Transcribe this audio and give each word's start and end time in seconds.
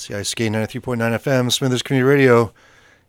CISK 0.00 0.48
93.9 0.50 0.96
FM, 0.96 1.52
Smithers 1.52 1.82
Community 1.82 2.08
Radio. 2.08 2.54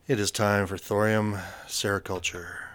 It 0.09 0.19
is 0.19 0.29
time 0.29 0.67
for 0.67 0.77
Thorium 0.77 1.37
Sericulture. 1.65 2.70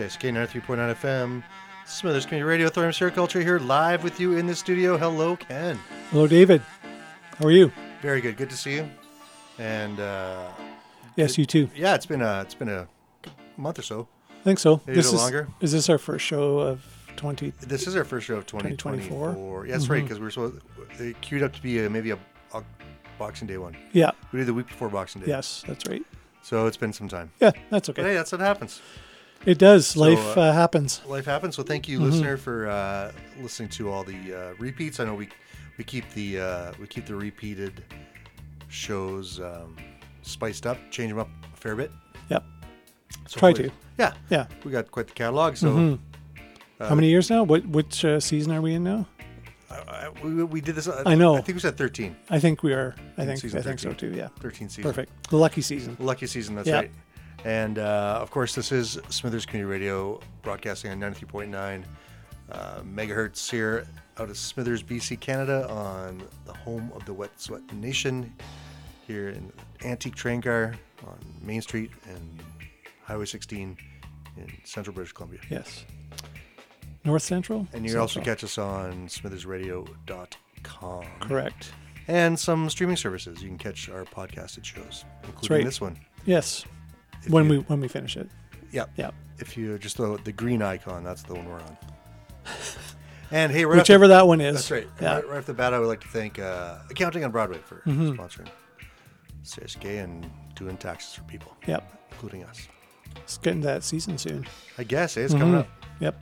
CSK 0.00 0.32
93.9 0.32 0.94
FM, 0.94 1.42
Smithers 1.84 2.24
Community 2.24 2.48
Radio, 2.48 2.70
Thorium 2.70 2.90
Sericulture 2.90 3.42
here 3.42 3.58
live 3.58 4.02
with 4.02 4.18
you 4.18 4.34
in 4.38 4.46
the 4.46 4.54
studio. 4.54 4.96
Hello, 4.96 5.36
Ken. 5.36 5.78
Hello, 6.10 6.26
David. 6.26 6.62
How 7.38 7.44
are 7.44 7.50
you? 7.50 7.70
Very 8.00 8.22
good. 8.22 8.38
Good 8.38 8.48
to 8.48 8.56
see 8.56 8.76
you. 8.76 8.88
And 9.58 10.00
uh, 10.00 10.46
Yes, 11.16 11.36
you 11.36 11.44
too. 11.44 11.68
yeah, 11.76 11.94
it's 11.94 12.06
been 12.06 12.22
a 12.22 12.40
it's 12.40 12.54
been 12.54 12.70
a 12.70 12.88
month 13.58 13.78
or 13.78 13.82
so. 13.82 14.08
I 14.30 14.42
think 14.42 14.58
so. 14.58 14.80
Maybe 14.86 14.96
this 14.96 15.08
is, 15.08 15.20
longer. 15.20 15.48
Is 15.60 15.72
this 15.72 15.90
our 15.90 15.98
first 15.98 16.24
show 16.24 16.60
of 16.60 16.82
20? 17.16 17.52
This 17.60 17.86
is 17.86 17.94
our 17.94 18.04
first 18.04 18.26
show 18.26 18.36
of 18.36 18.46
2024. 18.46 19.32
2024? 19.34 19.66
Yeah, 19.66 19.72
that's 19.72 19.88
right. 19.90 20.00
Mhm. 20.00 20.04
Because 20.04 20.18
we're 20.18 20.30
supposed 20.30 20.62
they 20.98 21.12
queued 21.20 21.42
up 21.42 21.52
to 21.52 21.60
be 21.62 21.84
a, 21.84 21.90
maybe 21.90 22.12
a, 22.12 22.18
a 22.54 22.62
Boxing 23.18 23.46
Day 23.48 23.58
one. 23.58 23.76
Yeah. 23.92 24.12
We 24.32 24.38
did 24.38 24.46
the 24.48 24.54
week 24.54 24.68
before 24.68 24.88
Boxing 24.88 25.20
Day. 25.20 25.28
Yes, 25.28 25.62
that's 25.68 25.86
right. 25.86 26.02
So 26.40 26.66
it's 26.66 26.78
been 26.78 26.94
some 26.94 27.08
time. 27.08 27.32
Yeah, 27.38 27.50
that's 27.68 27.88
But 27.88 27.98
okay. 27.98 28.08
hey, 28.08 28.14
that's 28.14 28.32
what 28.32 28.40
happens. 28.40 28.80
It 29.46 29.58
does. 29.58 29.96
Life 29.96 30.36
uh, 30.36 30.40
uh, 30.42 30.52
happens. 30.52 31.00
life 31.06 31.24
happens. 31.24 31.56
So 31.56 31.62
thank 31.62 31.88
you, 31.88 31.98
Mhm. 31.98 32.10
listener, 32.10 32.36
for 32.36 32.68
uh, 32.68 33.12
listening 33.40 33.70
to 33.70 33.90
all 33.90 34.04
the 34.04 34.34
uh, 34.34 34.54
repeats. 34.58 35.00
I 35.00 35.04
know 35.04 35.14
we 35.14 35.28
we 35.78 35.84
keep 35.84 36.04
the 36.12 36.40
uh, 36.40 36.72
we 36.78 36.86
keep 36.86 37.06
the 37.06 37.14
repeated 37.14 37.82
shows 38.68 39.40
um, 39.40 39.76
spiced 40.22 40.66
up, 40.66 40.78
change 40.90 41.10
them 41.10 41.18
up 41.18 41.28
a 41.52 41.56
fair 41.56 41.74
bit. 41.74 41.90
Yep. 42.28 42.44
So 43.28 43.40
Try 43.40 43.52
to. 43.54 43.70
Yeah, 43.98 44.12
Yeah. 44.30 44.46
we 44.64 44.70
got 44.72 44.90
quite 44.90 45.06
the 45.08 45.14
catalog. 45.14 45.56
So 45.56 45.68
Mhm. 45.72 45.98
uh, 46.80 46.88
How 46.88 46.94
many 46.94 47.08
years 47.08 47.30
now? 47.30 47.42
What 47.42 47.66
which 47.66 48.04
uh, 48.04 48.20
season 48.20 48.52
are 48.52 48.60
we 48.60 48.74
in 48.74 48.84
now? 48.84 49.06
I, 49.70 49.74
I, 49.74 50.08
we, 50.22 50.44
we 50.44 50.60
did 50.60 50.74
this. 50.74 50.88
uh, 50.88 51.02
I 51.06 51.14
know. 51.14 51.36
I 51.36 51.40
think 51.40 51.56
we 51.56 51.60
said 51.60 51.76
13. 51.76 52.14
I 52.28 52.40
think 52.40 52.62
we 52.62 52.72
are. 52.72 52.94
I 53.16 53.24
think 53.24 53.54
I 53.54 53.62
think 53.62 53.78
so 53.78 53.92
too. 53.92 54.12
Yeah. 54.14 54.28
13 54.40 54.68
season. 54.68 54.82
Perfect. 54.82 55.30
The 55.30 55.36
lucky 55.36 55.62
season. 55.62 55.96
Lucky 56.00 56.26
season. 56.26 56.56
That's 56.56 56.68
Yeah. 56.68 56.74
right. 56.76 56.90
And 57.44 57.78
uh, 57.78 58.18
of 58.20 58.30
course, 58.30 58.54
this 58.54 58.70
is 58.72 58.98
Smithers 59.08 59.46
Community 59.46 59.70
Radio, 59.70 60.20
broadcasting 60.42 60.90
on 60.90 61.00
93.9 61.00 61.84
uh, 62.52 62.80
megahertz 62.80 63.50
here 63.50 63.86
out 64.18 64.28
of 64.28 64.36
Smithers, 64.36 64.82
BC, 64.82 65.18
Canada, 65.20 65.66
on 65.70 66.22
the 66.44 66.52
home 66.52 66.92
of 66.94 67.04
the 67.06 67.12
Wet 67.12 67.30
Sweat 67.40 67.62
Nation, 67.72 68.34
here 69.06 69.30
in 69.30 69.50
Antique 69.84 70.14
Train 70.14 70.42
Car 70.42 70.74
on 71.06 71.18
Main 71.40 71.62
Street 71.62 71.90
and 72.06 72.42
Highway 73.02 73.24
16 73.24 73.76
in 74.36 74.52
Central 74.64 74.94
British 74.94 75.12
Columbia. 75.12 75.40
Yes. 75.48 75.86
North 77.04 77.22
Central. 77.22 77.66
And 77.72 77.84
you 77.84 77.92
can 77.92 78.00
also 78.00 78.20
catch 78.20 78.44
us 78.44 78.58
on 78.58 79.08
smithersradio.com. 79.08 81.04
Correct. 81.20 81.72
And 82.08 82.38
some 82.38 82.68
streaming 82.68 82.96
services. 82.96 83.42
You 83.42 83.48
can 83.48 83.56
catch 83.58 83.88
our 83.88 84.04
podcasted 84.04 84.64
shows, 84.64 85.06
including 85.24 85.56
right. 85.56 85.64
this 85.64 85.80
one. 85.80 85.98
Yes. 86.26 86.64
When 87.28 87.44
you- 87.44 87.50
we 87.50 87.56
when 87.58 87.80
we 87.80 87.88
finish 87.88 88.16
it. 88.16 88.28
Yeah. 88.72 88.86
Yeah. 88.96 89.10
If 89.38 89.56
you 89.56 89.78
just 89.78 89.96
the, 89.96 90.18
the 90.24 90.32
green 90.32 90.62
icon, 90.62 91.02
that's 91.04 91.22
the 91.22 91.34
one 91.34 91.46
we're 91.48 91.60
on. 91.60 91.76
And 93.32 93.52
hey, 93.52 93.64
right 93.64 93.76
Whichever 93.78 94.08
the, 94.08 94.14
that 94.14 94.26
one 94.26 94.40
is. 94.40 94.56
that's 94.56 94.70
right. 94.72 94.88
Yeah. 95.00 95.14
Right, 95.14 95.28
right 95.28 95.38
off 95.38 95.46
the 95.46 95.54
bat, 95.54 95.72
I 95.72 95.78
would 95.78 95.86
like 95.86 96.00
to 96.00 96.08
thank 96.08 96.40
uh, 96.40 96.78
Accounting 96.90 97.22
on 97.22 97.30
Broadway 97.30 97.58
for 97.64 97.76
Mhm. 97.86 98.16
sponsoring 98.16 98.48
CSK 99.44 100.02
and 100.02 100.28
doing 100.56 100.76
taxes 100.76 101.14
for 101.14 101.22
people, 101.22 101.56
Yep. 101.68 102.08
including 102.10 102.42
us. 102.42 102.66
It's 103.18 103.38
getting 103.38 103.60
that 103.60 103.84
season 103.84 104.18
soon. 104.18 104.46
I 104.78 104.82
guess 104.82 105.16
eh, 105.16 105.20
it's 105.20 105.32
coming 105.32 105.52
Mhm. 105.54 105.58
up. 105.60 105.68
Yep. 106.00 106.20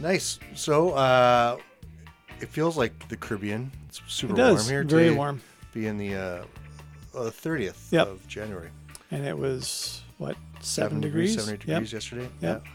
Nice. 0.00 0.40
So 0.56 0.90
uh, 0.90 1.56
it 2.40 2.48
feels 2.48 2.76
like 2.76 3.08
the 3.08 3.16
Caribbean. 3.16 3.70
It's 3.88 4.00
super 4.08 4.32
It 4.34 4.38
warm 4.38 4.64
here. 4.64 4.82
Too. 4.82 4.88
Very 4.96 5.04
today, 5.04 5.16
warm. 5.16 5.40
Being 5.72 5.98
the 5.98 6.16
uh, 6.16 6.44
uh, 7.16 7.30
30th 7.30 7.92
Yep. 7.92 8.08
of 8.08 8.26
January. 8.26 8.70
And 9.12 9.24
it 9.24 9.38
was 9.38 9.99
what 10.20 10.36
seven, 10.60 11.00
degrees. 11.00 11.34
Seven 11.34 11.50
Yep. 11.54 11.60
degrees 11.60 11.92
yesterday. 11.92 12.28
Yep. 12.40 12.62
Yeah. 12.64 12.70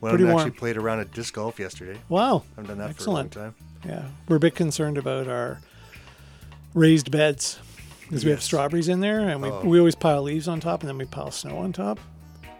Well, 0.00 0.12
Pretty 0.12 0.24
I 0.24 0.32
warm. 0.32 0.38
actually 0.46 0.58
played 0.58 0.76
around 0.76 1.00
at 1.00 1.12
disc 1.12 1.32
golf 1.34 1.58
yesterday. 1.58 1.98
Wow. 2.08 2.42
I 2.56 2.60
haven't 2.60 2.68
done 2.68 2.78
that 2.78 2.90
Excellent. 2.90 3.32
for 3.32 3.38
a 3.40 3.42
long 3.44 3.52
time. 3.52 3.64
Yeah, 3.84 4.08
we're 4.28 4.36
a 4.36 4.40
bit 4.40 4.54
concerned 4.54 4.98
about 4.98 5.26
our 5.28 5.60
raised 6.74 7.10
beds 7.10 7.58
because 8.02 8.24
we 8.24 8.30
have 8.30 8.42
strawberries 8.42 8.88
in 8.88 9.00
there, 9.00 9.20
and 9.20 9.40
we, 9.42 9.48
Oh. 9.48 9.64
we 9.64 9.78
always 9.78 9.94
pile 9.94 10.22
leaves 10.22 10.48
on 10.48 10.60
top, 10.60 10.80
and 10.80 10.88
then 10.88 10.98
we 10.98 11.04
pile 11.04 11.30
snow 11.30 11.58
on 11.58 11.72
top. 11.72 11.98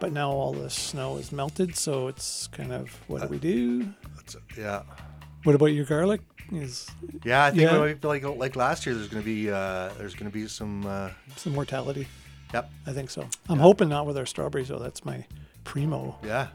But 0.01 0.13
now 0.13 0.31
all 0.31 0.53
the 0.53 0.71
snow 0.71 1.17
is 1.19 1.31
melted, 1.31 1.77
so 1.77 2.09
it's 2.09 2.49
kind 2.49 2.73
of 2.73 2.89
what 3.07 3.23
Uh, 3.23 3.27
do 3.27 3.31
we 3.33 3.39
do? 3.39 3.89
That's, 4.17 4.37
yeah. 4.59 4.83
What 5.45 5.55
about 5.55 5.67
your 5.67 5.85
garlic? 5.85 6.21
Is 6.53 6.87
Yeah, 7.25 7.45
I 7.45 7.51
think 7.51 7.63
Yeah. 7.63 7.77
it 7.77 7.79
might 7.81 8.01
be 8.01 8.09
like 8.09 8.25
like 8.25 8.57
last 8.57 8.85
year. 8.85 8.95
There's 8.95 9.09
going 9.09 9.23
to 9.23 9.27
be 9.27 9.51
uh, 9.51 9.91
there's 9.99 10.15
going 10.15 10.31
to 10.31 10.35
be 10.35 10.47
some. 10.49 10.85
Uh, 10.87 11.11
some 11.37 11.53
mortality? 11.55 12.07
Yep. 12.53 12.71
I 12.87 12.93
think 12.93 13.11
so. 13.11 13.27
I'm 13.49 13.59
hoping 13.59 13.89
not 13.89 14.07
with 14.07 14.17
our 14.19 14.27
strawberries 14.27 14.69
though. 14.69 14.79
That's 14.79 15.05
my 15.05 15.25
primo 15.65 16.19
yeah, 16.25 16.49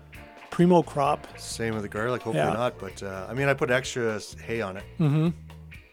primo 0.51 0.81
crop. 0.83 1.27
same 1.39 1.73
with 1.73 1.83
the 1.83 1.89
garlic. 1.89 2.21
Hopefully 2.21 2.45
Yeah. 2.45 2.53
not, 2.53 2.77
but 2.79 3.01
uh, 3.03 3.25
I 3.29 3.33
mean, 3.33 3.47
I 3.47 3.53
put 3.53 3.71
extra 3.71 4.19
hay 4.45 4.61
on 4.61 4.77
it, 4.77 4.83
Mm-hmm. 4.99 5.29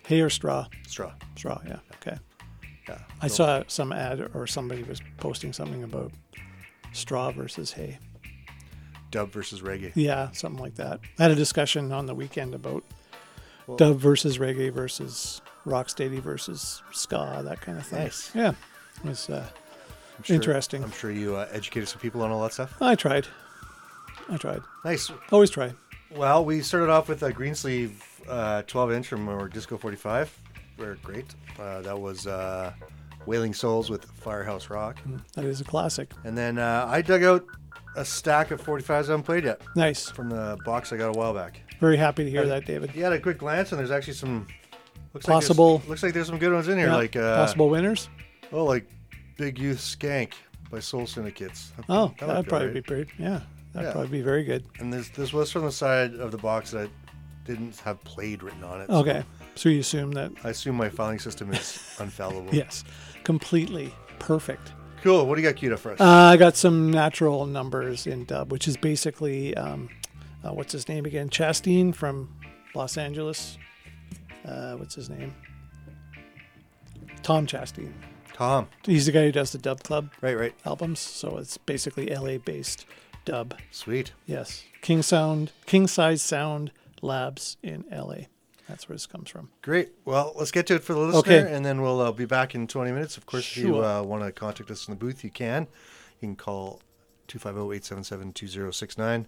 Hay 0.06 0.20
or 0.20 0.28
straw? 0.30 0.66
straw. 0.87 1.12
Straw. 1.37 1.61
Yeah. 1.66 1.78
Okay. 1.96 2.18
Yeah, 2.88 2.99
I 3.23 3.28
So, 3.28 3.34
saw 3.37 3.62
some 3.68 3.92
ad 3.92 4.28
or 4.34 4.46
somebody 4.46 4.82
was 4.82 5.00
posting 5.16 5.52
something 5.54 5.82
about 5.84 6.12
straw 6.92 7.30
versus 7.32 7.73
hay. 7.73 7.99
dub 9.11 9.30
versus 9.30 9.62
reggae. 9.62 9.92
Yeah, 9.94 10.30
something 10.32 10.61
like 10.62 10.75
that. 10.75 11.00
I 11.18 11.23
had 11.23 11.30
a 11.30 11.34
discussion 11.37 11.92
on 11.92 12.06
the 12.06 12.14
weekend 12.14 12.54
about 12.54 12.82
Well- 13.66 13.76
dub 13.78 13.99
versus 13.99 14.37
reggae 14.38 14.70
versus 14.73 15.40
rocksteady 15.64 16.20
versus 16.20 16.82
ska, 16.92 17.40
that 17.44 17.61
kind 17.62 17.78
of 17.78 17.87
thing. 17.87 18.00
Nice. 18.00 18.30
Yeah, 18.34 18.50
it 18.96 19.04
was. 19.08 19.30
Uh, 19.30 19.46
I'm 20.16 20.23
sure- 20.25 20.37
interesting. 20.37 20.83
I'm 20.85 20.92
sure 20.92 21.11
you 21.11 21.37
uh, 21.37 21.49
educated 21.50 21.88
some 21.88 22.00
people 22.00 22.23
on 22.23 22.30
all 22.30 22.42
that 22.42 22.52
stuff. 22.52 22.75
I 22.80 22.94
tried. 22.94 23.26
I 24.28 24.37
tried. 24.37 24.62
Nice. 24.85 25.11
Always 25.33 25.50
try. 25.50 25.73
Well, 26.14 26.44
we 26.44 26.61
started 26.62 26.90
off 26.90 27.09
with 27.09 27.23
a 27.23 27.33
green 27.33 27.54
sleeve 27.54 28.02
uh, 28.28 28.62
12 28.62 28.92
inch 28.92 29.09
from 29.09 29.28
our 29.28 29.49
Disco 29.49 29.76
45. 29.76 30.38
Very 30.78 30.97
great. 31.02 31.35
Uh, 31.61 31.80
that 31.83 31.99
was 31.99 32.26
uh, 32.26 32.73
Wailing 33.26 33.52
Souls 33.52 33.90
with 33.90 34.04
Firehouse 34.04 34.71
Rock. 34.71 34.99
That 35.35 35.44
is 35.44 35.61
a 35.61 35.64
classic. 35.64 36.11
And 36.25 36.37
then 36.38 36.59
uh, 36.59 36.87
I 36.88 37.02
dug 37.02 37.23
out 37.25 37.44
a 37.97 38.04
stack 38.04 38.50
of 38.50 38.62
45s 38.62 38.90
I 38.90 38.97
haven't 38.97 39.23
played 39.25 39.44
yet 39.44 39.61
Nice. 39.76 40.11
from 40.11 40.28
the 40.30 40.59
box 40.64 40.92
I 40.92 40.97
got 40.97 41.14
a 41.14 41.18
while 41.18 41.35
back. 41.35 41.61
Very 41.80 41.97
happy 41.97 42.25
to 42.25 42.30
hear 42.30 42.42
Uh, 42.42 42.47
that, 42.47 42.64
David. 42.66 42.94
You 42.94 43.04
had 43.04 43.12
a 43.12 43.21
quick 43.21 43.38
glance, 43.38 43.71
and 43.73 43.78
there's 43.78 43.90
actually 43.92 44.14
some 44.14 44.47
looks 45.12 45.26
Possible- 45.26 45.75
Like 45.75 45.80
there's, 45.83 45.88
looks 45.90 46.02
like 46.02 46.14
there's 46.14 46.26
some 46.26 46.38
good 46.38 46.52
ones 46.52 46.68
in 46.68 46.78
here, 46.78 46.88
Yeah, 46.88 46.97
like 46.97 47.14
uh, 47.16 47.37
possible 47.37 47.68
winners. 47.68 48.09
oh, 48.52 48.64
like 48.64 48.87
Big 49.37 49.59
Youth 49.59 49.79
Skank 49.79 50.33
by 50.71 50.81
Soul 50.81 51.07
Syndicates. 51.07 51.73
Oh, 51.88 52.09
that 52.19 52.26
would 52.26 52.31
that'd 52.37 52.49
probably 52.49 52.69
alright. 52.69 52.75
be 52.75 52.83
pretty. 52.83 53.11
Yeah, 53.19 53.41
that'd 53.73 53.88
Yeah. 53.88 53.93
probably 53.93 54.09
be 54.11 54.23
very 54.23 54.45
good. 54.45 54.64
And 54.79 54.93
this 54.93 55.09
this 55.11 55.33
was 55.33 55.50
from 55.50 55.64
the 55.64 55.73
side 55.73 56.14
of 56.14 56.31
the 56.31 56.38
box 56.38 56.71
that 56.73 56.88
didn't 57.45 57.76
have 57.81 58.03
played 58.05 58.43
written 58.43 58.64
on 58.64 58.81
it. 58.81 58.87
so 58.88 58.95
Okay, 58.97 59.23
so 59.55 59.69
you 59.69 59.81
assume 59.81 60.12
that 60.12 60.33
I 60.45 60.50
assume 60.50 60.76
my 60.76 60.88
filing 60.88 61.19
system 61.19 61.53
is 61.53 61.67
unfallible. 61.99 62.53
yes, 62.53 62.85
completely 63.25 63.93
perfect. 64.19 64.73
Cool. 65.03 65.26
What 65.26 65.35
do 65.37 65.43
you 65.43 65.49
got 65.49 65.57
queued 65.57 65.73
up 65.75 65.81
for 65.81 65.93
us? 65.93 66.00
Uh, 66.00 66.05
I 66.07 66.38
got 66.38 66.57
some 66.57 66.91
natural 66.91 67.45
numbers 67.45 68.07
in 68.07 68.25
dub, 68.25 68.50
which 68.50 68.67
is 68.67 68.79
basically 68.79 69.55
um, 69.55 69.91
uh, 70.43 70.53
what's 70.55 70.73
his 70.73 70.88
name 70.88 71.05
again? 71.05 71.29
Chasteen 71.29 71.95
from 71.95 72.31
Los 72.75 72.97
Angeles. 72.97 73.59
Uh, 74.47 74.76
what's 74.76 74.95
his 74.95 75.11
name? 75.11 75.35
Tom 77.23 77.47
Chasteen. 77.47 77.93
Tom. 78.35 78.69
He's 78.85 79.07
the 79.07 79.12
guy 79.12 79.25
who 79.25 79.33
does 79.33 79.53
the 79.53 79.59
Dub 79.59 79.83
Club 79.83 80.11
Right, 80.21 80.37
right. 80.37 80.55
albums, 80.67 81.00
so 81.00 81.38
it's 81.38 81.57
basically 81.57 82.11
LA-based 82.14 82.85
dub. 83.25 83.55
Sweet. 83.71 84.12
Yes, 84.26 84.64
King 84.83 85.00
Sound, 85.03 85.53
King 85.64 85.87
Size 85.87 86.21
Sound 86.21 86.71
Labs 87.00 87.57
in 87.62 87.85
LA. 87.91 88.26
That's 88.69 88.88
where 88.88 88.95
this 88.97 89.07
comes 89.07 89.31
from. 89.31 89.50
Great. 89.62 89.93
Well, 90.05 90.33
let's 90.37 90.50
get 90.50 90.67
to 90.69 90.75
it 90.75 90.83
for 90.85 90.95
the 90.95 91.00
listener, 91.00 91.19
Okay. 91.21 91.55
and 91.55 91.64
then 91.64 91.81
we'll 91.83 92.00
uh, 92.00 92.12
be 92.12 92.25
back 92.25 92.55
in 92.55 92.67
20 92.67 92.93
minutes. 92.93 93.17
Of 93.17 93.25
course, 93.26 93.45
if 93.50 93.57
you 93.59 93.69
Sure. 93.69 93.85
uh, 93.85 94.03
want 94.03 94.23
to 94.25 94.33
contact 94.33 94.71
us 94.71 94.88
in 94.88 94.93
the 94.93 94.99
booth, 94.99 95.23
you 95.23 95.31
can. 95.31 95.62
You 96.21 96.29
can 96.29 96.37
call 96.37 96.81
250-877-2069, 97.29 99.26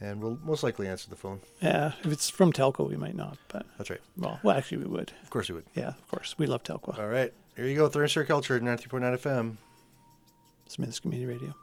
and 0.00 0.22
we'll 0.22 0.38
most 0.42 0.62
likely 0.62 0.88
answer 0.88 1.08
the 1.10 1.16
phone. 1.16 1.40
Yeah, 1.60 1.92
if 2.02 2.10
it's 2.12 2.30
from 2.30 2.52
Telco, 2.52 2.88
we 2.88 2.96
might 2.96 3.14
not, 3.14 3.38
but 3.48 3.66
That's 3.78 3.90
right. 3.90 4.00
well, 4.16 4.40
well, 4.42 4.56
actually, 4.56 4.78
we 4.78 4.86
would. 4.86 5.12
Of 5.22 5.30
course 5.30 5.48
we 5.48 5.54
would. 5.56 5.66
Yeah, 5.74 5.88
of 5.88 6.08
course, 6.08 6.34
we 6.38 6.46
love 6.46 6.62
Telco. 6.62 6.98
All 6.98 7.08
right. 7.08 7.32
Here 7.56 7.66
you 7.66 7.76
go. 7.76 7.88
Third 7.88 8.26
Culture, 8.26 8.58
93.9 8.60 9.18
FM. 9.18 9.56
Smith's 10.68 11.00
Community 11.00 11.26
Radio. 11.32 11.54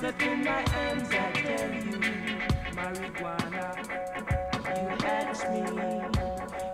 Left 0.00 0.22
in 0.22 0.44
my 0.44 0.68
hands, 0.70 1.08
I 1.10 1.32
tell 1.32 1.72
you, 1.72 1.98
marijuana. 2.76 3.66
You 4.82 5.06
ask 5.06 5.50
me, 5.50 5.62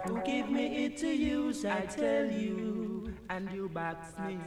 who 0.07 0.21
give 0.23 0.51
me 0.51 0.85
it 0.85 0.97
to 0.99 1.09
use, 1.09 1.65
I 1.65 1.81
tell 1.87 2.27
you, 2.27 3.13
and 3.31 3.51
you 3.53 3.69
box 3.69 4.15
me. 4.27 4.39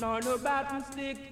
Nor 0.00 0.20
no 0.22 0.38
battle 0.38 0.82
stick 0.90 1.27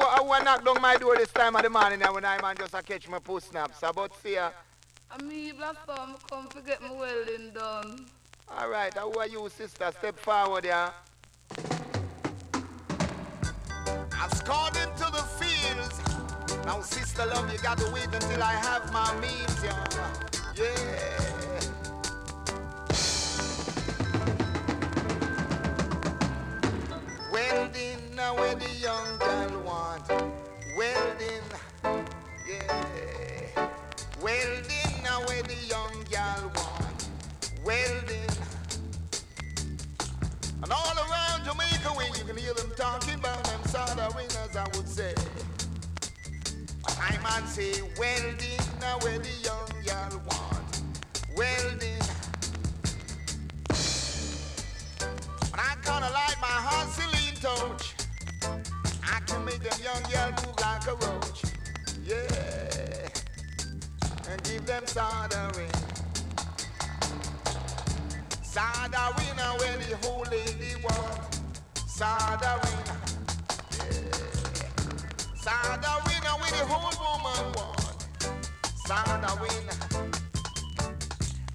I 0.00 0.42
knock 0.44 0.64
down 0.64 0.80
my 0.80 0.96
door 0.96 1.16
this 1.16 1.30
time 1.32 1.56
of 1.56 1.62
the 1.62 1.70
morning 1.70 2.02
and 2.02 2.14
when 2.14 2.24
I 2.24 2.40
man 2.40 2.56
just 2.56 2.74
a 2.74 2.82
catch 2.82 3.08
my 3.08 3.18
puss 3.18 3.44
snaps. 3.44 3.82
About 3.82 4.12
see 4.22 4.34
ya. 4.34 4.50
I 5.10 5.22
me 5.22 5.52
black 5.52 5.84
farm 5.86 6.14
come 6.30 6.48
to 6.48 6.60
get 6.60 6.82
my 6.82 6.92
welding 6.92 7.50
done. 7.54 8.06
Alright, 8.50 8.94
how 8.94 9.12
are 9.12 9.26
you 9.26 9.48
sister? 9.48 9.90
Step 9.98 10.18
forward 10.18 10.64
yeah. 10.64 10.90
I've 14.12 14.32
scored 14.32 14.76
into 14.76 15.10
the 15.10 15.24
fields. 15.38 16.64
Now 16.64 16.80
sister 16.80 17.26
love 17.26 17.52
you 17.52 17.58
gotta 17.58 17.90
wait 17.92 18.06
until 18.12 18.42
I 18.42 18.52
have 18.52 18.92
my 18.92 19.14
meat, 19.20 19.48
yeah. 19.64 19.84
Yeah. 20.56 21.27
Can 42.28 42.36
hear 42.36 42.52
them 42.52 42.70
talking 42.76 43.14
about 43.14 43.42
them 43.44 43.62
sort 43.64 43.98
of 43.98 44.14
winners, 44.14 44.54
I 44.54 44.66
would 44.76 44.86
say. 44.86 45.14
I 46.86 47.16
might 47.22 47.48
say 47.48 47.80
welding 47.98 48.60
now 48.82 48.98
where 48.98 49.18
the 49.18 49.30
young 49.42 49.70
gal 49.82 50.10
want. 50.28 50.82
Welding. 51.38 52.02
And 55.52 55.58
I 55.58 55.74
kinda 55.82 56.10
like 56.12 56.38
my 56.42 56.58
hustling 56.68 57.34
touch. 57.40 57.94
I 59.02 59.20
can 59.20 59.42
make 59.46 59.62
them 59.62 59.80
young 59.82 60.02
girls 60.12 60.44
move 60.44 60.60
like 60.60 60.86
a 60.86 60.96
roach. 60.96 61.44
Yeah. 62.04 63.08
And 64.28 64.42
give 64.44 64.66
them 64.66 64.86
soldering. 64.86 65.72
Soldering 68.42 69.38
where 69.60 69.78
the 69.78 69.96
whole 70.02 70.26
lady 70.30 70.74
want. 70.84 71.37
Soldering. 71.98 72.78
Yeah. 73.72 74.12
Soldering 75.34 76.24
where 76.38 76.54
the 76.54 76.64
whole 76.68 76.94
woman 77.02 77.52
want. 77.56 77.98
Soldering. 78.86 79.68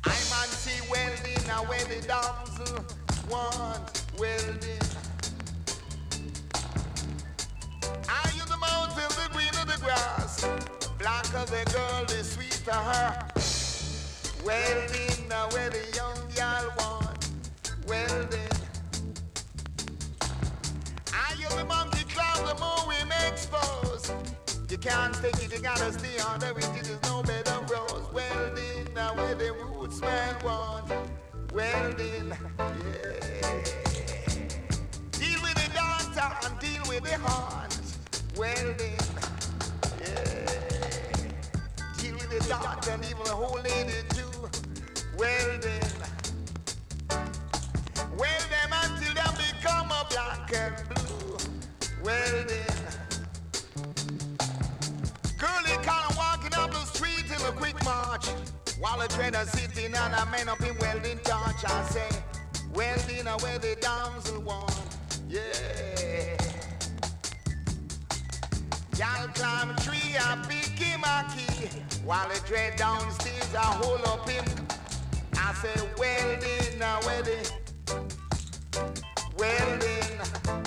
I 0.04 0.18
man 0.32 0.50
see 0.50 0.80
welding 0.92 1.48
where 1.68 1.86
the 1.86 2.00
damsel 2.06 2.86
want 3.30 4.04
welding. 4.20 4.84
grass. 9.84 10.46
Blacker 10.98 11.46
the 11.46 11.64
girl, 11.72 12.06
the 12.06 12.24
sweeter 12.24 12.72
her. 12.72 13.28
Welding, 14.46 15.28
now 15.30 15.48
where 15.50 15.70
the 15.70 15.86
young 15.96 16.18
girl 16.36 16.74
want. 16.80 17.30
Welding. 17.88 18.24
I 18.24 18.24
you 18.24 18.24
the 18.24 18.24
monkey 18.24 18.24
clown, 18.24 18.24
the 18.24 18.32
more 18.34 18.48
we 18.48 18.48
expose. 18.48 18.54
You 18.54 18.62
can't 24.84 25.13
take 25.15 25.41
it, 25.41 25.54
you 25.54 25.60
gotta 25.60 25.93
stay 25.93 26.19
on 26.19 26.39
the 26.39 26.54
way. 26.54 26.62
There's 26.74 27.02
no 27.04 27.24
better. 27.24 27.58
Well 28.12 28.52
then, 28.54 28.93
now 28.93 29.15
where 29.15 29.34
the 29.34 29.54
roots 29.54 30.02
man 30.02 30.36
want. 30.43 30.89
Then, 31.54 31.96
yeah. 31.98 32.67
Deal 35.12 35.41
with 35.41 35.56
the 35.56 35.69
dancer 35.74 36.32
and 36.43 36.60
deal 36.60 36.84
with 36.89 37.04
the. 37.04 37.17
Well 38.38 38.74
then, 38.78 39.00
yeah. 40.02 40.48
Deal 41.98 42.15
with 42.15 42.30
the 42.30 42.39
dancer 42.50 42.91
and 42.91 43.06
even 43.06 43.24
the 43.24 43.32
whole 43.32 43.62
lady 43.62 44.04
too. 44.10 44.50
Well 45.17 45.60
then. 45.62 45.91
Well 48.17 48.43
them 48.52 48.74
until 48.84 49.13
they 49.13 49.32
become 49.54 49.91
a 49.91 50.06
black 50.10 50.54
and 50.54 50.76
blue. 50.89 51.38
Well 52.04 52.43
march. 57.84 58.28
While 58.80 59.02
a 59.02 59.08
trader 59.08 59.46
sitting 59.46 59.93
and 59.93 60.13
a 60.13 60.26
man 60.32 60.50
up 60.50 60.62
in 60.62 60.78
welding 60.80 61.19
touch. 61.24 61.63
I 61.65 61.84
say, 61.86 62.10
welding 62.74 63.28
a 63.28 63.38
where 63.38 63.60
the 63.60 63.76
damsel 63.80 64.41
want. 64.41 64.74
Yeah. 65.30 65.41
Y'all 68.98 69.28
climb 69.30 69.72
a 69.72 69.76
tree, 69.82 70.15
I 70.19 70.46
pick 70.48 70.78
him 70.78 71.04
a 71.04 71.26
key. 71.34 71.69
While 72.06 72.28
the 72.30 72.39
dread 72.48 72.76
downstairs, 72.76 73.56
I 73.56 73.62
hold 73.82 74.02
up 74.06 74.28
him. 74.28 74.46
I 75.38 75.54
say, 75.54 75.89
welding 75.98 76.82
a 76.82 77.00
where 77.06 77.24
the 77.24 77.38
welding. 79.38 80.62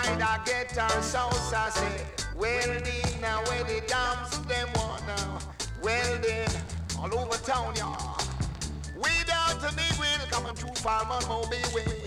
Outside, 0.00 0.22
I 0.22 0.44
get 0.44 0.76
her 0.76 1.02
sauce. 1.02 1.52
I 1.52 1.70
say, 1.70 2.06
welding, 2.36 3.20
now 3.20 3.42
where 3.44 3.64
the 3.64 3.82
damsel 3.86 4.42
them 4.44 4.68
want 4.76 5.06
now. 5.06 5.38
Welding, 5.82 6.48
all 6.98 7.18
over 7.18 7.36
town, 7.38 7.74
y'all. 7.76 8.18
Way 8.96 9.24
down 9.26 9.58
to 9.60 9.68
Negril, 9.76 10.30
coming 10.30 10.54
through 10.54 10.74
Farman 10.74 11.26
Mobile 11.28 11.74
Way. 11.74 12.06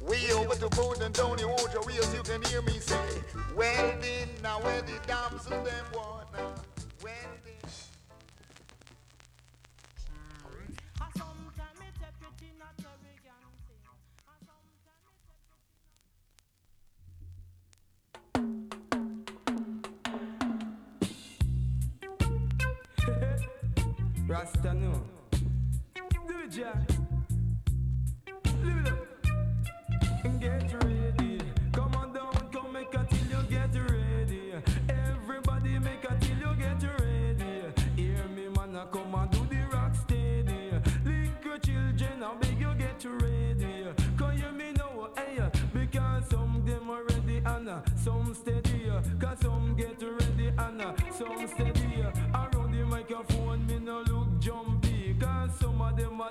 Way 0.00 0.32
over 0.32 0.54
to 0.54 0.68
Port 0.68 1.00
Antonio, 1.00 1.52
Ocho 1.52 1.82
Rios, 1.82 2.14
you 2.14 2.22
can 2.22 2.42
hear 2.42 2.62
me 2.62 2.78
say, 2.78 2.96
welding, 3.56 4.28
now 4.42 4.60
where 4.60 4.82
the 4.82 4.98
damsel 5.06 5.62
them 5.64 5.84
want 5.94 6.32
now. 6.32 6.54
Welding. 7.02 7.35
Rasta 24.38 24.74
no. 24.74 24.92
Do 25.32 26.34
it. 26.44 26.58
Live 28.62 28.86
it 28.86 28.92
up. 28.92 30.40
Get 30.40 30.84
ready. 30.84 31.40
Come 31.72 31.94
on 31.94 32.12
down, 32.12 32.32
come 32.52 32.70
make 32.70 32.94
a 32.94 33.06
till 33.08 33.26
you 33.30 33.42
get 33.48 33.74
ready. 33.74 34.52
Everybody 34.90 35.78
make 35.78 36.04
a 36.04 36.14
till 36.20 36.36
you 36.36 36.54
get 36.58 36.82
ready. 37.00 37.72
Hear 37.96 38.28
me, 38.28 38.48
man, 38.54 38.76
I 38.76 38.84
come 38.92 39.14
and 39.14 39.30
do 39.30 39.45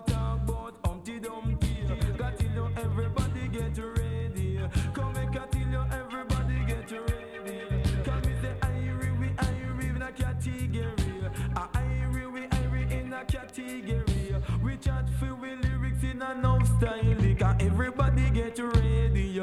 talk 0.08 0.42
about 0.44 0.74
Humpty 0.86 1.20
Dumpty. 1.20 1.88
Got 2.18 2.38
till 2.38 2.52
you 2.52 2.70
everybody 2.78 3.48
get 3.48 3.78
ready. 3.78 4.60
Come 4.94 5.14
make 5.14 5.36
a 5.36 5.48
till 5.52 5.62
you 5.62 5.86
everybody 5.92 6.66
get 6.66 6.92
ready. 6.92 7.82
Cause 8.04 8.26
me 8.26 8.34
say 8.42 8.56
Irie, 8.62 9.20
we 9.20 9.28
Irie 9.28 9.96
in 9.96 10.02
a 10.02 10.12
category. 10.12 11.30
A 11.56 11.70
Irie, 11.78 12.32
we 12.34 12.42
Irie 12.48 12.92
in 12.92 13.14
a 13.14 13.26
category. 13.26 14.36
We 14.64 14.78
chat 14.78 15.10
for 15.20 15.36
we 15.36 15.56
lyrics 15.56 16.04
in 16.04 16.22
a 16.22 16.36
no 16.36 16.60
style. 16.64 17.36
Cause 17.40 17.56
everybody 17.60 18.30
get 18.32 18.60
ready. 18.60 19.42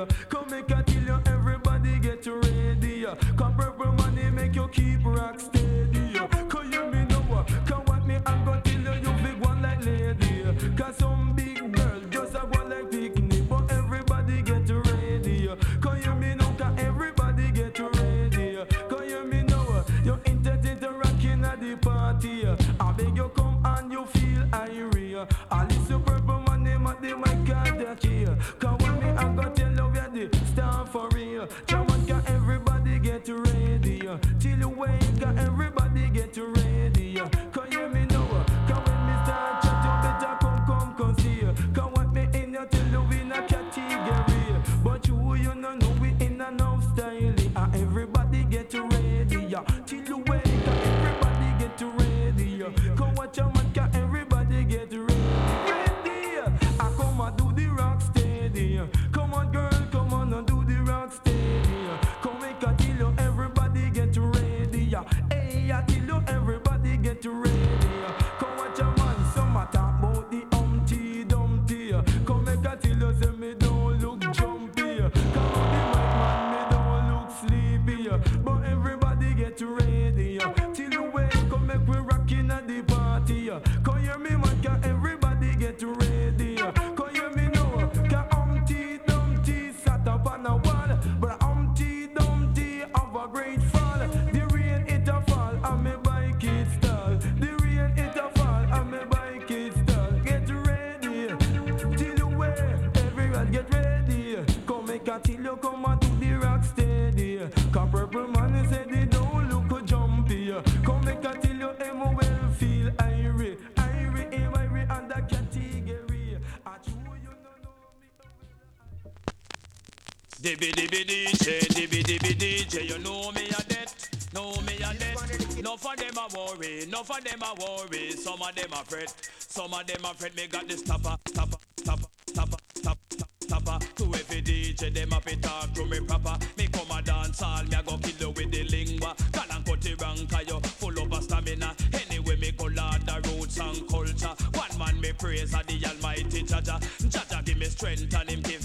Enough 127.02 127.18
of 127.18 127.24
them 127.24 127.42
a 127.42 127.54
worry. 127.60 128.10
Some 128.12 128.42
of 128.42 128.54
them 128.54 128.72
a 128.72 128.84
fret, 128.84 129.12
some 129.38 129.74
of 129.74 129.86
them 129.86 130.04
a 130.04 130.14
fret. 130.14 130.36
Me 130.36 130.46
got 130.46 130.68
the 130.68 130.76
stopper, 130.76 131.16
stopper, 131.26 131.56
stopper, 131.76 132.06
stopper, 132.26 132.56
stopper, 132.74 133.26
stopper. 133.40 133.78
To 133.96 134.04
every 134.04 134.42
DJ, 134.42 134.94
them 134.94 135.12
a 135.12 135.20
fi 135.20 135.34
talk 135.36 135.72
to 135.74 135.84
me 135.84 136.00
proper. 136.00 136.36
Me 136.56 136.66
come 136.68 136.90
a 136.90 137.02
dance 137.02 137.42
all, 137.42 137.64
me 137.64 137.76
a 137.76 137.82
go 137.82 137.98
kill 137.98 138.16
you 138.20 138.30
with 138.30 138.52
the 138.52 138.64
lingua. 138.64 139.14
Call 139.32 139.44
and 139.50 139.66
cut 139.66 139.86
it 139.86 140.00
wrong, 140.00 140.26
'cause 140.26 140.48
you 140.48 140.60
full 140.60 141.14
of 141.14 141.24
stamina. 141.24 141.74
Anyway, 141.92 142.36
me 142.36 142.50
go 142.52 142.64
lord 142.64 143.06
the 143.06 143.20
roots 143.28 143.58
and 143.58 143.88
culture. 143.88 144.34
One 144.54 144.78
man 144.78 145.00
me 145.00 145.12
praise 145.12 145.54
a 145.54 145.62
the 145.66 145.86
Almighty 145.86 146.42
Jaja. 146.42 146.80
Jaja 147.10 147.44
give 147.44 147.58
me 147.58 147.66
strength 147.66 148.14
and 148.14 148.30
him 148.30 148.42
give 148.42 148.62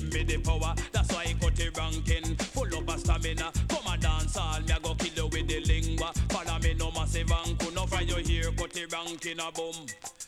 it 9.07 9.25
ranking 9.25 9.39
a 9.39 9.51
boom. 9.51 9.85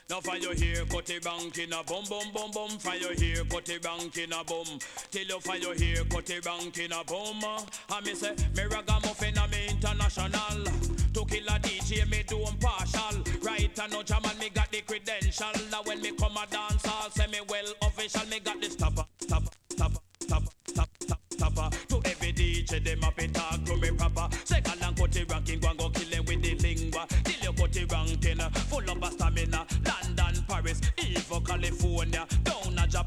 Now 0.10 0.34
you 0.34 0.52
here, 0.52 0.86
cut 0.86 1.10
it 1.10 1.26
ranking 1.26 1.74
a 1.74 1.84
boom, 1.84 2.04
boom, 2.10 2.52
boom. 2.52 2.70
For 2.80 2.96
you 2.96 3.10
here, 3.16 3.44
cut 3.46 3.70
it 3.70 3.86
ranking 3.86 4.34
a 4.34 4.44
boom. 4.44 4.80
Till 5.12 5.28
you 5.28 5.40
you 5.60 5.72
here, 5.72 6.04
cut 6.06 6.30
it 6.30 6.46
ranking 6.46 6.92
a 6.92 7.04
boom. 7.04 7.44
Uh, 7.44 7.62
and 7.94 8.06
me 8.06 8.16
say, 8.16 8.34
me 8.56 8.64
ragamuffin 8.64 9.38
a 9.38 9.48
me 9.48 9.68
international. 9.70 10.64
To 11.14 11.26
kill 11.26 11.48
a 11.48 11.60
DJ, 11.60 12.10
me 12.10 12.24
do 12.28 12.44
'em 12.44 12.58
partial. 12.58 13.24
Right 13.42 13.80
and 13.80 13.92
no 13.92 14.04
jam 14.04 14.22
and 14.26 14.40
me 14.40 14.50
got 14.50 14.72
the 14.72 14.82
credential. 14.82 15.52
Now 15.72 15.84
when 15.84 16.02
me 16.02 16.12
come 16.12 16.38
a 16.38 16.46
dance, 16.48 16.86
I'll 16.86 17.10
say 17.12 17.28
me 17.28 17.40
well 17.48 17.74
official. 17.84 18.28
Me 18.28 18.40
got 18.40 18.62
the 18.62 18.70
stopper, 18.70 19.06
stopper, 19.20 19.50
stopper, 19.70 20.00
stopper, 20.22 20.52
stopper, 20.68 21.18
stopper. 21.32 21.70
To 21.90 22.02
every 22.06 22.34
DJ, 22.34 22.84
them 22.84 23.04
up 23.04 23.18
and 23.18 23.34
talk 23.34 23.64
to 23.66 23.78
me 23.78 23.92
proper. 23.92 24.30
Second 24.46 24.82
and 24.82 24.98
cut 24.98 25.16
it 25.16 25.32
ranking, 25.32 25.60
go 25.60 25.70
and 25.70 25.80
go 25.80 25.90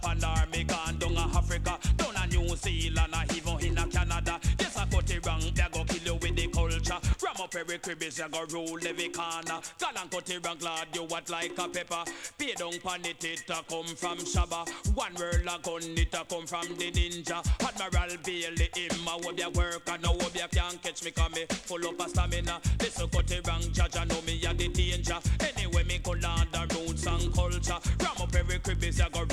A 0.04 0.12
Japan 0.12 0.24
army, 0.24 0.64
gone 0.64 0.98
down 0.98 1.16
a 1.16 1.36
Africa. 1.36 1.78
Down 1.96 2.14
a 2.16 2.26
New 2.26 2.56
Zealand, 2.56 3.14
or 3.14 3.34
even 3.34 3.60
in 3.60 3.78
a 3.78 3.86
Canada. 3.86 4.40
Yes, 4.58 4.76
I 4.76 4.86
cut 4.86 5.10
it 5.10 5.26
rank, 5.26 5.54
they 5.54 5.66
go 5.72 5.84
kill 5.84 6.02
you 6.02 6.14
with 6.14 6.36
the 6.36 6.46
culture. 6.48 6.98
Ram 7.22 7.36
up 7.40 7.54
every 7.54 7.78
crib, 7.78 8.02
is 8.02 8.20
go 8.30 8.44
rule 8.50 8.78
every 8.86 9.08
corner. 9.08 9.60
Gal 9.78 9.92
and 10.00 10.10
cut 10.10 10.30
it 10.30 10.44
rank, 10.44 10.60
glad 10.60 10.88
you 10.94 11.04
what 11.04 11.28
like 11.30 11.58
a 11.58 11.68
pepper. 11.68 12.04
Pay 12.38 12.54
down 12.54 12.78
pan 12.80 13.04
it, 13.04 13.24
it 13.24 13.50
a 13.50 13.62
come 13.68 13.86
from 13.96 14.18
Shabba. 14.18 14.68
One 14.94 15.14
world 15.14 15.46
a 15.46 15.58
gun, 15.62 15.96
it 15.96 16.14
a 16.14 16.24
come 16.24 16.46
from 16.46 16.68
the 16.76 16.90
ninja. 16.90 17.42
Admiral 17.60 18.16
Bailey, 18.24 18.70
him 18.74 19.06
a 19.06 19.10
hope 19.10 19.38
ya 19.38 19.48
work, 19.50 19.88
and 19.88 20.02
now 20.02 20.08
hope 20.10 20.34
ya 20.34 20.46
can't 20.48 20.82
catch 20.82 21.04
me, 21.04 21.10
come 21.10 21.32
me 21.32 21.46
full 21.48 21.86
up 21.86 22.00
of 22.00 22.10
stamina. 22.10 22.60
Listen, 22.80 23.08
cut 23.08 23.30
it 23.30 23.46
rank, 23.46 23.72
judge, 23.72 23.96
I 23.96 24.04
know 24.04 24.20
me 24.22 24.44
a 24.44 24.52
the 24.52 24.68
danger. 24.68 25.18
Anyway, 25.40 25.84
me 25.84 25.98
go 25.98 26.12
land 26.12 26.48
the 26.52 26.66
roots 26.74 27.06
and 27.06 27.32
culture. 27.34 27.78
Ram 28.00 28.16
up 28.20 28.34
every 28.34 28.58
crib, 28.58 28.84
is 28.84 29.00
go 29.12 29.24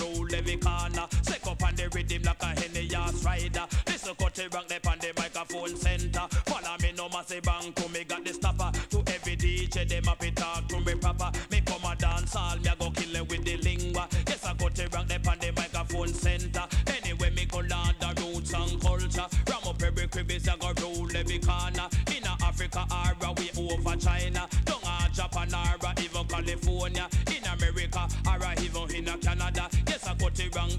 Listen, 4.40 4.52
cut 4.52 4.72
it 4.72 4.88
on 4.88 5.00
the 5.00 5.14
microphone 5.18 5.76
center. 5.76 6.26
Follow 6.46 6.78
me, 6.82 6.94
no 6.96 7.10
massive 7.10 7.44
bank, 7.44 7.76
to 7.76 7.90
me 7.90 8.06
got 8.06 8.24
the 8.24 8.34
stopper. 8.34 8.72
To 8.90 9.00
every 9.14 9.36
DJ, 9.36 9.88
them 9.88 10.08
up 10.08 10.24
it 10.24 10.36
talk 10.38 10.66
to 10.70 10.80
me 10.80 10.96
proper. 10.96 11.30
Me 11.52 11.60
come 11.66 11.84
a 11.84 11.94
dance 11.98 12.36
all, 12.38 12.56
me 12.56 12.70
a 12.70 12.76
go 12.80 12.90
kill 12.92 13.16
it 13.18 13.30
with 13.30 13.44
the 13.44 13.58
lingua. 13.58 14.08
Yes, 14.28 14.46
I 14.46 14.54
cut 14.54 14.80
it 14.80 14.94
rank, 14.94 15.10
they 15.10 15.16
on 15.16 15.40
the 15.40 15.52
microphone 15.52 16.14
center. 16.14 16.64
Anyway, 16.88 17.32
me 17.32 17.46
go 17.46 17.60
land 17.60 17.96
the 18.00 18.16
roots 18.22 18.54
and 18.54 18.82
culture. 18.82 19.28
Ram 19.50 19.68
up 19.68 19.84
every 19.84 20.08
crib, 20.08 20.32
is 20.32 20.48
go 20.48 20.72
rule 20.80 21.18
every 21.18 21.40
corner. 21.40 21.90
In 22.16 22.24
Africa, 22.24 22.88
or 22.90 23.34
we 23.36 23.52
over 23.60 23.96
China. 23.98 24.48
Down 24.64 24.80
a 24.86 25.10
Japan, 25.12 25.54
or 25.54 25.94
even 26.00 26.28
California. 26.28 27.10
In 27.28 27.44
America, 27.44 28.08
or 28.26 28.64
even 28.64 28.96
in 28.96 29.20
Canada. 29.20 29.68
Yes, 29.86 30.08
I 30.08 30.16
cut 30.16 30.40
it 30.40 30.56
rank, 30.56 30.79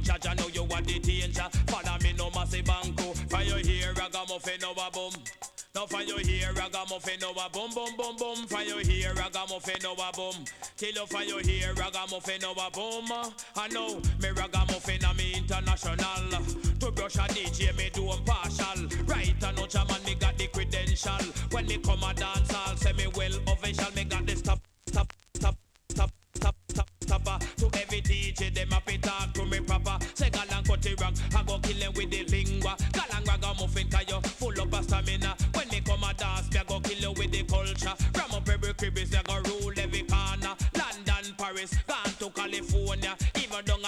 ragamuffin 4.40 4.64
over 4.64 4.90
boom. 4.92 5.22
Now 5.74 5.86
for 5.86 6.02
you 6.02 6.16
here, 6.18 6.52
ragamuffin 6.54 7.22
over 7.24 7.48
boom, 7.52 7.70
boom, 7.74 7.96
boom, 7.96 8.16
boom. 8.16 8.46
For 8.46 8.62
you 8.62 8.78
here, 8.78 9.12
ragamuffin 9.14 9.86
over 9.86 10.10
boom. 10.14 10.44
Till 10.76 10.92
you 10.92 11.06
for 11.06 11.22
you 11.22 11.38
here, 11.38 11.72
ragamuffin 11.74 12.44
over 12.44 12.70
boom. 12.72 13.32
I 13.56 13.68
know 13.68 14.00
me 14.20 14.30
ragamuffin, 14.30 15.04
I 15.04 15.12
me 15.14 15.34
international. 15.36 16.44
To 16.80 16.90
brush 16.90 17.16
a 17.16 17.26
DJ, 17.28 17.76
me 17.76 17.90
do 17.92 18.10
'em 18.10 18.24
partial. 18.24 18.88
Right, 19.04 19.34
I 19.44 19.52
know 19.52 19.66
German, 19.66 20.02
me 20.04 20.14
got 20.14 20.36
the 20.38 20.46
credential. 20.48 21.24
When 21.50 21.66
me 21.66 21.78
come 21.78 22.02
a 22.02 22.14
dance, 22.14 22.52
I'll 22.52 22.76
say 22.76 22.92
me 22.92 23.06
well 23.14 23.32
official. 23.48 23.92
Me 23.94 24.04
got 24.04 24.26
the 24.26 24.36
stop, 24.36 24.60
stop, 24.88 25.12
stop, 25.34 25.56
stop, 25.90 26.10
stop, 26.34 26.56
stop, 26.70 26.90
stopper. 27.02 27.38
To 27.58 27.66
every 27.78 28.00
DJ, 28.00 28.50
them 28.54 28.72
it 28.86 29.02
talk 29.02 29.34
to 29.34 29.44
me 29.44 29.60
proper. 29.60 29.98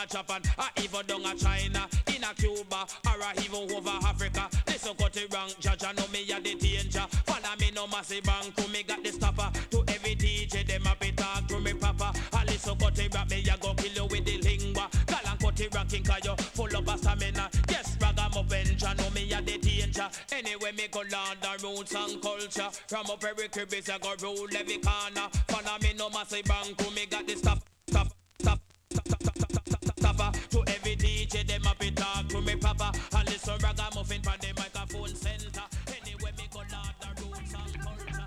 A 0.03 0.07
Japan, 0.07 0.43
or 0.59 0.83
even 0.83 1.07
down 1.07 1.25
a 1.27 1.35
China. 1.37 1.89
In 2.09 2.25
a 2.25 2.35
Cuba, 2.35 2.87
or 3.07 3.21
a 3.21 3.41
even 3.41 3.71
over 3.71 4.07
Africa. 4.07 4.49
Listen, 4.67 4.95
cut 4.97 5.17
it 5.17 5.33
wrong, 5.33 5.51
judge, 5.61 5.85
I 5.85 5.93
know 5.93 6.07
me 6.09 6.31
a 6.31 6.41
the 6.41 6.55
danger. 6.55 7.07
Follow 7.27 7.57
me, 7.61 7.71
no 7.75 7.87
massive 7.87 8.25
bank, 8.25 8.57
me 8.71 8.83
got 8.83 9.03
the 9.03 9.13
stopper. 9.13 9.51
To 9.71 9.85
every 9.89 10.17
DJ, 10.17 10.67
them 10.67 10.87
a 10.87 10.97
be 10.99 11.13
talk 11.13 11.47
to 11.49 11.61
me 11.61 11.73
proper. 11.75 12.11
I 12.33 12.45
listen, 12.45 12.77
cut 12.79 12.99
it 12.99 13.15
rock, 13.15 13.31
me 13.31 13.43
a 13.43 13.57
go 13.59 13.75
kill 13.75 13.93
you 13.93 14.07
with 14.07 14.25
the 14.25 14.39
lingua. 14.39 14.89
Gal 15.07 15.21
and 15.27 15.41
cut 15.41 15.61
it 15.61 15.75
rocking, 15.75 16.05
cause 16.05 16.25
you 16.25 16.37
full 16.37 16.77
of 16.77 16.99
stamina. 16.99 17.51
Yes, 17.71 17.97
ragamuffin, 18.01 18.77
I 18.87 18.95
know 18.95 19.11
me 19.11 19.33
a 19.33 19.43
the 19.43 19.59
danger. 19.59 20.09
Anyway, 20.33 20.73
me 20.73 20.89
go 20.91 21.01
land 21.01 21.39
the 21.41 21.59
roots 21.63 21.95
and 21.95 22.21
culture. 22.21 22.71
From 22.89 23.07
up 23.11 23.25
every 23.25 23.49
crib, 23.49 23.73
a 23.73 23.99
go 23.99 24.15
rule 24.23 24.49
every 24.57 24.79
corner. 24.79 25.29
Follow 25.49 25.79
me, 25.81 25.95
no 25.97 26.11
massive 26.11 26.45
bank, 26.45 26.79
me 26.95 27.07
got 27.07 27.27
the 27.27 27.37
stop, 30.23 30.37
stop. 30.37 30.51
To 30.51 30.73
every 30.73 30.97
DJ, 30.97 31.47
them 31.47 31.63
a 31.67 31.75
be 31.79 31.91
talk 31.91 32.29
to 32.29 32.41
me 32.41 32.57
proper. 32.57 32.91
And 33.17 33.29
listen, 33.29 33.55
ragamuffin 33.63 34.23
from 34.23 34.37
the 34.41 34.53
microphone 34.57 35.15
center. 35.15 35.63
Anyway, 35.89 36.33
me 36.39 36.45
go 36.53 36.59
land 36.59 36.95
the 37.01 37.23
roots 37.25 37.55
and 37.55 37.83
culture. 37.83 38.23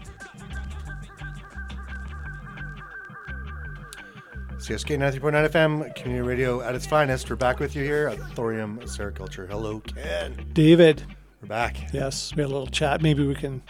CSK 4.58 4.98
93.9 4.98 5.50
FM, 5.50 5.96
community 5.96 6.28
radio 6.28 6.62
at 6.62 6.74
its 6.76 6.86
finest. 6.88 7.30
We're 7.30 7.36
back 7.36 7.60
with 7.60 7.76
you 7.76 7.84
here 7.84 8.08
at 8.08 8.18
Thorium 8.36 8.80
Sericulture. 8.82 9.48
Hello, 9.48 9.80
Ken. 9.82 10.36
David, 10.54 11.04
We're 11.42 11.50
back. 11.50 11.78
yes, 11.94 12.34
we 12.36 12.42
had 12.42 12.50
a 12.50 12.54
little 12.54 12.68
chat. 12.68 13.02
Maybe 13.02 13.26
we 13.28 13.36
can 13.36 13.62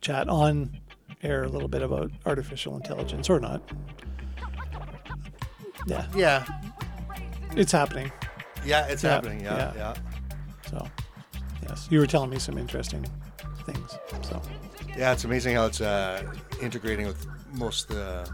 chat 0.00 0.28
on 0.28 0.70
air 1.22 1.44
a 1.44 1.48
little 1.48 1.68
bit 1.68 1.82
about 1.82 2.10
artificial 2.26 2.74
intelligence 2.76 3.28
or 3.30 3.38
not. 3.38 3.62
Yeah, 5.86 6.06
Yeah, 6.14 6.46
it's 7.56 7.72
happening. 7.72 8.10
yeah, 8.64 8.86
it's 8.86 9.02
Yeah, 9.02 9.10
happening. 9.10 9.40
Yeah, 9.40 9.56
yeah. 9.56 9.72
yeah, 9.76 9.94
So, 10.70 10.86
yes, 11.68 11.88
you 11.90 11.98
were 11.98 12.06
telling 12.06 12.30
me 12.30 12.38
some 12.38 12.58
interesting 12.58 13.04
things. 13.64 13.98
So, 14.22 14.40
yeah. 14.96 15.12
It's 15.12 15.24
amazing 15.24 15.56
how 15.56 15.66
it's 15.66 15.80
uh, 15.80 16.22
integrating 16.60 17.06
with 17.06 17.26
most 17.52 17.90
of 17.90 17.96
the 17.96 18.30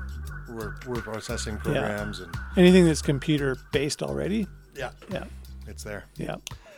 word, 0.52 0.84
word 0.86 1.02
processing 1.04 1.56
programs, 1.58 2.20
and 2.20 2.34
anything 2.56 2.84
that's 2.86 3.02
computer 3.02 3.56
based 3.72 4.02
already, 4.02 4.46
yeah, 4.74 4.90
yeah, 5.10 5.24
it's 5.66 5.82
there. 5.82 6.04
yeah. 6.16 6.36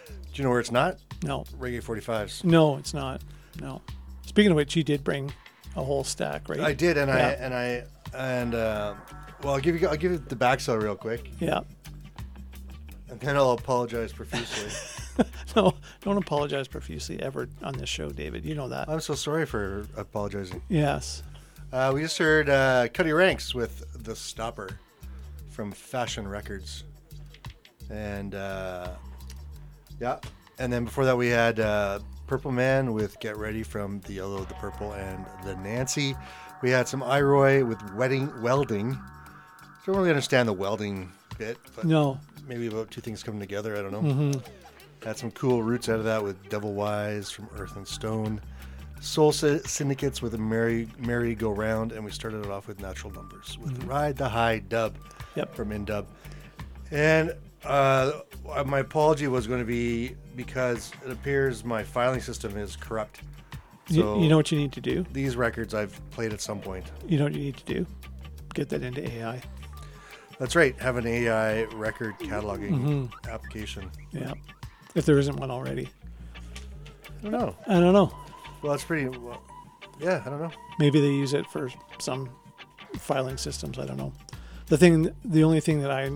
Do 0.09 0.15
you 0.35 0.45
know 0.45 0.51
where 0.51 0.61
it's 0.61 0.71
not? 0.73 0.99
No, 1.25 1.45
Reggae 1.59 1.83
45s. 1.83 2.45
no, 2.45 2.77
it's 2.77 2.95
not. 2.95 3.23
No. 3.61 3.83
Speaking 4.27 4.53
of 4.53 4.57
which, 4.57 4.77
you 4.77 4.85
did 4.85 5.03
bring 5.03 5.33
a 5.75 5.83
whole 5.83 6.05
stack, 6.05 6.49
right? 6.49 6.61
I 6.61 6.73
did, 6.75 6.97
and 6.97 7.11
I 7.11 7.19
and 7.19 7.53
I 7.55 7.85
and 8.15 8.55
uh, 8.55 8.95
well, 9.43 9.55
I'll 9.55 9.61
give 9.61 9.81
you 9.81 9.89
I'll 9.89 9.97
give 9.97 10.13
you 10.13 10.19
the 10.19 10.37
backsell 10.37 10.81
real 10.81 10.95
quick, 10.95 11.29
Yeah. 11.41 11.61
And 13.11 13.21
then 13.21 13.37
I'll 13.37 13.53
apologize 13.53 14.13
profusely. 14.13 14.71
No, 15.57 15.75
don't 16.03 16.19
apologize 16.19 16.69
profusely 16.69 17.21
ever 17.21 17.49
on 17.65 17.77
this 17.77 17.89
show, 17.89 18.11
David. 18.11 18.45
You 18.45 18.55
know 18.55 18.69
that. 18.69 18.89
I'm 18.89 19.01
so 19.01 19.15
sorry 19.15 19.47
for 19.47 19.85
apologizing. 19.97 20.63
Yes. 20.69 21.25
Uh, 21.73 21.91
we 21.93 22.03
just 22.03 22.17
heard 22.19 22.49
uh, 22.49 22.87
Cutty 22.95 23.13
Ranks 23.13 23.53
with 23.53 24.05
The 24.05 24.15
Stopper 24.15 24.79
from 25.51 25.73
Fashion 25.73 26.29
Records. 26.29 26.85
And 27.91 28.37
uh, 28.37 28.91
yeah. 29.99 30.19
And 30.61 30.73
then 30.73 30.85
before 30.85 31.05
that, 31.05 31.17
we 31.17 31.29
had 31.29 31.59
uh, 31.59 31.99
Purple 32.29 32.53
Man 32.53 32.93
with 32.93 33.19
Get 33.19 33.37
Ready 33.37 33.65
from 33.65 34.01
The 34.01 34.15
Yellow, 34.15 34.45
The 34.45 34.55
Purple, 34.55 34.93
and 34.93 35.25
The 35.45 35.57
Nancy. 35.57 36.15
We 36.63 36.71
had 36.71 36.87
some 36.87 37.03
I-Roy 37.03 37.65
with 37.65 37.79
wedding, 37.95 38.31
Welding. 38.41 38.97
Don't 39.85 39.97
really 39.97 40.11
understand 40.11 40.49
the 40.49 40.53
welding 40.53 41.11
bit, 41.39 41.57
but 41.77 41.85
No. 41.85 42.19
maybe 42.47 42.67
about 42.67 42.91
two 42.91 43.01
things 43.01 43.23
coming 43.23 43.41
together. 43.41 43.77
I 43.77 43.83
don't 43.83 43.93
know. 43.93 44.41
Had 45.05 45.17
some 45.17 45.31
cool 45.31 45.63
roots 45.63 45.89
out 45.89 45.99
of 46.01 46.05
that 46.05 46.23
with 46.23 46.49
Devil 46.49 46.75
Wise 46.75 47.31
from 47.31 47.49
Earth 47.57 47.77
and 47.77 47.87
Stone, 47.87 48.41
Soul 49.01 49.31
Syndicates 49.33 50.21
with 50.21 50.35
a 50.35 50.39
Merry 50.39 50.89
Merry 50.99 51.35
Go 51.37 51.51
Round, 51.53 51.93
and 51.93 52.05
we 52.05 52.11
started 52.11 52.45
it 52.45 52.51
off 52.51 52.67
with 52.67 52.81
Natural 52.81 53.13
Numbers 53.13 53.57
with 53.63 53.85
Ride 53.85 54.17
the 54.17 54.29
High 54.29 54.59
Dub 54.59 54.97
Yep. 55.37 55.55
from 55.55 55.71
Indub. 55.71 56.07
And 56.91 57.33
uh, 57.65 58.13
my 58.67 58.81
apology 58.81 59.29
was 59.29 59.47
going 59.47 59.61
to 59.61 59.67
be 59.67 60.17
because 60.35 60.91
it 61.07 61.13
appears 61.13 61.65
my 61.65 61.83
filing 61.85 62.21
system 62.21 62.57
is 62.57 62.75
corrupt. 62.75 63.21
You- 63.89 64.03
So 64.03 64.21
you 64.21 64.29
know 64.29 64.37
what 64.37 64.51
you 64.51 64.59
need 64.59 64.73
to 64.73 64.81
do? 64.81 65.07
these 65.13 65.37
records 65.37 65.75
I've 65.75 65.99
played 66.11 66.33
at 66.33 66.41
some 66.41 66.61
point. 66.61 66.87
You 67.07 67.19
know 67.19 67.25
what 67.25 67.35
you 67.35 67.41
need 67.41 67.57
to 67.59 67.65
do? 67.75 67.87
Get 68.55 68.69
that 68.71 68.83
into 68.83 69.09
AI. 69.09 69.41
That's 70.39 70.55
right. 70.55 70.79
Have 70.81 70.97
an 70.97 71.07
AI 71.07 71.65
record 71.65 72.19
cataloging 72.19 73.11
application. 73.29 73.91
Yeah. 74.13 74.35
if 74.95 75.05
there 75.05 75.19
isn't 75.19 75.37
one 75.37 75.51
already. 75.51 75.89
I 77.19 77.23
don't 77.23 77.33
know. 77.33 77.57
I 77.67 77.81
don't 77.81 77.93
know. 77.93 78.13
Well, 78.63 78.73
it's 78.75 78.85
pretty. 78.85 79.09
Well, 79.09 79.43
yeah, 80.01 80.23
I 80.25 80.31
don't 80.31 80.41
know. 80.41 80.51
Maybe 80.79 81.01
they 81.01 81.09
use 81.09 81.35
it 81.35 81.47
for 81.49 81.71
some 81.99 82.29
filing 82.97 83.37
systems. 83.37 83.79
I 83.79 83.87
don't 83.87 83.97
know. 83.97 84.13
The 84.67 84.77
thing, 84.79 85.13
the 85.25 85.43
only 85.45 85.61
thing 85.61 85.81
that 85.83 85.91
I 85.91 86.11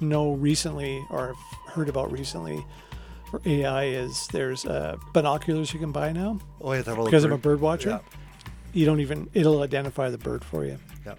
know 0.00 0.32
recently 0.34 1.04
or 1.10 1.28
have 1.28 1.36
heard 1.74 1.88
about 1.88 2.12
recently 2.12 2.64
for 3.30 3.40
AI 3.46 3.84
is 3.86 4.28
there's 4.32 4.64
uh, 4.66 4.96
binoculars 5.12 5.72
you 5.72 5.80
can 5.80 5.90
buy 5.90 6.12
now 6.12 6.38
Oh, 6.60 6.72
yeah, 6.72 6.82
because 6.82 7.24
I'm 7.24 7.32
a 7.32 7.36
bird- 7.36 7.42
bird 7.42 7.60
watcher. 7.60 7.88
Yeah, 7.90 7.98
You 8.72 8.84
don't 8.86 9.00
even 9.00 9.28
it'll 9.34 9.62
identify 9.62 10.10
the 10.10 10.18
bird 10.18 10.44
for 10.44 10.64
you. 10.64 10.78
yeah. 11.06 11.14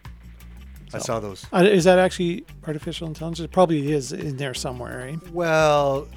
I 0.93 0.99
saw 0.99 1.19
those. 1.19 1.45
Uh, 1.53 1.63
is 1.63 1.83
that 1.85 1.99
actually 1.99 2.45
artificial 2.67 3.07
intelligence? 3.07 3.39
It 3.45 3.51
probably 3.51 3.91
is 3.91 4.11
in 4.13 4.37
there 4.37 4.53
somewhere, 4.53 4.97
right? 5.05 5.31
Well, 5.31 6.07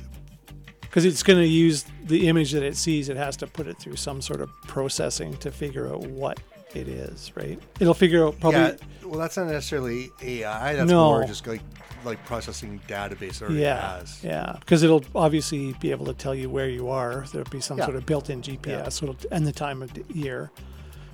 Because 0.83 1.05
it's 1.05 1.23
going 1.23 1.39
to 1.41 1.47
use 1.47 1.85
the 2.05 2.29
image 2.29 2.53
that 2.53 2.63
it 2.63 2.77
sees. 2.77 3.09
It 3.09 3.17
has 3.17 3.37
to 3.39 3.47
put 3.47 3.67
it 3.67 3.79
through 3.79 3.97
some 3.97 4.23
sort 4.23 4.41
of 4.41 4.49
processing 4.67 5.37
to 5.39 5.51
figure 5.51 5.89
out 5.93 6.01
what 6.07 6.41
it 6.75 6.89
is, 6.89 7.33
right? 7.37 7.59
It'll 7.81 7.93
figure 7.95 8.27
out 8.27 8.39
probably. 8.41 8.61
yeah. 8.61 8.77
Well, 9.05 9.19
that's 9.19 9.37
not 9.37 9.47
necessarily 9.47 10.11
AI. 10.23 10.75
That's 10.75 10.91
No. 10.91 11.05
more 11.11 11.25
just 11.25 11.47
like 11.47 11.61
like 12.05 12.25
processing 12.25 12.81
database 12.87 13.37
it 13.37 13.43
already 13.43 13.61
Yeah, 13.63 13.99
has. 13.99 14.23
yeah, 14.23 14.57
because 14.61 14.85
it'll 14.85 15.03
obviously 15.17 15.73
be 15.81 15.91
able 15.91 16.07
to 16.07 16.15
tell 16.15 16.37
you 16.37 16.49
where 16.49 16.69
you 16.69 16.89
are. 16.89 17.25
There'll 17.33 17.49
be 17.51 17.61
some 17.61 17.79
Yeah. 17.79 17.85
sort 17.87 17.97
of 17.97 18.07
built-in 18.07 18.43
GPS 18.43 18.67
Yeah. 18.69 18.89
so 18.91 19.07
it'll, 19.09 19.17
and 19.33 19.45
the 19.45 19.51
time 19.53 19.83
of 19.83 19.93
the 19.93 20.05
year, 20.15 20.53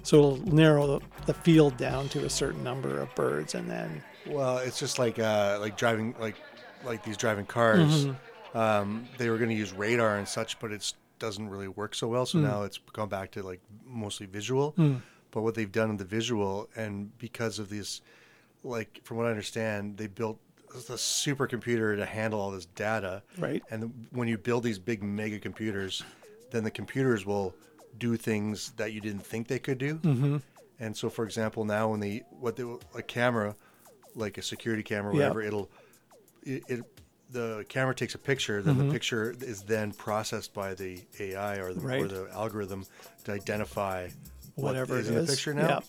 so 0.03 0.16
it'll 0.18 0.55
narrow 0.55 0.86
the, 0.98 1.07
the 1.26 1.34
field 1.34 1.76
down 1.76 2.09
to 2.11 2.24
a 2.24 2.30
certain 2.30 2.62
number 2.64 3.00
of 3.00 3.14
birds, 3.14 3.55
and 3.55 3.68
then 3.70 4.03
Well, 4.26 4.59
it's 4.59 4.78
just 4.78 4.98
like 4.98 5.18
uh, 5.18 5.59
like 5.61 5.76
driving 5.76 6.14
like 6.20 6.36
like 6.84 7.05
these 7.05 7.16
driving 7.16 7.46
cars. 7.46 8.07
Mm-hmm. 8.07 8.59
Um, 8.59 9.09
they 9.18 9.30
were 9.30 9.38
going 9.38 9.50
to 9.50 9.57
use 9.57 9.72
radar 9.72 10.18
and 10.18 10.28
such, 10.28 10.59
but 10.59 10.72
it 10.72 10.92
doesn't 11.18 11.48
really 11.48 11.68
work 11.68 11.94
so 11.94 12.09
well. 12.09 12.26
So 12.26 12.38
Hmm. 12.38 12.44
now 12.44 12.62
it's 12.64 12.78
gone 12.92 13.09
back 13.09 13.30
to 13.32 13.42
like 13.42 13.61
mostly 13.86 14.26
visual. 14.26 14.74
But 15.30 15.40
what 15.42 15.55
they've 15.55 15.72
done 15.72 15.88
in 15.88 15.96
the 15.96 16.05
visual, 16.05 16.68
and 16.76 17.16
because 17.18 17.59
of 17.59 17.70
these, 17.70 18.03
like 18.62 19.00
from 19.05 19.16
what 19.16 19.26
I 19.26 19.30
understand, 19.30 19.96
they 19.96 20.07
built 20.07 20.38
a 20.74 20.96
supercomputer 20.96 21.96
to 21.96 22.05
handle 22.05 22.40
all 22.40 22.50
this 22.50 22.66
data. 22.66 23.22
Right. 23.38 23.62
And 23.70 24.07
when 24.11 24.28
you 24.28 24.36
build 24.36 24.62
these 24.64 24.78
big 24.78 25.03
mega 25.03 25.38
computers, 25.38 26.03
then 26.50 26.64
the 26.64 26.70
computers 26.70 27.24
will 27.24 27.55
do 28.07 28.16
things 28.16 28.72
that 28.76 28.92
you 28.92 29.00
didn't 29.00 29.24
think 29.24 29.46
they 29.48 29.59
could 29.61 29.78
do. 29.78 29.94
Mm-hmm. 29.96 30.36
And 30.80 30.96
so, 30.96 31.09
for 31.09 31.24
example, 31.24 31.64
now 31.64 31.90
when 31.90 32.00
the 32.00 32.22
what 32.44 32.57
they, 32.57 32.64
a 32.94 33.03
camera, 33.03 33.55
like 34.16 34.36
a 34.38 34.42
security 34.42 34.82
camera, 34.82 35.12
or 35.12 35.16
Yeah. 35.16 35.28
whatever, 35.28 35.42
it'll 35.42 35.70
it, 36.42 36.62
it 36.68 36.80
the 37.30 37.64
camera 37.68 37.94
takes 37.94 38.14
a 38.14 38.18
picture, 38.18 38.61
then 38.61 38.76
the 38.76 38.92
picture 38.92 39.34
is 39.40 39.62
then 39.62 39.92
processed 39.92 40.53
by 40.53 40.74
the 40.74 41.00
AI 41.18 41.57
or 41.64 41.72
the, 41.72 41.80
or 42.03 42.07
the 42.09 42.28
algorithm 42.32 42.84
to 43.24 43.32
identify 43.32 44.09
Whatever 44.57 44.94
what 44.94 44.98
it 44.98 45.00
is 45.03 45.09
in 45.09 45.14
the 45.14 45.24
picture 45.32 45.55
now. 45.55 45.68
Yeah. 45.68 45.80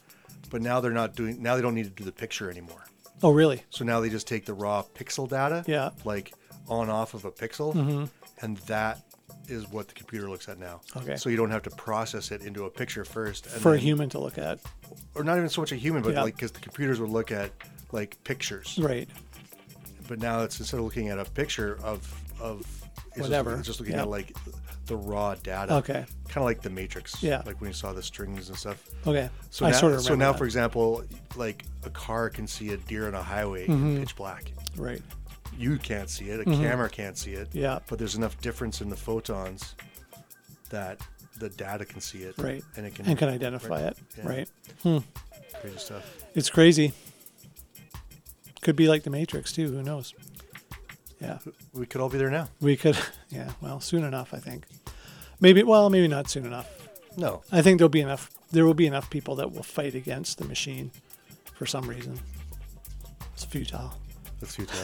But 0.51 0.61
now 0.61 0.80
they're 0.80 0.91
not 1.01 1.16
doing. 1.16 1.41
Now 1.43 1.55
they 1.57 1.61
don't 1.61 1.76
need 1.76 1.84
to 1.93 1.97
do 2.01 2.05
the 2.05 2.14
picture 2.14 2.49
anymore. 2.49 2.84
oh, 3.24 3.32
really? 3.32 3.64
So 3.72 3.84
now 3.84 3.99
they 3.99 4.09
just 4.09 4.28
take 4.28 4.45
the 4.45 4.53
raw 4.53 4.84
pixel 4.99 5.28
data, 5.28 5.64
Yeah. 5.68 5.89
Mm-hmm. 5.89 6.07
like 6.07 6.34
on 6.70 6.89
off 6.89 7.14
of 7.14 7.26
a 7.26 7.32
pixel, 7.32 7.70
and 8.41 8.57
that 8.74 9.01
is 9.48 9.70
what 9.70 9.88
the 9.88 9.94
computer 9.94 10.30
looks 10.30 10.48
at 10.50 10.58
now. 10.60 10.82
Okay. 10.98 11.16
So 11.18 11.30
you 11.30 11.38
don't 11.38 11.52
have 11.52 11.64
to 11.64 11.70
process 11.72 12.32
it 12.32 12.41
into 12.41 12.66
a 12.66 12.70
picture 12.70 13.04
first, 13.06 13.46
and 13.48 13.62
For 13.62 13.74
a 13.74 13.78
human 13.78 14.10
to 14.10 14.20
look 14.20 14.38
at, 14.38 14.60
or 15.16 15.24
not 15.24 15.38
even 15.38 15.50
so 15.50 15.62
much 15.62 15.72
a 15.72 15.76
human, 15.76 16.02
but 16.04 16.14
Yeah. 16.14 16.24
like 16.24 16.36
because 16.36 16.52
the 16.52 16.60
computers 16.62 17.00
would 17.00 17.10
look 17.10 17.32
at 17.32 17.52
like 17.91 18.22
pictures, 18.24 18.78
right? 18.82 19.08
but 20.08 20.20
now 20.20 20.41
it's 20.41 20.60
instead 20.60 20.78
of 20.78 20.84
looking 20.84 21.10
at 21.10 21.18
a 21.20 21.26
picture 21.26 21.78
of 21.84 22.10
of 22.41 22.60
it's 22.62 23.18
just- 23.18 23.30
Whatever. 23.30 23.56
it's 23.56 23.68
just 23.68 23.80
looking 23.80 23.96
Yeah. 23.96 24.02
at 24.02 24.10
like 24.10 24.36
the 24.88 24.98
raw 24.98 25.36
data. 25.36 25.76
Okay. 25.76 26.06
Kind 26.28 26.38
of 26.38 26.44
like 26.44 26.62
the 26.62 26.70
Matrix. 26.70 27.22
Yeah. 27.24 27.41
Like 27.46 27.62
when 27.62 27.70
you 27.70 27.74
saw 27.74 27.94
the 27.94 28.04
strings 28.04 28.50
and 28.50 28.58
stuff. 28.58 28.84
Okay. 29.08 29.30
So 29.50 29.66
I 29.66 29.72
now, 29.72 29.78
sort 29.80 29.94
of 29.94 30.02
so 30.02 30.14
now, 30.16 30.32
that. 30.34 30.38
for 30.39 30.44
example, 30.46 31.04
like 31.38 31.64
a 31.86 31.89
car 31.89 32.30
can 32.30 32.48
see 32.48 32.74
a 32.74 32.78
deer 32.78 33.08
on 33.08 33.14
a 33.16 33.22
highway 33.24 33.68
Mm-hmm. 33.68 33.88
in 33.96 34.00
pitch 34.00 34.16
black. 34.18 34.52
right. 34.76 35.02
You 35.58 35.78
can't 35.78 36.10
see 36.10 36.26
it. 36.26 36.39
A 36.41 36.45
camera 36.45 36.89
can't 36.89 37.18
see 37.18 37.34
it. 37.34 37.49
Mm-hmm. 37.49 37.60
Yeah. 37.60 37.80
But 37.88 37.99
there's 37.99 38.16
enough 38.16 38.39
difference 38.41 38.82
in 38.82 38.89
the 38.89 38.95
photons 38.95 39.76
that 40.70 40.99
the 41.38 41.49
data 41.49 41.86
can 41.86 42.01
see 42.01 42.20
it. 42.24 42.36
Right. 42.38 42.64
And 42.76 42.86
it 42.86 42.95
can 42.95 43.06
And 43.06 43.18
can 43.18 43.30
identify 43.30 43.82
it. 43.82 43.97
Yeah. 44.18 44.28
Right. 44.28 44.49
crazy 45.62 45.78
stuff. 45.78 46.24
It's 46.36 46.49
crazy. 46.49 46.93
Could 48.62 48.76
be 48.76 48.88
like 48.88 49.04
the 49.04 49.10
Matrix 49.10 49.51
too. 49.51 49.72
Who 49.72 49.84
knows? 49.84 50.14
Yeah. 51.20 51.39
We 51.74 51.86
could 51.86 52.01
all 52.01 52.10
be 52.10 52.18
there 52.18 52.30
now. 52.30 52.49
We 52.62 52.76
could, 52.76 52.97
yeah. 53.30 53.51
Well, 53.62 53.80
soon 53.80 54.04
enough, 54.04 54.34
I 54.34 54.38
think. 54.39 54.66
Maybe, 55.39 55.64
well, 55.64 55.89
maybe 55.89 56.08
not 56.08 56.30
soon 56.30 56.45
enough. 56.45 56.70
No. 57.18 57.41
I 57.51 57.62
think 57.62 57.78
there'll 57.78 57.89
be 57.89 58.01
enough. 58.01 58.30
There 58.51 58.66
will 58.66 58.74
be 58.74 58.88
enough 58.88 59.10
people 59.10 59.36
that 59.36 59.51
will 59.51 59.64
fight 59.64 59.95
against 59.95 60.38
the 60.38 60.45
machine, 60.45 60.91
for 61.56 61.66
some 61.66 61.89
reason. 61.89 62.20
It's 63.34 63.43
futile. 63.43 63.93
It's 64.41 64.56
futile. 64.56 64.78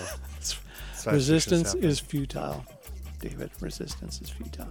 Science 0.99 1.15
resistance 1.15 1.75
is 1.75 1.99
futile, 1.99 2.65
David. 3.19 3.51
Resistance 3.61 4.21
is 4.21 4.29
futile. 4.29 4.67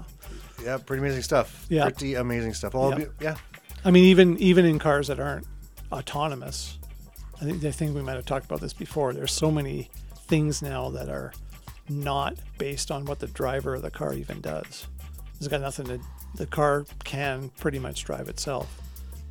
Yeah, 0.63 0.79
pretty 0.79 1.01
amazing 1.01 1.23
stuff. 1.23 1.67
Yeah. 1.69 1.85
Pretty 1.85 2.15
amazing 2.15 2.55
stuff. 2.55 2.75
All 2.75 2.91
Yeah. 2.91 2.97
be, 2.99 3.07
yeah. 3.21 3.37
I 3.85 3.91
mean, 3.91 4.05
even 4.05 4.37
even 4.39 4.65
in 4.65 4.79
cars 4.79 5.09
that 5.09 5.21
aren't 5.21 5.47
autonomous, 5.93 6.79
I 7.41 7.45
think 7.45 7.65
I 7.65 7.71
think 7.71 7.95
we 7.95 8.03
might 8.03 8.17
have 8.17 8.27
talked 8.27 8.47
about 8.47 8.61
this 8.61 8.73
before. 8.73 9.13
There's 9.13 9.33
so 9.33 9.51
many 9.51 9.91
things 10.27 10.61
now 10.63 10.91
that 10.91 11.09
are 11.09 11.33
not 11.89 12.37
based 12.59 12.91
on 12.91 13.05
what 13.07 13.19
the 13.21 13.29
driver 13.29 13.75
of 13.77 13.83
the 13.83 13.91
car 13.91 14.13
even 14.13 14.41
does. 14.41 14.87
It's 15.39 15.49
got 15.49 15.61
nothing 15.61 15.87
to. 15.87 16.01
The 16.35 16.47
car 16.47 16.85
can 17.05 17.51
pretty 17.59 17.79
much 17.79 18.05
drive 18.05 18.29
itself. 18.29 18.81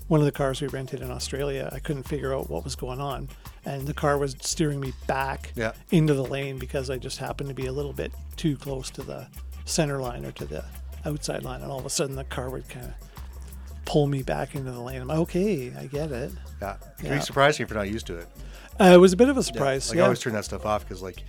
One 0.08 0.20
of 0.22 0.26
the 0.26 0.32
cars 0.32 0.62
we 0.62 0.68
rented 0.68 1.02
in 1.02 1.12
Australia, 1.12 1.70
I 1.72 1.80
couldn't 1.80 2.04
figure 2.04 2.34
out 2.34 2.50
what 2.50 2.64
was 2.64 2.76
going 2.76 3.00
on, 3.02 3.28
and 3.68 3.86
the 3.88 3.94
car 3.94 4.18
was 4.18 4.36
steering 4.40 4.80
me 4.80 4.94
back 5.08 5.52
Yeah. 5.56 5.74
into 5.92 6.14
the 6.14 6.24
lane 6.24 6.58
because 6.58 6.90
I 6.90 6.98
just 6.98 7.18
happened 7.18 7.50
to 7.50 7.56
be 7.56 7.66
a 7.68 7.72
little 7.72 7.94
bit 7.94 8.12
too 8.36 8.56
close 8.58 8.90
to 8.92 9.04
the 9.04 9.28
center 9.66 10.00
line 10.00 10.26
or 10.26 10.32
to 10.34 10.46
the 10.46 10.64
outside 11.06 11.44
line, 11.44 11.62
and 11.62 11.72
all 11.72 11.80
of 11.80 11.86
a 11.86 11.90
sudden 11.90 12.16
the 12.16 12.24
car 12.24 12.50
would 12.50 12.68
kind 12.70 12.86
of 12.86 12.94
pull 13.86 14.08
me 14.08 14.22
back 14.24 14.56
into 14.56 14.72
the 14.72 14.80
lane. 14.80 15.02
I'm 15.02 15.08
like, 15.08 15.20
okay, 15.20 15.74
I 15.78 15.86
get 15.88 16.12
it. 16.12 16.32
Yeah. 16.62 16.74
It 16.76 16.80
can 16.98 17.06
Yeah. 17.08 17.16
be 17.18 17.22
surprising 17.22 17.64
if 17.64 17.70
you're 17.70 17.78
not 17.80 17.90
used 17.90 18.08
to 18.08 18.18
it. 18.18 18.28
Uh, 18.80 18.86
it 18.94 18.98
was 18.98 19.14
a 19.14 19.18
bit 19.18 19.30
of 19.30 19.38
a 19.38 19.40
Yeah. 19.40 19.44
surprise. 19.46 19.90
Like 19.90 19.98
Yeah, 19.98 20.04
I 20.04 20.06
always 20.06 20.20
turn 20.20 20.34
that 20.34 20.46
stuff 20.46 20.66
off 20.66 20.84
because 20.88 21.02
like 21.02 21.24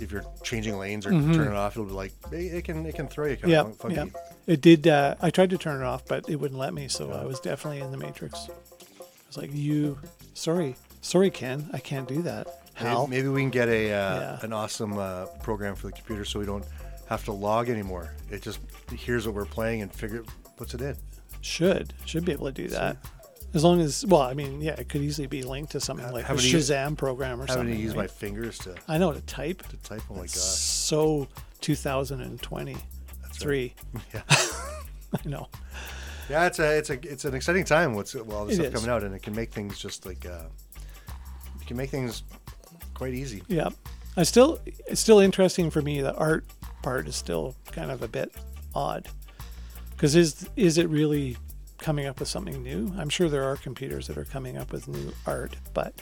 if 0.00 0.10
you're 0.10 0.24
changing 0.42 0.78
lanes 0.78 1.06
or 1.06 1.10
turning 1.10 1.40
it 1.40 1.52
off, 1.54 1.72
it'll 1.76 1.84
be 1.84 1.92
like 1.92 2.12
it, 2.32 2.36
it 2.54 2.64
can 2.64 2.84
it 2.86 2.94
can 2.94 3.06
throw 3.06 3.26
you 3.26 3.36
kind 3.36 3.50
yeah, 3.52 3.60
of 3.60 3.76
funky. 3.76 3.96
yeah. 3.96 4.06
It 4.46 4.60
did. 4.60 4.86
Uh, 4.88 5.14
I 5.20 5.30
tried 5.30 5.50
to 5.50 5.58
turn 5.58 5.80
it 5.80 5.84
off, 5.84 6.04
but 6.06 6.28
it 6.28 6.36
wouldn't 6.36 6.58
let 6.58 6.74
me. 6.74 6.88
So 6.88 7.10
I 7.12 7.24
was 7.24 7.38
definitely 7.40 7.80
in 7.80 7.90
the 7.90 7.96
matrix. 7.98 8.48
I 8.50 9.04
was 9.28 9.36
like, 9.36 9.50
"You, 9.54 9.98
sorry, 10.34 10.76
sorry, 11.04 11.30
Ken, 11.30 11.68
I 11.72 11.78
can't 11.78 12.08
do 12.08 12.22
that." 12.22 12.46
Maybe, 12.76 12.88
How? 12.88 13.06
maybe 13.06 13.28
we 13.28 13.40
can 13.42 13.50
get 13.50 13.68
a 13.68 13.92
uh, 13.92 14.20
Yeah. 14.20 14.38
an 14.42 14.52
awesome 14.52 14.98
uh, 14.98 15.26
program 15.42 15.76
for 15.76 15.86
the 15.86 15.92
computer 15.92 16.24
so 16.24 16.40
we 16.40 16.46
don't 16.46 16.64
have 17.08 17.24
to 17.26 17.32
log 17.32 17.68
anymore. 17.68 18.12
It 18.30 18.42
just 18.42 18.58
hears 18.96 19.26
what 19.26 19.34
we're 19.36 19.44
playing 19.44 19.82
and 19.82 19.92
figure 19.94 20.24
puts 20.56 20.74
it 20.74 20.80
in. 20.80 20.96
Should 21.40 21.94
should 22.04 22.24
be 22.24 22.32
able 22.32 22.46
to 22.46 22.52
do 22.52 22.68
that. 22.68 22.96
As 23.52 23.62
long 23.62 23.80
as, 23.80 24.04
well, 24.06 24.22
I 24.22 24.34
mean, 24.34 24.60
yeah, 24.60 24.72
it 24.72 24.88
could 24.88 25.02
easily 25.02 25.28
be 25.28 25.44
linked 25.44 25.70
to 25.72 25.80
something 25.80 26.10
like 26.10 26.24
a 26.24 26.26
having 26.26 26.42
to 26.42 26.48
use- 26.50 26.68
Shazam 26.68 26.96
program 26.98 27.40
or 27.40 27.46
something. 27.46 27.68
Having 27.68 27.74
something. 27.74 27.76
to 27.76 27.82
use 27.84 27.94
my 27.94 28.08
fingers 28.08 28.58
to, 28.60 28.74
I 28.88 28.98
know 28.98 29.12
to 29.12 29.20
type. 29.20 29.62
to 29.68 29.76
type. 29.88 30.02
Oh 30.10 30.14
my 30.14 30.22
gosh. 30.22 30.30
So 30.30 31.28
2020, 31.60 32.76
three. 33.34 33.74
Yeah. 34.14 34.22
I 34.28 35.28
know. 35.28 35.48
Yeah, 36.28 36.46
it's 36.46 36.58
a 36.58 36.78
it's 36.78 36.90
a 36.90 36.98
it's 37.12 37.24
an 37.24 37.34
exciting 37.34 37.64
time. 37.64 37.94
What's 37.94 38.14
well, 38.16 38.38
all 38.38 38.44
this 38.46 38.54
It 38.58 38.62
stuff 38.62 38.74
is. 38.74 38.80
coming 38.80 38.90
out, 38.90 39.04
and 39.04 39.14
it 39.14 39.22
can 39.22 39.34
make 39.36 39.52
things 39.52 39.78
just 39.78 40.04
like 40.06 40.26
uh, 40.26 40.44
can 41.66 41.76
make 41.76 41.90
things 41.90 42.22
quite 42.94 43.14
easy. 43.14 43.42
Yeah, 43.48 43.68
I 44.16 44.22
still 44.22 44.58
it's 44.86 45.00
still 45.00 45.18
interesting 45.20 45.70
for 45.70 45.82
me. 45.82 46.00
The 46.00 46.14
art 46.14 46.44
part 46.82 47.08
is 47.08 47.16
still 47.16 47.54
kind 47.72 47.90
of 47.90 48.02
a 48.02 48.08
bit 48.08 48.32
odd 48.74 49.08
because 49.90 50.14
is 50.16 50.48
is 50.56 50.78
it 50.78 50.88
really 50.88 51.36
coming 51.78 52.06
up 52.06 52.18
with 52.20 52.28
something 52.28 52.62
new? 52.62 52.92
I'm 52.98 53.08
sure 53.08 53.28
there 53.28 53.44
are 53.44 53.56
computers 53.56 54.06
that 54.08 54.16
are 54.18 54.24
coming 54.24 54.56
up 54.56 54.72
with 54.72 54.88
new 54.88 55.12
art, 55.26 55.56
but 55.74 55.94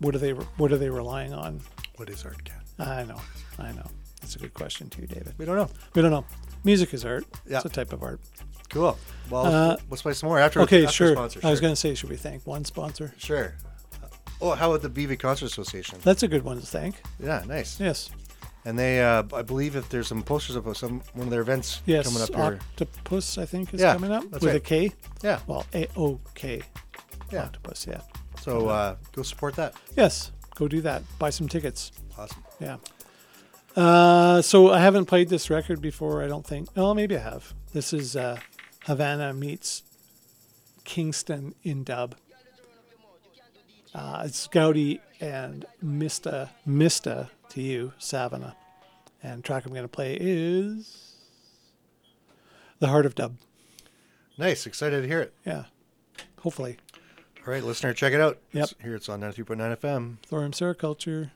what 0.00 0.14
are 0.14 0.18
they 0.18 0.30
what 0.32 0.72
are 0.72 0.78
they 0.78 0.90
relying 0.90 1.32
on? 1.32 1.60
What 1.96 2.08
is 2.10 2.24
art, 2.24 2.42
cat? 2.44 2.62
I 2.78 3.04
know, 3.04 3.20
I 3.58 3.72
know. 3.72 3.86
That's 4.20 4.36
a 4.36 4.38
good 4.38 4.54
question 4.54 4.88
too, 4.88 5.06
David. 5.06 5.34
We 5.38 5.44
don't 5.44 5.56
know. 5.56 5.68
We 5.94 6.02
don't 6.02 6.10
know. 6.10 6.24
Music 6.64 6.94
is 6.94 7.04
art. 7.04 7.24
Yeah. 7.46 7.56
It's 7.56 7.66
a 7.66 7.68
type 7.68 7.92
of 7.92 8.02
art. 8.02 8.20
Cool. 8.70 8.96
Well, 9.30 9.46
Uh, 9.46 9.76
let's 9.90 10.02
play 10.02 10.12
some 10.14 10.28
more 10.28 10.38
after. 10.38 10.60
Okay, 10.60 10.84
after 10.84 10.92
sure. 10.94 11.12
Sponsor, 11.12 11.40
I 11.42 11.50
was 11.50 11.60
going 11.60 11.72
to 11.72 11.76
say, 11.76 11.94
should 11.94 12.08
we 12.08 12.16
thank 12.16 12.46
one 12.46 12.64
sponsor? 12.64 13.12
Sure. 13.18 13.54
Oh, 14.42 14.50
how 14.56 14.72
about 14.72 14.82
the 14.82 15.06
BV 15.06 15.20
Concert 15.20 15.46
Association? 15.46 15.98
That's 16.02 16.24
a 16.24 16.28
good 16.28 16.42
one 16.42 16.58
to 16.60 16.66
thank. 16.66 16.96
Yeah, 17.20 17.44
nice. 17.46 17.78
Yes. 17.78 18.10
And 18.64 18.76
they, 18.76 19.00
uh, 19.00 19.22
I 19.32 19.42
believe, 19.42 19.76
if 19.76 19.88
there's 19.88 20.08
some 20.08 20.22
posters 20.22 20.56
of 20.56 20.76
some 20.76 21.00
one 21.14 21.28
of 21.28 21.30
their 21.30 21.40
events 21.42 21.80
Yes. 21.86 22.06
coming 22.06 22.22
up 22.22 22.34
here. 22.34 22.58
Octopus, 22.72 23.38
I 23.38 23.46
think, 23.46 23.72
is 23.72 23.80
Yeah, 23.80 23.92
coming 23.94 24.10
up 24.10 24.24
that's 24.30 24.42
with 24.44 24.50
a 24.50 24.54
right. 24.56 24.64
K. 24.64 24.92
Yeah. 25.22 25.38
Well, 25.46 25.64
A 25.74 25.86
O 25.96 26.20
K. 26.34 26.60
Yeah. 27.30 27.44
Octopus, 27.44 27.86
yeah. 27.86 28.00
So 28.40 28.68
uh, 28.68 28.96
go 29.12 29.22
support 29.22 29.54
that. 29.56 29.74
Yes, 29.96 30.32
go 30.56 30.66
do 30.66 30.80
that. 30.80 31.02
Buy 31.20 31.30
some 31.30 31.48
tickets. 31.48 31.92
Awesome. 32.18 32.42
Yeah. 32.60 32.76
Uh, 33.76 34.42
so 34.42 34.70
I 34.70 34.80
haven't 34.80 35.06
played 35.06 35.28
this 35.28 35.50
record 35.50 35.80
before. 35.80 36.22
I 36.22 36.26
don't 36.26 36.46
think. 36.46 36.68
Oh, 36.76 36.94
maybe 36.94 37.16
I 37.16 37.20
have. 37.20 37.54
This 37.72 37.92
is 37.92 38.16
uh, 38.16 38.38
Havana 38.86 39.32
meets 39.32 39.82
Kingston 40.84 41.54
in 41.62 41.84
dub. 41.84 42.16
Uh, 43.94 44.22
it's 44.24 44.46
Gowdy 44.48 45.00
and 45.20 45.64
Mista 45.82 46.50
Mista 46.64 47.30
to 47.50 47.60
you, 47.62 47.92
Savona. 47.98 48.56
And 49.22 49.44
track 49.44 49.64
I'm 49.66 49.72
going 49.72 49.84
to 49.84 49.88
play 49.88 50.16
is 50.20 51.14
The 52.80 52.88
Heart 52.88 53.06
of 53.06 53.14
Dub. 53.14 53.36
Nice. 54.38 54.66
Excited 54.66 55.02
to 55.02 55.06
hear 55.06 55.20
it. 55.20 55.34
Yeah. 55.46 55.64
Hopefully. 56.40 56.78
All 57.46 57.52
right, 57.52 57.62
listener, 57.62 57.92
check 57.92 58.12
it 58.12 58.20
out. 58.20 58.38
Yep. 58.52 58.62
It's- 58.64 58.82
Here 58.82 58.94
it's 58.94 59.08
on 59.08 59.20
93.9 59.20 59.76
FM. 59.76 60.16
Thorium 60.26 60.52
Sericulture. 60.52 61.30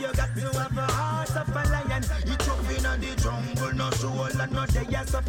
You 0.00 0.12
got 0.14 0.34
to 0.34 0.58
have 0.58 0.78
a 0.78 0.92
heart 0.92 1.36
of 1.36 1.48
a 1.48 1.62
lion. 1.70 2.02
You 2.26 2.36
tough 2.36 2.70
in 2.70 2.82
the 3.00 3.14
jungle, 3.20 3.72
no 3.74 3.90
soul 3.90 4.24
and 4.24 4.52
no 4.52 4.66
day 4.66 4.86
as 4.96 5.14
a 5.14 5.22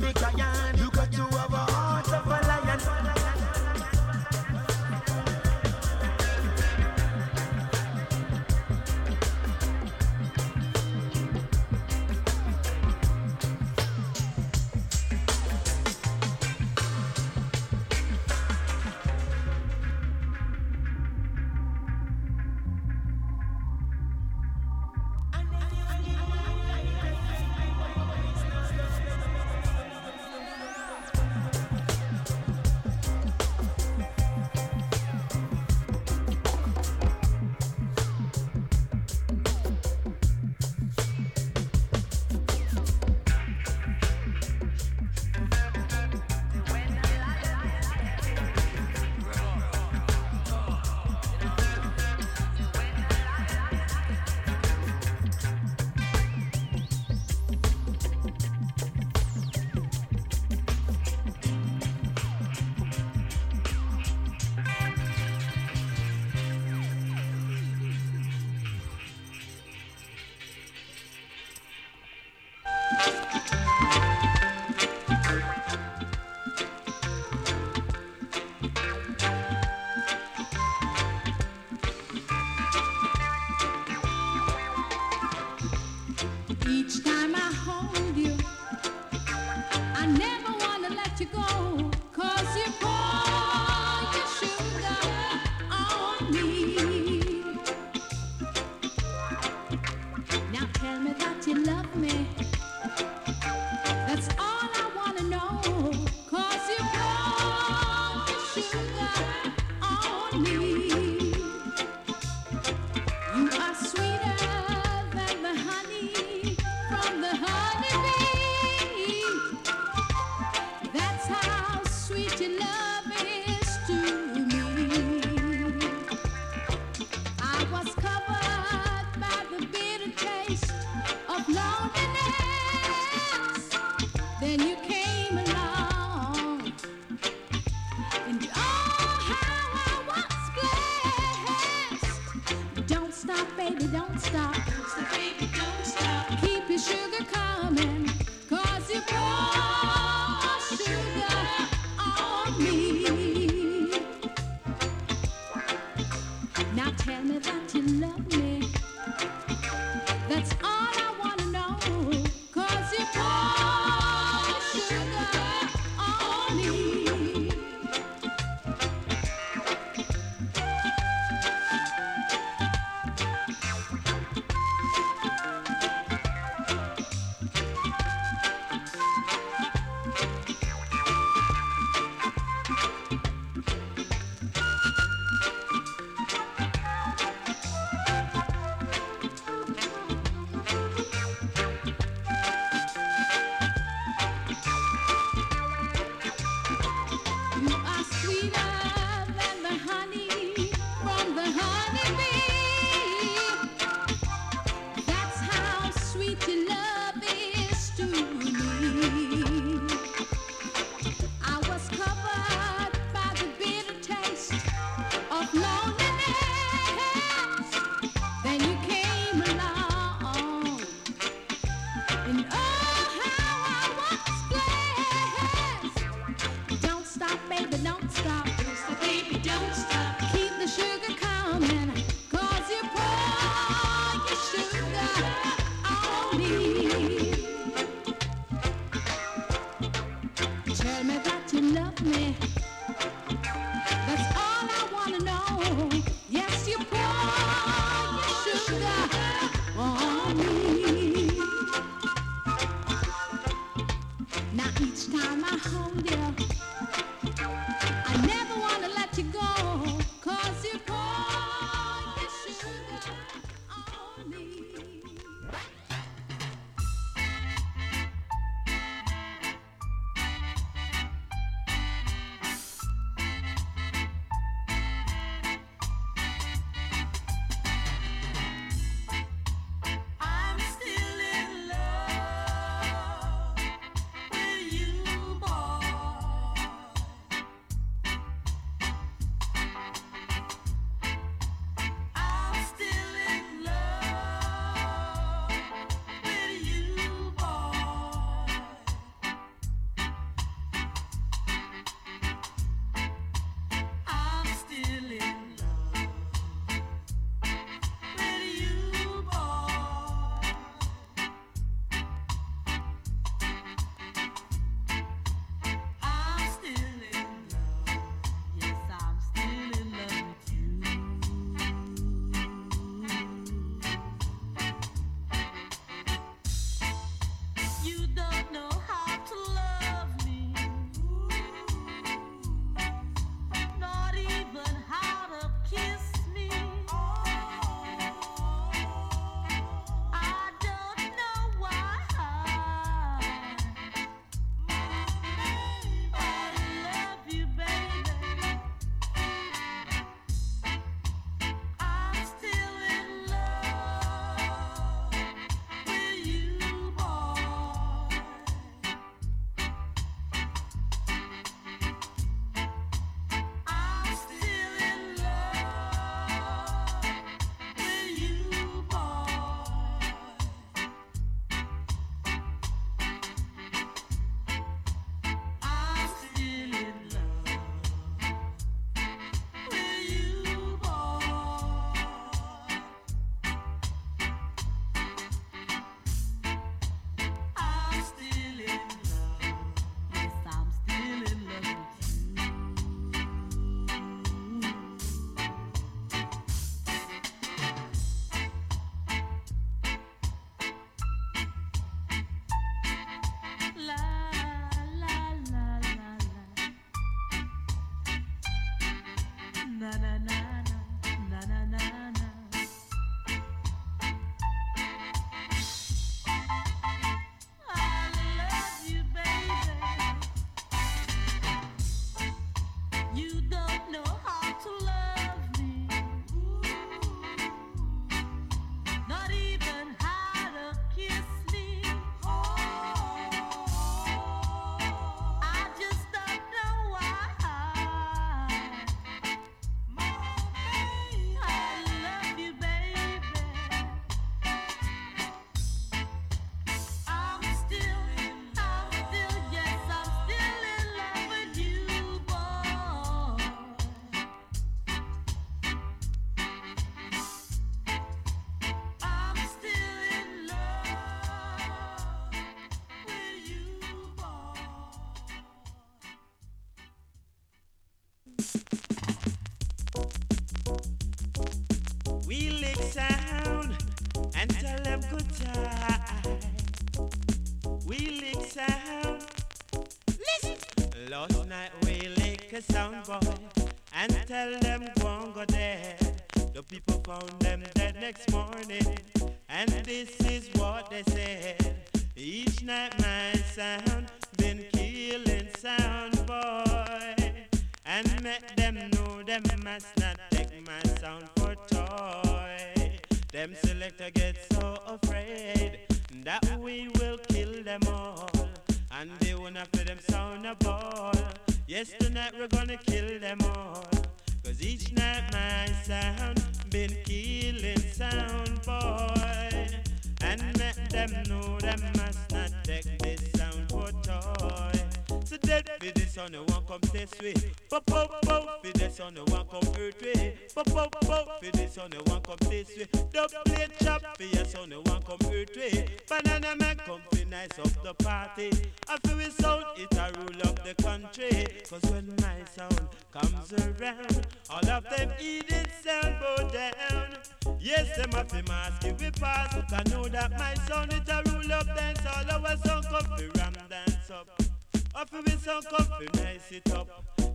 we 556.00 556.08
nice 556.22 556.52
it 556.52 556.74
up. 556.74 556.88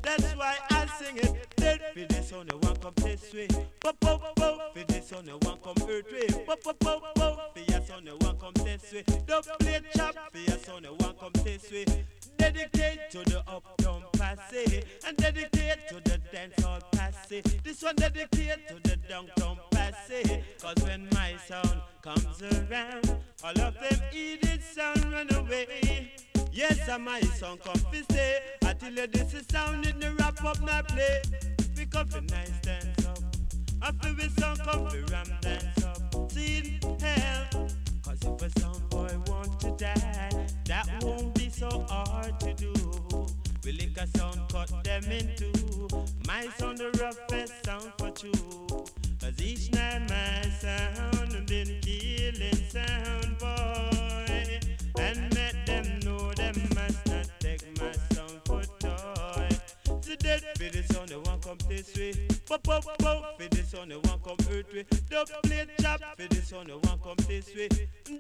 That's 0.03 0.35
why 0.35 0.57
I 0.71 0.87
sing 0.99 1.19
it. 1.19 1.47
Dead 1.57 1.81
for 1.95 2.15
this 2.15 2.33
on 2.33 2.47
the 2.47 2.57
one 2.59 2.77
come 2.77 2.93
this 2.97 3.33
way 3.35 3.49
Pop 3.81 3.99
pop 4.01 4.37
pop 4.37 4.75
for 4.75 4.85
this 4.85 5.13
on 5.13 5.25
the 5.25 5.33
one 5.39 5.59
come 5.65 5.89
earth 5.89 6.13
way 6.13 6.45
Pop 6.47 6.63
pop 6.63 6.79
pop 6.79 7.15
pop 7.15 7.57
for 7.57 7.73
your 7.73 7.81
son 7.81 8.05
the 8.05 8.17
one 8.25 8.37
come 8.39 8.53
this 8.65 8.93
way 8.93 9.05
Double 9.27 9.57
plate 9.59 9.83
chop 9.97 10.15
for 10.33 10.39
your 10.39 10.59
son 10.59 10.83
the 10.83 10.89
one 10.91 11.15
come 11.19 11.33
this 11.45 11.73
way 11.73 11.85
Dedicate 12.37 13.11
to 13.11 13.19
the 13.25 13.43
uptown 13.49 14.05
passe 14.13 14.85
And 15.07 15.17
dedicate 15.17 15.89
to 15.89 15.95
the 15.97 16.21
dancehall 16.33 16.83
passe 16.93 17.43
This 17.65 17.83
one 17.83 17.97
dedicate 17.97 18.69
to 18.69 18.75
the 18.89 18.97
downtown 19.09 19.59
passe 19.73 20.45
Cause 20.61 20.85
when 20.85 21.09
my 21.13 21.37
sound 21.49 21.81
comes 22.03 22.43
around 22.43 23.17
All 23.43 23.61
of 23.61 23.75
them 23.75 24.01
eat 24.13 24.45
it 24.45 24.63
sound 24.63 25.13
run 25.13 25.35
away 25.35 26.13
Yes, 26.57 26.89
and 26.89 27.05
my 27.05 27.21
song 27.21 27.59
come 27.63 27.79
fi 27.93 28.01
stay 28.01 28.39
Until 28.63 28.95
you 28.95 29.07
this 29.09 29.35
is 29.35 29.45
sound 29.51 29.85
in 29.85 30.01
the 30.01 30.13
wrap 30.13 30.43
up 30.43 30.59
my 30.63 30.81
play 30.81 31.21
Pick 31.77 31.95
up 31.95 32.11
a 32.15 32.23
nice 32.23 32.59
dance 32.63 33.07
up. 33.07 33.19
I 33.83 33.93
feel 33.93 34.15
we 34.15 34.27
sound 34.31 34.61
come 34.61 34.89
fi 34.89 35.01
ram 35.13 35.27
dance 35.43 35.85
up. 35.85 36.33
See 36.33 36.81
hell. 36.99 37.69
Cause 38.03 38.23
if 38.23 38.43
a 38.43 38.61
sound 38.61 38.89
boy 38.89 39.15
want 39.27 39.61
to 39.61 39.71
die 39.73 40.47
That 40.65 40.89
won't 41.03 41.35
be 41.35 41.51
so 41.51 41.85
hard 41.91 42.41
to 42.41 42.55
do. 42.55 42.73
We 43.63 43.73
lick 43.73 43.99
a 43.99 44.07
sound 44.17 44.41
cut 44.51 44.73
them 44.83 45.05
in 45.13 45.31
two. 45.37 45.89
My 46.27 46.49
sound 46.57 46.79
the 46.79 46.91
roughest 46.99 47.67
sound 47.67 47.93
for 47.99 48.11
true 48.13 48.87
Cause 49.21 49.43
each 49.43 49.71
night 49.75 50.09
my 50.09 50.49
sound 50.59 51.47
been 51.47 51.81
killing 51.83 52.71
sound 52.71 53.36
come 61.47 61.59
this 61.68 61.97
way. 61.97 62.12
Pop 62.47 62.62
pop 62.64 62.84
pop 62.99 63.40
for 63.40 63.49
the 63.49 63.62
sound 63.62 63.90
they 63.90 63.97
want 63.97 64.22
come 64.24 64.36
earth 64.51 64.72
way. 64.74 64.84
Double 65.09 65.32
plate 65.44 65.68
chop 65.80 66.01
for 66.16 66.28
the 66.28 66.42
sound 66.42 66.68
they 66.68 66.72
want 66.72 67.03
come 67.03 67.16
this 67.28 67.55
way. 67.55 67.68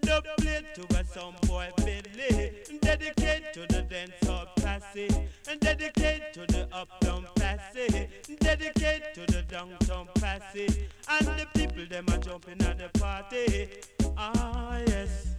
Double 0.02 0.30
plate 0.38 0.64
to 0.74 0.82
a 0.96 1.04
sound 1.04 1.34
boy 1.42 1.68
Bentley 1.78 2.52
Dedicate 2.80 3.52
to 3.52 3.60
the 3.60 3.84
dancehall 3.90 4.46
passe 4.56 5.08
And 5.48 5.60
dedicate 5.60 6.32
to 6.34 6.40
the 6.46 6.68
uptown 6.72 7.26
passe 7.34 8.08
Dedicate 8.40 9.14
to 9.14 9.26
the 9.26 9.42
downtown 9.48 10.08
passe 10.20 10.86
And 11.08 11.26
the 11.26 11.46
people 11.54 11.86
them 11.86 12.06
are 12.10 12.18
jumping 12.18 12.60
at 12.62 12.78
the 12.78 12.98
party. 12.98 13.70
Ah 14.16 14.78
yes. 14.86 15.34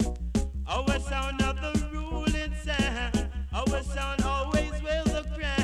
Our 0.67 0.99
sound 0.99 1.41
of 1.41 1.55
the 1.61 1.89
ruling 1.93 2.53
sound. 2.65 3.29
Our 3.53 3.83
sound 3.83 4.21
always 4.23 4.71
will 4.81 5.05
the 5.05 5.23
crown 5.35 5.56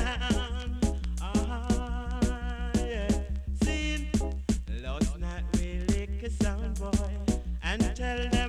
tell 8.04 8.28
them 8.28 8.43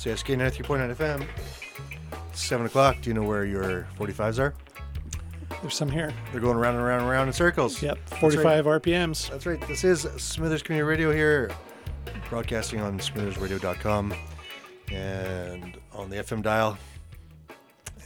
CSK 0.00 0.34
93.9 0.34 0.96
FM. 0.96 1.26
Seven 2.32 2.64
o'clock. 2.64 2.96
Do 3.02 3.10
you 3.10 3.14
know 3.14 3.22
where 3.22 3.44
your 3.44 3.86
45s 3.98 4.38
are? 4.38 4.54
There's 5.60 5.74
some 5.74 5.90
here. 5.90 6.14
They're 6.32 6.40
going 6.40 6.56
around 6.56 6.76
and 6.76 6.82
around 6.82 7.00
and 7.00 7.10
around 7.10 7.26
in 7.26 7.34
circles. 7.34 7.82
Yep, 7.82 7.98
That's 8.08 8.12
right. 8.12 8.32
45 8.32 8.64
RPMs. 8.64 9.28
That's 9.28 9.44
right. 9.44 9.60
This 9.68 9.84
is 9.84 10.08
Smithers 10.16 10.62
Community 10.62 10.88
Radio 10.88 11.12
here, 11.12 11.50
broadcasting 12.30 12.80
on 12.80 12.98
smithersradio.com 12.98 14.14
and 14.90 15.76
on 15.92 16.08
the 16.08 16.16
FM 16.16 16.40
dial 16.40 16.78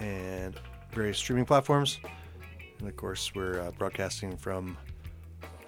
and 0.01 0.59
various 0.91 1.17
streaming 1.17 1.45
platforms. 1.45 2.01
And 2.81 2.89
of 2.89 2.97
course, 2.97 3.33
we're 3.37 3.61
uh, 3.61 3.71
broadcasting 3.79 4.37
from 4.37 4.77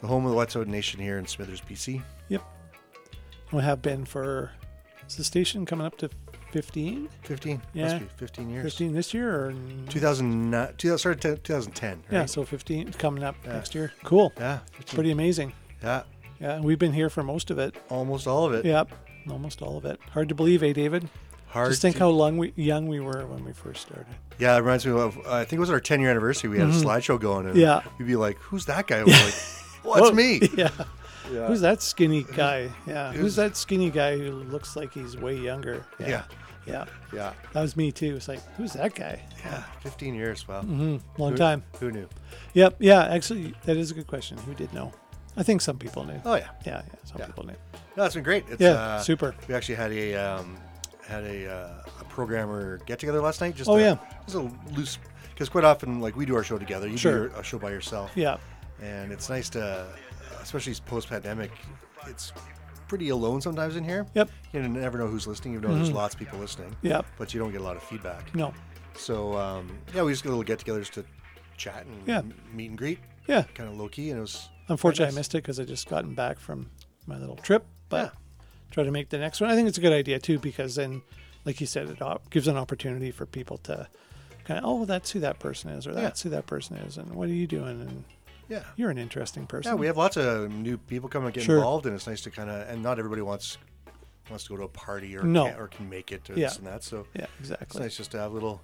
the 0.00 0.08
home 0.08 0.26
of 0.26 0.32
the 0.32 0.36
Wet'suwet'en 0.36 0.66
Nation 0.66 0.98
here 0.98 1.18
in 1.18 1.26
Smithers, 1.28 1.60
BC. 1.60 2.02
Yep. 2.30 2.42
We 3.52 3.62
have 3.62 3.80
been 3.80 4.04
for 4.04 4.50
is 5.08 5.16
the 5.16 5.24
station 5.24 5.66
coming 5.66 5.86
up 5.86 5.96
to 5.98 6.10
15? 6.52 7.08
15. 7.22 7.62
Yeah. 7.74 7.84
Must 7.84 7.98
be 8.00 8.06
15 8.16 8.50
years. 8.50 8.62
15 8.64 8.92
this 8.94 9.12
year 9.14 9.34
or 9.34 9.52
2009, 9.90 10.74
2000, 10.78 10.98
started 10.98 11.20
t- 11.36 11.42
2010. 11.42 11.90
Right? 11.90 12.04
Yeah, 12.10 12.26
so 12.26 12.44
15 12.44 12.92
coming 12.92 13.22
up 13.24 13.36
Yeah. 13.44 13.52
next 13.54 13.74
year. 13.74 13.92
Cool. 14.04 14.32
Yeah. 14.38 14.60
15. 14.72 14.94
Pretty 14.96 15.10
amazing. 15.10 15.52
Yeah. 15.82 16.02
Yeah, 16.40 16.60
we've 16.60 16.78
been 16.78 16.92
here 16.92 17.08
for 17.10 17.22
most 17.22 17.50
of 17.50 17.58
it. 17.58 17.74
Almost 17.88 18.26
all 18.26 18.44
of 18.44 18.52
it. 18.52 18.64
Yep, 18.66 18.90
almost 19.30 19.62
all 19.62 19.78
of 19.78 19.84
it. 19.86 19.98
Hard 20.12 20.28
to 20.28 20.34
believe, 20.34 20.62
eh, 20.62 20.72
David? 20.74 21.08
Hard 21.48 21.70
Just 21.70 21.80
think 21.80 21.96
to- 21.96 22.00
how 22.00 22.08
long 22.10 22.36
we, 22.36 22.52
young 22.56 22.86
we 22.86 23.00
were 23.00 23.24
when 23.26 23.42
we 23.44 23.52
first 23.52 23.82
started. 23.86 24.06
Yeah, 24.38 24.54
it 24.56 24.60
reminds 24.60 24.84
me 24.84 24.92
of, 24.92 25.18
I 25.26 25.44
think 25.44 25.54
it 25.54 25.60
was 25.60 25.70
our 25.70 25.80
10 25.80 26.00
year 26.00 26.10
anniversary. 26.10 26.50
We 26.50 26.58
had 26.58 26.68
Mhm. 26.68 26.82
a 26.82 26.84
slideshow 26.84 27.18
going. 27.18 27.46
And 27.46 27.56
Yeah. 27.56 27.80
We'd 27.98 28.06
be 28.06 28.16
like, 28.16 28.36
who's 28.38 28.66
that 28.66 28.86
guy? 28.86 28.98
We're 29.02 29.12
like, 29.12 29.34
well, 29.84 29.94
that's 29.94 30.10
Whoa. 30.10 30.14
me. 30.14 30.40
Yeah. 30.56 30.68
Yeah. 31.36 31.46
Who's 31.48 31.60
that 31.60 31.82
skinny 31.82 32.24
guy? 32.24 32.70
Yeah. 32.86 33.10
Who's- 33.12 33.20
Who's 33.20 33.36
that 33.36 33.56
skinny 33.56 33.90
guy 33.90 34.16
who 34.18 34.32
looks 34.32 34.74
like 34.76 34.92
he's 34.92 35.16
way 35.16 35.36
younger? 35.36 35.84
Yeah. 36.00 36.22
Yeah. 36.66 36.84
Yeah. 37.12 37.32
That 37.52 37.62
was 37.62 37.76
me 37.76 37.92
too. 37.92 38.16
It's 38.16 38.26
like, 38.28 38.40
who's 38.56 38.72
that 38.72 38.94
guy? 38.94 39.22
Yeah. 39.44 39.62
15 39.82 40.14
years. 40.14 40.48
Wow. 40.48 40.62
hmm 40.62 40.96
Long 41.18 41.32
Who- 41.32 41.36
time. 41.38 41.62
Who 41.80 41.90
knew? 41.92 42.08
Yep. 42.54 42.76
Yeah. 42.80 43.04
Actually, 43.06 43.54
that 43.64 43.76
is 43.76 43.90
a 43.90 43.94
good 43.94 44.06
question. 44.08 44.36
Who 44.38 44.54
did 44.54 44.72
know? 44.74 44.92
I 45.36 45.42
think 45.42 45.60
some 45.60 45.78
people 45.78 46.04
knew. 46.04 46.20
Oh, 46.24 46.34
yeah. 46.34 46.48
Yeah. 46.64 46.82
Yeah. 46.86 46.94
Some 47.04 47.18
Yeah. 47.20 47.26
people 47.26 47.44
knew. 47.46 47.54
No, 47.96 48.04
it's 48.04 48.14
been 48.14 48.24
great. 48.24 48.44
It's, 48.48 48.60
Yeah, 48.60 48.70
uh, 48.72 48.98
super. 49.00 49.34
We 49.48 49.54
actually 49.54 49.76
had 49.76 49.92
a 49.92 50.14
um, 50.16 50.56
had 51.06 51.22
a, 51.24 51.46
uh, 51.50 51.82
a 52.00 52.04
programmer 52.04 52.78
get 52.86 52.98
together 52.98 53.20
last 53.20 53.40
night. 53.40 53.54
Just 53.54 53.70
Oh, 53.70 53.76
a, 53.76 53.80
yeah. 53.80 53.96
just 54.24 54.36
a 54.36 54.50
loose 54.74 54.98
because 55.30 55.48
quite 55.48 55.64
often 55.64 56.00
like 56.00 56.16
we 56.16 56.26
do 56.26 56.34
our 56.34 56.42
show 56.42 56.58
together. 56.58 56.88
You 56.88 56.96
Sure. 56.96 57.12
do 57.28 57.32
your, 57.34 57.40
a 57.40 57.44
show 57.44 57.58
by 57.58 57.70
yourself. 57.70 58.10
Yeah. 58.16 58.38
And 58.82 59.12
it's 59.12 59.28
nice 59.30 59.48
to, 59.50 59.86
especially 60.46 60.74
post 60.86 61.08
pandemic, 61.08 61.50
it's 62.06 62.32
pretty 62.88 63.08
alone 63.08 63.40
sometimes 63.40 63.74
in 63.76 63.84
here. 63.84 64.06
Yep. 64.14 64.30
You 64.52 64.62
never 64.68 64.96
know 64.98 65.08
who's 65.08 65.26
listening, 65.26 65.54
even 65.54 65.68
though 65.68 65.74
there's 65.76 65.90
Mhm. 65.90 65.94
lots 65.94 66.14
of 66.14 66.20
people 66.20 66.38
listening. 66.38 66.74
Yep. 66.82 67.04
But 67.18 67.34
you 67.34 67.40
don't 67.40 67.50
get 67.52 67.60
a 67.60 67.64
lot 67.64 67.76
of 67.76 67.82
feedback. 67.82 68.32
No. 68.34 68.54
So 68.96 69.36
um, 69.36 69.78
yeah, 69.94 70.02
we 70.02 70.12
just 70.12 70.22
get 70.22 70.28
a 70.30 70.32
little 70.36 70.44
get-togethers 70.44 70.90
to 70.92 71.04
chat 71.56 71.84
and 71.84 72.06
Yeah. 72.06 72.22
meet 72.52 72.68
and 72.70 72.78
greet. 72.78 73.00
Yeah. 73.26 73.42
Kind 73.54 73.68
of 73.68 73.76
low 73.76 73.88
key, 73.88 74.10
and 74.10 74.18
it 74.18 74.22
was. 74.22 74.48
Unfortunately, 74.68 75.06
quite 75.12 75.14
I 75.14 75.18
missed 75.18 75.34
it 75.34 75.38
because 75.42 75.58
I 75.60 75.64
just 75.64 75.88
gotten 75.88 76.14
back 76.14 76.38
from 76.38 76.70
my 77.06 77.18
little 77.18 77.36
trip. 77.36 77.66
But 77.88 78.14
try 78.70 78.84
to 78.84 78.90
make 78.90 79.08
the 79.10 79.18
next 79.18 79.40
one. 79.40 79.50
I 79.50 79.54
think 79.54 79.68
it's 79.68 79.78
a 79.78 79.80
good 79.80 79.92
idea 79.92 80.18
too 80.18 80.38
because 80.38 80.74
then, 80.76 81.02
like 81.44 81.60
you 81.60 81.66
said, 81.66 81.88
it 81.88 82.00
gives 82.30 82.46
an 82.48 82.56
opportunity 82.56 83.10
for 83.10 83.26
people 83.26 83.58
to 83.58 83.88
kind 84.44 84.58
of, 84.58 84.64
oh, 84.64 84.84
that's 84.84 85.10
who 85.10 85.20
that 85.20 85.38
person 85.40 85.70
is, 85.70 85.86
or 85.88 85.92
Yeah. 85.92 86.02
that's 86.02 86.22
who 86.22 86.30
that 86.30 86.46
person 86.46 86.76
is, 86.76 86.96
and 86.98 87.14
what 87.14 87.28
are 87.28 87.32
you 87.32 87.46
doing? 87.48 87.80
And 87.80 88.04
Yeah. 88.48 88.62
you're 88.76 88.90
an 88.90 88.98
interesting 88.98 89.46
person. 89.46 89.72
Yeah, 89.72 89.74
we 89.76 89.86
have 89.86 89.96
lots 89.96 90.16
of 90.16 90.50
new 90.50 90.76
people 90.78 91.08
coming 91.08 91.26
and 91.26 91.34
get 91.34 91.44
Sure. 91.44 91.56
involved, 91.56 91.86
and 91.86 91.94
it's 91.94 92.06
nice 92.06 92.20
to 92.22 92.30
kind 92.30 92.48
of. 92.50 92.68
And 92.68 92.82
not 92.82 92.98
everybody 92.98 93.22
wants 93.22 93.58
wants 94.28 94.42
to 94.44 94.50
go 94.50 94.56
to 94.56 94.64
a 94.64 94.68
party 94.68 95.16
or 95.16 95.22
No. 95.22 95.46
can, 95.46 95.56
or 95.60 95.68
can 95.68 95.88
make 95.88 96.10
it 96.10 96.28
or 96.28 96.34
Yeah. 96.34 96.48
this 96.48 96.58
and 96.58 96.66
that. 96.66 96.82
So 96.82 97.06
Yeah, 97.14 97.26
exactly. 97.38 97.66
It's 97.66 97.76
nice 97.78 97.96
just 97.96 98.10
to 98.10 98.18
have 98.18 98.32
little 98.32 98.60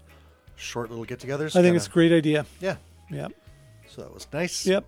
short 0.56 0.90
little 0.90 1.04
get-togethers. 1.04 1.50
I 1.50 1.62
think 1.62 1.66
kinda- 1.66 1.76
it's 1.76 1.86
a 1.86 1.90
great 1.90 2.10
idea. 2.12 2.46
Yeah. 2.60 2.76
Yep. 3.10 3.32
So 3.88 4.02
that 4.02 4.12
was 4.12 4.26
nice. 4.32 4.66
Yep. 4.66 4.84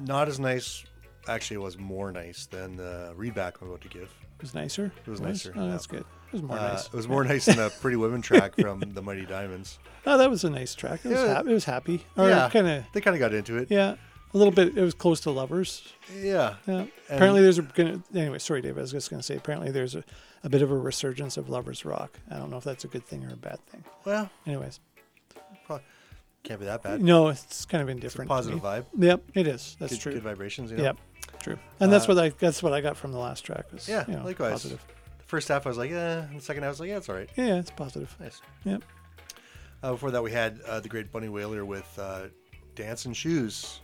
Not 0.00 0.28
as 0.28 0.38
nice. 0.38 0.84
Actually, 1.28 1.56
it 1.56 1.60
was 1.62 1.78
more 1.78 2.12
nice 2.12 2.44
than 2.46 2.76
the 2.76 3.14
readback 3.16 3.54
I'm 3.62 3.68
about 3.68 3.80
to 3.82 3.88
give. 3.88 4.10
It 4.36 4.42
was 4.42 4.54
nicer. 4.54 4.92
It 5.06 5.10
was 5.10 5.20
It 5.20 5.24
nicer. 5.24 5.52
Oh, 5.56 5.64
yeah. 5.64 5.70
that's 5.70 5.86
good. 5.86 6.04
It 6.32 6.34
was 6.34 6.42
more 6.42 6.58
Uh, 6.58 6.68
nice. 6.72 6.86
It 6.86 6.92
was 6.92 7.08
more 7.08 7.24
nice 7.24 7.44
than 7.46 7.56
the 7.56 7.70
Pretty 7.80 7.96
Women 7.96 8.22
track 8.22 8.54
from 8.56 8.80
the 8.94 9.02
Mighty 9.02 9.26
Diamonds. 9.26 9.78
Oh, 10.06 10.16
that 10.16 10.30
was 10.30 10.44
a 10.44 10.50
nice 10.50 10.74
track. 10.74 11.00
It 11.04 11.08
was, 11.10 11.18
Yeah. 11.20 11.34
hap- 11.34 11.46
it 11.46 11.52
was 11.52 11.64
happy. 11.64 12.04
Or 12.16 12.28
yeah, 12.28 12.48
kind 12.50 12.68
of. 12.68 12.84
They 12.92 13.00
kind 13.00 13.14
of 13.16 13.20
got 13.20 13.34
into 13.34 13.56
it. 13.58 13.68
Yeah, 13.70 13.96
a 14.32 14.38
little 14.38 14.52
bit. 14.52 14.76
It 14.78 14.82
was 14.82 14.94
close 14.94 15.20
to 15.22 15.30
lovers. 15.30 15.92
Yeah. 16.16 16.54
Yeah. 16.66 16.86
Apparently, 17.08 17.42
there's 17.42 17.58
a 17.58 17.62
gonna. 17.62 18.00
Anyway, 18.14 18.38
sorry, 18.38 18.62
Dave. 18.62 18.78
I 18.78 18.82
was 18.82 18.92
just 18.92 19.10
gonna 19.10 19.22
say. 19.22 19.36
Apparently, 19.36 19.70
there's 19.72 19.94
a, 19.96 20.04
a 20.44 20.48
bit 20.48 20.62
of 20.62 20.70
a 20.70 20.78
resurgence 20.78 21.36
of 21.36 21.48
lovers 21.50 21.84
rock. 21.84 22.18
I 22.30 22.36
don't 22.38 22.50
know 22.50 22.58
if 22.58 22.64
that's 22.64 22.84
a 22.84 22.88
good 22.88 23.04
thing 23.04 23.24
or 23.24 23.32
a 23.32 23.36
bad 23.36 23.58
thing. 23.66 23.82
Well, 24.04 24.30
anyways, 24.46 24.78
Probably. 25.66 25.84
Can't 26.44 26.58
be 26.60 26.66
that 26.66 26.82
bad. 26.82 27.02
No, 27.02 27.28
it's 27.28 27.66
kind 27.66 27.82
of 27.82 27.88
indifferent. 27.90 28.28
positive 28.28 28.60
vibe. 28.60 28.86
Yep, 28.96 29.22
it 29.34 29.46
is. 29.46 29.76
That's 29.78 29.92
Good, 29.94 30.00
true. 30.00 30.12
good 30.14 30.22
vibrations. 30.22 30.70
You 30.70 30.78
know? 30.78 30.84
Yep, 30.84 30.96
true. 31.42 31.58
And 31.80 31.92
that's 31.92 32.06
Uh, 32.08 32.14
what 32.14 32.24
I 32.24 32.28
that's 32.30 32.62
what 32.62 32.72
I 32.72 32.80
got 32.80 32.96
from 32.96 33.12
the 33.12 33.18
last 33.18 33.44
track. 33.44 33.66
Was, 33.72 33.86
Yeah, 33.86 34.04
you 34.08 34.14
know, 34.16 34.24
likewise. 34.24 34.52
Positive. 34.52 34.82
First 35.30 35.46
half 35.46 35.64
I 35.64 35.68
was 35.68 35.78
like, 35.78 35.92
yeah. 35.92 36.24
And 36.24 36.40
the 36.40 36.42
second 36.42 36.64
half 36.64 36.70
I 36.70 36.70
was 36.70 36.80
like, 36.80 36.88
yeah, 36.88 36.96
it's 36.96 37.08
all 37.08 37.14
right. 37.14 37.30
Yeah, 37.36 37.54
it's 37.60 37.70
positive. 37.70 38.16
Nice. 38.18 38.40
Yep. 38.64 38.82
Uh, 39.80 39.92
before 39.92 40.10
that, 40.10 40.24
we 40.24 40.32
had 40.32 40.58
uh, 40.66 40.80
the 40.80 40.88
Great 40.88 41.12
Bunny 41.12 41.28
Wailer 41.28 41.64
with 41.64 41.86
uh, 42.00 42.22
Dance 42.74 43.04
and 43.04 43.16
Shoes. 43.16 43.80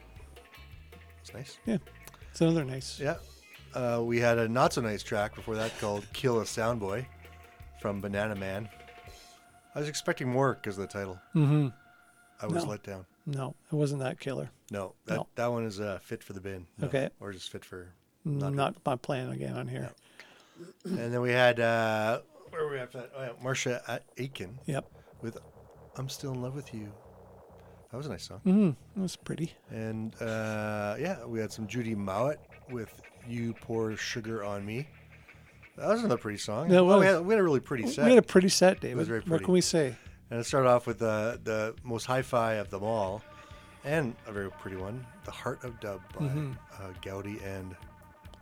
It's 1.23 1.33
nice. 1.33 1.57
Yeah, 1.65 1.79
it's 2.33 2.41
another 2.41 2.65
nice. 2.65 2.99
Yeah. 2.99 3.19
Uh, 3.75 4.03
we 4.03 4.19
had 4.19 4.39
a 4.39 4.49
not 4.49 4.73
so 4.73 4.81
nice 4.81 5.05
track 5.05 5.37
before 5.37 5.55
that 5.55 5.79
called 5.79 6.05
Kill 6.13 6.41
a 6.41 6.45
Soundboy 6.45 7.07
from 7.81 8.01
Banana 8.01 8.35
Man. 8.35 8.69
I 9.77 9.79
was 9.79 9.89
expecting 9.89 10.29
more 10.29 10.55
because 10.55 10.77
of 10.77 10.83
the 10.83 10.93
title. 10.93 11.17
Mm-hmm. 11.37 11.69
I 12.43 12.47
was 12.47 12.65
No. 12.65 12.71
let 12.71 12.83
down. 12.83 13.07
No, 13.25 13.55
it 13.71 13.75
wasn't 13.77 14.03
that 14.03 14.19
killer. 14.19 14.51
No, 14.73 14.95
that, 15.05 15.15
No. 15.15 15.27
that 15.37 15.47
one 15.47 15.65
is 15.65 15.79
uh, 15.79 16.01
fit 16.03 16.25
for 16.25 16.33
the 16.33 16.41
bin. 16.41 16.67
No, 16.79 16.89
Okay. 16.89 17.09
Or 17.21 17.33
just 17.33 17.53
fit 17.53 17.65
for. 17.65 17.93
Not, 18.25 18.53
Not 18.53 18.75
not, 18.85 19.03
playing 19.03 19.31
again 19.31 19.55
on 19.55 19.69
here. 19.69 19.93
And 20.85 21.13
then 21.13 21.21
we 21.21 21.31
had, 21.33 21.61
uh, 21.61 22.21
where 22.51 22.65
were 22.65 22.71
we 22.73 22.79
after 22.79 22.99
that? 22.99 23.11
Oh, 23.17 23.23
yeah, 23.23 23.31
Marcia 23.43 23.83
A- 23.89 24.23
Aitken 24.23 24.59
Yep. 24.67 24.87
with 25.23 25.39
I'm 25.97 26.09
Still 26.09 26.33
in 26.33 26.43
Love 26.43 26.55
with 26.55 26.73
You. 26.75 26.93
That 27.91 27.97
was 27.99 28.07
a 28.07 28.11
nice 28.11 28.25
song. 28.25 28.41
Mm, 28.45 28.77
it 28.97 29.01
was 29.01 29.17
pretty. 29.17 29.53
And 29.71 30.15
uh, 30.21 30.97
yeah, 30.99 31.25
we 31.25 31.39
had 31.41 31.53
some 31.53 31.67
Judy 31.67 31.95
Mowatt 31.95 32.37
with 32.71 33.01
"You 33.29 33.55
Pour 33.55 33.97
Sugar 33.97 34.45
on 34.45 34.67
Me." 34.67 34.89
That 35.77 35.89
was 35.89 36.01
another 36.01 36.17
pretty 36.21 36.39
song. 36.39 36.69
No, 36.69 36.85
Well, 36.85 37.01
we, 37.01 37.07
had, 37.07 37.21
we 37.25 37.35
had 37.35 37.41
a 37.41 37.45
really 37.45 37.61
pretty 37.61 37.87
set. 37.87 38.05
We 38.07 38.11
had 38.15 38.19
a 38.19 38.27
pretty 38.27 38.49
set, 38.49 38.81
David. 38.81 39.07
very 39.07 39.21
pretty. 39.21 39.31
What 39.31 39.45
can 39.45 39.53
we 39.55 39.61
say? 39.61 39.95
and 40.31 40.41
it 40.41 40.45
started 40.45 40.69
off 40.69 40.87
with 40.89 40.99
the 40.99 41.41
the 41.45 41.75
most 41.85 42.07
hi-fi 42.07 42.55
of 42.55 42.69
them 42.71 42.83
all, 42.83 43.23
and 43.85 44.17
a 44.27 44.33
very 44.33 44.51
pretty 44.51 44.77
one, 44.77 45.07
"The 45.25 45.31
Heart 45.31 45.63
of 45.65 45.79
Dub" 45.81 46.01
by 46.19 46.27
Mm-hmm. 46.27 46.53
uh, 46.75 46.93
Gaudi 47.03 47.41
and 47.45 47.77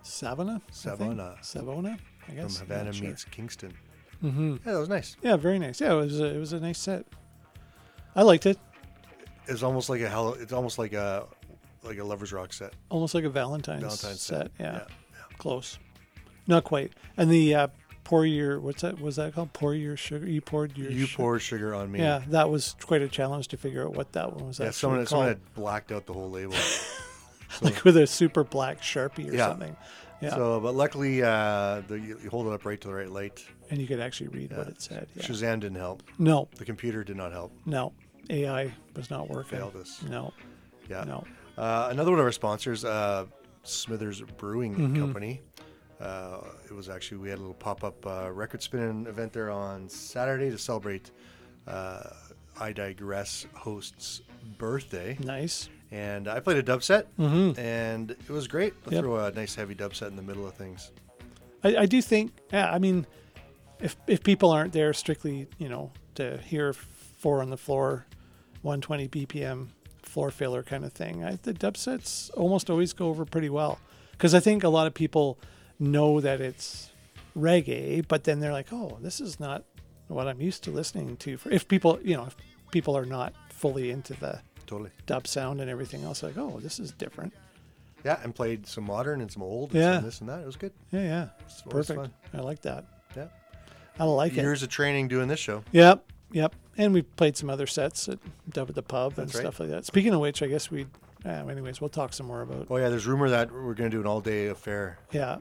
Think? 0.05 0.63
Savona. 0.71 1.37
Savona, 1.41 1.99
I 2.23 2.27
from 2.27 2.35
guess. 2.37 2.59
Havana 2.59 2.85
Not 2.85 2.95
sure. 2.95 3.07
meets 3.09 3.25
Kingston. 3.25 3.73
Mm-hmm. 4.23 4.57
Yeah, 4.65 4.73
that 4.73 4.79
was 4.79 4.89
nice. 4.89 5.17
Yeah, 5.23 5.37
very 5.37 5.59
nice. 5.59 5.81
Yeah, 5.81 5.93
it 5.93 5.97
was 5.97 6.21
a, 6.21 6.25
it 6.27 6.39
was 6.39 6.53
a 6.53 6.61
nice 6.61 6.79
set. 6.79 7.05
I 8.15 8.23
liked 8.23 8.47
it. 8.47 8.59
It's 9.47 9.63
almost 9.63 9.89
like 9.91 10.01
a 10.01 10.09
hell. 10.09 10.35
It's 10.35 10.53
almost 10.53 10.79
like 10.79 10.93
a 10.93 11.27
like 11.83 11.99
a 11.99 12.05
lovers 12.05 12.33
rock 12.33 12.53
set. 12.53 12.73
Almost 12.89 13.15
like 13.15 13.25
a 13.25 13.29
Valentine's, 13.31 13.83
Valentine's 13.83 14.21
set. 14.23 14.43
set. 14.43 14.51
Yeah. 14.59 14.73
Yeah, 14.73 15.37
Close. 15.39 15.79
Not 16.47 16.65
quite. 16.65 16.93
And 17.17 17.31
the 17.31 17.55
uh, 17.55 17.69
pour 18.05 18.25
your 18.25 18.61
what's 18.61 18.83
that? 18.83 19.01
Was 19.01 19.17
that 19.17 19.35
called? 19.35 19.53
Pour 19.53 19.75
your 19.75 19.97
sugar. 19.97 20.27
You 20.27 20.41
poured 20.41 20.79
your. 20.79 20.91
You 20.91 21.07
su- 21.07 21.17
pour 21.17 21.39
sugar 21.39 21.75
on 21.75 21.91
me. 21.91 21.99
Yeah, 21.99 22.23
that 22.29 22.49
was 22.51 22.77
quite 22.83 23.03
a 23.03 23.09
challenge 23.09 23.49
to 23.49 23.57
figure 23.57 23.85
out 23.87 23.95
what 23.95 24.13
that 24.13 24.33
one 24.33 24.47
was. 24.47 24.61
Yeah, 24.61 24.71
someone, 24.71 25.07
someone 25.07 25.29
had 25.29 25.55
blacked 25.55 25.93
out 25.93 26.07
the 26.07 26.13
whole 26.15 26.31
label. 26.31 26.55
like 27.63 27.85
with 27.85 27.97
a 27.97 28.07
super 28.07 28.45
black 28.45 28.81
sharpie 28.83 29.31
or 29.31 29.35
Yeah. 29.35 29.49
something. 29.49 29.77
Yeah, 30.21 30.31
So, 30.31 30.61
but 30.61 30.75
luckily, 30.75 31.23
uh, 31.23 31.83
the, 31.87 31.99
you 31.99 32.29
hold 32.31 32.47
it 32.47 32.53
up 32.53 32.65
right 32.65 32.81
to 32.81 32.89
the 32.89 32.95
right 32.95 33.11
light. 33.11 33.45
and 33.71 33.81
you 33.81 33.87
could 33.87 34.01
actually 34.01 34.29
read 34.29 34.57
what 34.57 34.69
it 34.69 34.81
said. 34.81 35.07
Yeah. 35.15 35.23
Shazam 35.25 35.61
didn't 35.61 35.77
help. 35.77 36.03
No, 36.19 36.49
The 36.57 36.65
computer 36.65 37.05
did 37.05 37.17
not 37.17 37.33
help. 37.33 37.53
no, 37.67 37.93
AI 38.31 38.73
was 38.97 39.11
not 39.11 39.29
working. 39.29 39.59
Failed 39.59 39.77
us. 39.77 40.03
No, 40.09 40.33
Yeah. 40.89 41.05
no. 41.05 41.25
Uh, 41.59 41.89
another 41.91 42.11
one 42.11 42.21
of 42.21 42.25
our 42.25 42.33
sponsors, 42.33 42.85
uh, 42.85 43.27
Smithers 43.65 44.23
Brewing 44.39 44.75
Mm-hmm. 44.77 45.01
Company. 45.01 45.41
Uh, 46.01 46.41
it 46.69 46.73
was 46.75 46.89
actually 46.89 47.19
we 47.19 47.29
had 47.29 47.39
a 47.39 47.41
little 47.41 47.55
pop-up 47.55 48.05
uh, 48.07 48.31
record 48.33 48.63
spinning 48.63 49.07
event 49.07 49.33
there 49.33 49.51
on 49.51 49.89
Saturday 49.89 50.51
to 50.51 50.59
celebrate 50.59 51.11
uh, 51.67 52.03
I 52.61 52.73
Digress 52.73 53.47
host's 53.55 54.23
birthday, 54.59 55.17
Nice. 55.21 55.69
And 55.95 56.27
I 56.27 56.41
played 56.41 56.57
a 56.57 56.63
dub 56.63 56.83
set, 56.83 57.17
mm-hmm. 57.17 57.59
and 57.59 58.11
it 58.11 58.29
was 58.29 58.49
great. 58.49 58.75
I 58.87 58.91
Yep. 58.91 59.01
threw 59.05 59.17
a 59.17 59.31
nice 59.31 59.55
heavy 59.55 59.75
dub 59.75 59.95
set 59.95 60.09
in 60.09 60.17
the 60.17 60.23
middle 60.23 60.45
of 60.47 60.55
things. 60.55 60.91
I, 61.63 61.77
I 61.77 61.87
do 61.87 62.03
think. 62.03 62.33
Yeah, 62.53 62.71
I 62.73 62.79
mean, 62.81 63.07
if 63.79 63.97
if 64.09 64.25
people 64.25 64.51
aren't 64.51 64.73
there 64.73 64.93
strictly, 64.93 65.47
you 65.57 65.69
know, 65.69 65.93
to 66.17 66.39
hear 66.39 66.73
four 66.73 67.41
on 67.41 67.51
the 67.51 67.57
floor, 67.57 68.07
120 68.63 69.09
BPM 69.09 69.69
floor 70.03 70.33
filler 70.33 70.65
kind 70.65 70.85
of 70.85 70.93
thing, 70.93 71.25
I, 71.25 71.39
the 71.41 71.53
dub 71.53 71.77
sets 71.77 72.29
almost 72.31 72.69
always 72.71 72.93
go 72.93 73.09
over 73.09 73.25
pretty 73.25 73.49
well 73.49 73.79
because 74.13 74.35
I 74.35 74.41
think 74.41 74.65
a 74.65 74.69
lot 74.69 74.89
of 74.89 74.95
people 74.95 75.39
know 75.79 76.21
that 76.21 76.41
it's 76.41 76.91
reggae, 77.37 78.05
but 78.07 78.25
then 78.25 78.41
they're 78.41 78.53
like, 78.53 78.73
oh, 78.73 78.99
this 79.01 79.21
is 79.21 79.39
not 79.39 79.63
what 80.09 80.27
I'm 80.27 80.41
used 80.41 80.65
to 80.65 80.73
listening 80.73 81.17
to. 81.19 81.37
For 81.37 81.51
if 81.51 81.69
people, 81.69 82.01
you 82.03 82.17
know, 82.17 82.27
if 82.27 82.37
people 82.73 82.97
are 82.97 83.07
not 83.07 83.33
fully 83.49 83.91
into 83.91 84.15
the 84.15 84.41
Totally. 84.67 84.91
dub 85.07 85.27
sound 85.27 85.61
and 85.61 85.71
everything 85.71 86.05
else, 86.05 86.23
like, 86.23 86.37
oh, 86.39 86.59
this 86.61 86.79
is 86.81 86.93
different. 86.93 87.33
Yeah, 88.05 88.19
and 88.23 88.35
played 88.35 88.67
some 88.67 88.85
modern 88.85 89.21
and 89.21 89.31
some 89.33 89.43
old 89.43 89.73
and 89.73 89.81
Yeah. 89.81 89.95
some 89.97 90.05
this 90.05 90.21
and 90.21 90.29
that. 90.29 90.41
It 90.41 90.47
was 90.47 90.57
good. 90.57 90.73
Yeah, 90.91 91.03
yeah, 91.03 91.29
It's 91.47 91.63
perfect. 91.63 91.99
fun. 91.99 92.13
I 92.35 92.39
like 92.41 92.61
that. 92.63 92.85
Yeah. 93.17 93.29
I 93.99 94.05
like 94.05 94.33
it. 94.33 94.43
Years 94.43 94.63
of 94.63 94.69
training 94.69 95.09
doing 95.09 95.29
this 95.29 95.41
show. 95.41 95.63
Yep, 95.73 96.05
yep. 96.33 96.55
And 96.77 96.93
we 96.93 97.03
played 97.03 97.37
some 97.37 97.49
other 97.49 97.67
sets 97.67 98.09
at 98.09 98.19
Dub 98.51 98.69
at 98.69 98.75
the 98.75 98.83
Pub 98.83 99.19
and 99.19 99.33
right. 99.33 99.41
stuff 99.41 99.61
like 99.61 99.71
that. 99.71 99.85
Speaking 99.87 100.13
of 100.13 100.21
which, 100.21 100.43
I 100.43 100.47
guess 100.49 100.71
we. 100.71 100.87
Uh, 101.25 101.29
anyways, 101.47 101.81
we'll 101.81 101.89
talk 101.89 102.13
some 102.13 102.27
more 102.27 102.43
about. 102.43 102.67
Oh 102.69 102.77
yeah, 102.77 102.89
there's 102.91 103.07
rumor 103.07 103.31
that 103.31 103.51
we're 103.51 103.73
going 103.75 103.91
to 103.91 103.97
do 103.97 104.01
an 104.01 104.07
all-day 104.07 104.49
affair 104.49 104.99
Yeah, 105.13 105.39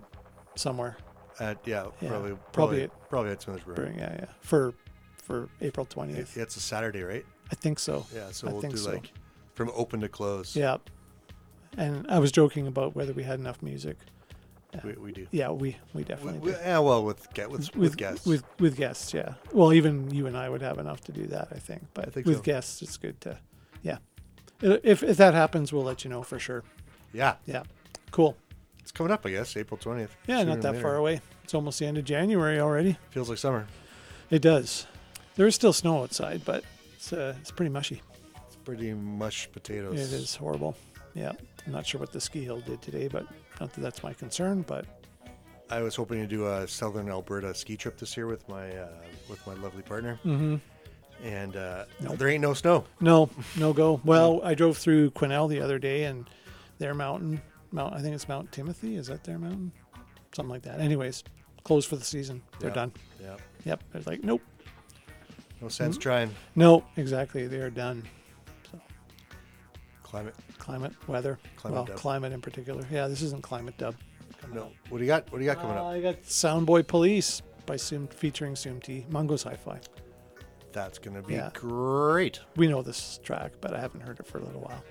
somewhere. 0.55 0.95
at 1.39 1.57
yeah, 1.65 1.87
Yeah, 1.99 2.09
probably 2.09 2.29
probably 2.29 2.37
probably 2.53 2.83
at- 2.83 3.09
probably 3.09 3.31
at 3.31 3.41
Smithers 3.41 3.63
Brewing, 3.65 3.97
Yeah, 3.97 4.15
yeah. 4.19 4.25
For 4.41 4.73
for 5.17 5.49
April 5.61 5.85
twentieth, 5.85 6.37
It's 6.37 6.55
a 6.55 6.59
Saturday, 6.61 7.01
right? 7.01 7.25
I 7.53 7.55
think 7.55 7.77
so. 7.77 8.07
Yeah, 8.15 8.31
so 8.31 8.47
I 8.47 8.51
we'll 8.51 8.61
think 8.61 8.73
do 8.73 8.79
so. 8.79 8.91
like 8.93 9.11
from 9.53 9.69
open 9.75 10.01
to 10.01 10.09
close. 10.09 10.55
Yeah. 10.55 10.77
And 11.77 12.05
I 12.09 12.17
was 12.17 12.31
joking 12.31 12.65
about 12.65 12.95
whether 12.95 13.13
we 13.13 13.21
had 13.21 13.39
enough 13.39 13.61
music. 13.61 13.95
we, 14.83 14.93
we 14.93 15.11
do. 15.11 15.27
Yeah, 15.29 15.49
we 15.51 15.77
we 15.93 15.99
We, 15.99 16.03
definitely 16.03 16.39
we, 16.39 16.51
do. 16.51 16.57
yeah, 16.65 16.79
well, 16.79 17.03
with 17.05 17.27
with, 17.49 17.75
with, 17.75 17.95
guests. 17.97 18.25
With 18.25 18.43
with 18.59 18.75
guests, 18.75 19.13
yeah. 19.13 19.33
Well, 19.51 19.71
even 19.71 20.09
you 20.09 20.25
and 20.25 20.35
I 20.35 20.49
would 20.49 20.63
have 20.63 20.79
enough 20.79 21.01
to 21.01 21.11
do 21.11 21.27
that, 21.27 21.49
I 21.51 21.59
think. 21.59 21.83
But 21.93 22.07
I 22.07 22.09
think 22.11 22.25
with 22.25 22.37
so. 22.37 22.41
guests, 22.41 22.81
it's 22.81 22.97
good 22.97 23.21
to, 23.21 23.37
yeah. 23.83 23.97
If 24.61 25.03
if 25.03 25.17
that 25.17 25.35
happens, 25.35 25.71
we'll 25.71 25.83
let 25.83 26.03
you 26.03 26.09
know 26.09 26.23
for 26.23 26.39
sure. 26.39 26.63
yeah, 27.13 27.35
Yeah, 27.45 27.63
cool. 28.09 28.35
it's 28.79 28.91
coming 28.91 29.11
up, 29.11 29.25
I 29.27 29.29
guess, 29.29 29.55
April 29.57 29.77
twentieth. 29.77 30.15
Yeah, 30.25 30.43
not 30.43 30.61
that 30.61 30.81
far 30.81 30.95
away. 30.95 31.21
It's 31.43 31.53
almost 31.53 31.77
the 31.79 31.85
end 31.85 31.97
of 31.99 32.05
January 32.05 32.59
already. 32.59 32.97
Feels 33.11 33.29
like 33.29 33.37
summer. 33.37 33.67
It 34.31 34.41
does. 34.41 34.87
There 35.35 35.45
is 35.47 35.55
still 35.55 35.73
snow 35.73 36.01
outside, 36.03 36.41
but 36.45 36.63
it's 37.03 37.11
uh, 37.13 37.35
it's 37.41 37.51
pretty 37.51 37.69
mushy. 37.69 38.01
It's 38.47 38.55
pretty 38.63 38.93
mush 38.93 39.49
potatoes. 39.51 39.99
It 39.99 40.15
is 40.15 40.35
horrible. 40.35 40.75
Yeah, 41.13 41.33
I'm 41.65 41.73
not 41.73 41.85
sure 41.85 41.99
what 41.99 42.13
the 42.13 42.21
ski 42.21 42.43
hill 42.45 42.61
did 42.61 42.81
today, 42.81 43.07
but 43.09 43.25
not 43.59 43.73
that 43.73 43.81
that's 43.81 44.03
my 44.03 44.13
concern. 44.13 44.61
But 44.61 44.85
I 45.69 45.81
was 45.81 45.95
hoping 45.95 46.21
to 46.21 46.27
do 46.27 46.47
a 46.47 46.65
southern 46.67 47.09
Alberta 47.09 47.53
ski 47.55 47.75
trip 47.75 47.97
this 47.97 48.15
year 48.15 48.27
with 48.27 48.47
my 48.47 48.69
uh, 48.77 48.87
with 49.29 49.45
my 49.45 49.53
lovely 49.55 49.81
partner, 49.81 50.17
mhm. 50.23 50.61
and 51.21 51.55
uh, 51.57 51.85
Nope. 51.99 52.17
there 52.17 52.29
ain't 52.29 52.41
no 52.41 52.53
snow. 52.53 52.85
no, 53.01 53.29
no 53.57 53.73
go. 53.73 53.99
Well, 54.05 54.39
I 54.41 54.53
drove 54.53 54.77
through 54.77 55.11
Quesnel 55.11 55.49
the 55.49 55.59
other 55.59 55.79
day, 55.79 56.05
and 56.05 56.29
their 56.79 56.93
mountain, 56.93 57.41
Mount 57.71 57.93
I 57.95 58.01
think 58.01 58.15
it's 58.15 58.29
Mount 58.29 58.49
Timothy. 58.53 58.95
Is 58.95 59.07
that 59.07 59.25
their 59.25 59.37
mountain? 59.37 59.73
Something 60.33 60.49
like 60.51 60.61
that. 60.63 60.79
Anyways, 60.79 61.23
closed 61.65 61.89
for 61.89 61.97
the 61.97 62.05
season. 62.05 62.41
They're 62.59 62.69
Yeah. 62.69 62.75
done. 62.75 62.91
Yeah, 63.21 63.35
Yep. 63.65 63.83
They're 63.91 64.01
like, 64.05 64.23
nope, 64.23 64.41
no 65.63 65.69
sense 65.69 65.95
Mm-hmm. 65.95 66.01
trying. 66.01 66.35
no, 66.55 66.83
exactly. 66.97 67.47
They 67.47 67.57
are 67.57 67.69
done. 67.69 68.03
Climate. 70.03 70.35
Climate, 70.59 70.93
weather, 71.07 71.39
Climate 71.57 71.75
well, 71.75 71.85
dub. 71.85 71.95
climate 71.97 72.31
in 72.33 72.39
particular. 72.41 72.85
Yeah, 72.91 73.07
this 73.07 73.21
isn't 73.23 73.41
climate 73.41 73.75
dub. 73.77 73.95
No. 74.53 74.71
What 74.89 74.99
do 74.99 75.03
you 75.03 75.07
got? 75.07 75.31
What 75.31 75.39
do 75.39 75.43
you 75.45 75.49
got 75.51 75.59
coming 75.61 75.75
Uh, 75.77 75.81
up? 75.85 75.93
I 75.93 76.01
got 76.01 76.21
Soundboy 76.23 76.85
Police 76.87 77.41
by 77.65 77.77
Sum, 77.77 78.07
featuring 78.07 78.55
Sum 78.55 78.79
T, 78.79 79.05
Mungo's 79.09 79.41
Hi-Fi. 79.43 79.79
That's 80.71 80.99
gonna 80.99 81.21
be 81.23 81.33
yeah. 81.33 81.49
great. 81.53 82.39
We 82.55 82.67
know 82.67 82.81
this 82.83 83.19
track, 83.23 83.53
but 83.61 83.73
I 83.73 83.79
haven't 83.79 84.01
heard 84.01 84.19
it 84.19 84.27
for 84.27 84.37
a 84.37 84.43
little 84.43 84.61
while. 84.61 84.83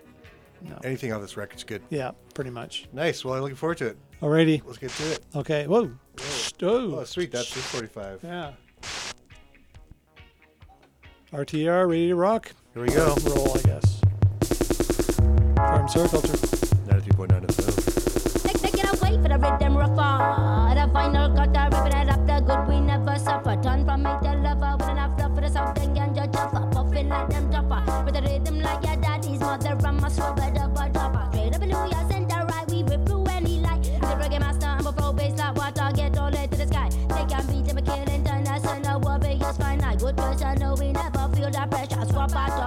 No. 0.63 0.79
Anything 0.85 1.13
on 1.13 1.21
this 1.21 1.37
record's 1.37 1.65
good. 1.65 1.83
Yeah, 1.91 2.13
pretty 2.35 2.51
much. 2.51 2.89
Nice. 2.93 3.25
Well, 3.25 3.35
I'm 3.35 3.41
looking 3.43 3.57
forward 3.57 3.79
to 3.79 3.87
it. 3.89 3.99
Alrighty. 4.21 4.63
Let's 4.65 4.79
get 4.79 4.91
to 4.91 5.13
it. 5.13 5.21
Okay. 5.37 5.67
Whoa. 5.67 5.91
Oh. 6.63 6.99
Oh, 7.01 7.05
sweet. 7.05 7.31
That's 7.33 7.49
645. 7.49 8.21
Yeah. 8.25 8.53
RTR, 11.33 11.89
ready 11.89 12.09
to 12.09 12.15
rock. 12.15 12.53
Here 12.75 12.83
we 12.83 12.89
go. 12.91 13.15
Roll, 13.25 13.57
I 13.57 13.63
guess. 13.63 14.01
Farm 15.57 15.89
Soul 15.89 16.07
Culture. 16.07 16.37
92.9 16.93 17.47
FM. 17.47 18.43
Take, 18.43 18.61
take 18.61 18.75
it 18.75 19.01
away 19.01 19.17
for 19.17 19.29
the 19.31 19.39
rhythm 19.39 19.75
rougher. 19.75 20.75
The 20.75 20.93
final 20.93 21.35
cut, 21.35 21.55
the 21.55 21.71
ripping 21.73 21.99
it 22.01 22.11
up, 22.11 22.27
the 22.27 22.41
good 22.45 22.69
we 22.69 22.81
never 22.81 23.19
suffer. 23.19 23.59
Turn 23.63 23.87
from 23.87 24.03
me 24.03 24.11
to 24.23 24.35
lover 24.45 24.77
with 24.77 24.91
enough 24.91 25.19
love 25.19 25.35
for 25.35 25.41
the 25.41 25.49
south 25.49 25.79
and 25.79 25.97
ganja 25.97 26.31
tougher. 26.31 26.69
Puffing 26.71 27.09
like 27.09 27.31
them 27.31 27.51
tougher. 27.51 28.05
With 28.05 28.13
the 28.13 28.21
rhythm 28.21 28.61
like 28.61 28.85
your 28.85 28.97
daddy's 28.97 29.41
mother 29.41 29.75
from 29.81 30.05
a 30.05 30.11
swabber 30.11 30.53
dubber 30.53 30.93
dubber. 30.93 31.33
Straight 31.33 31.55
up 31.55 32.12
international 42.29 42.53
warriors 42.53 42.62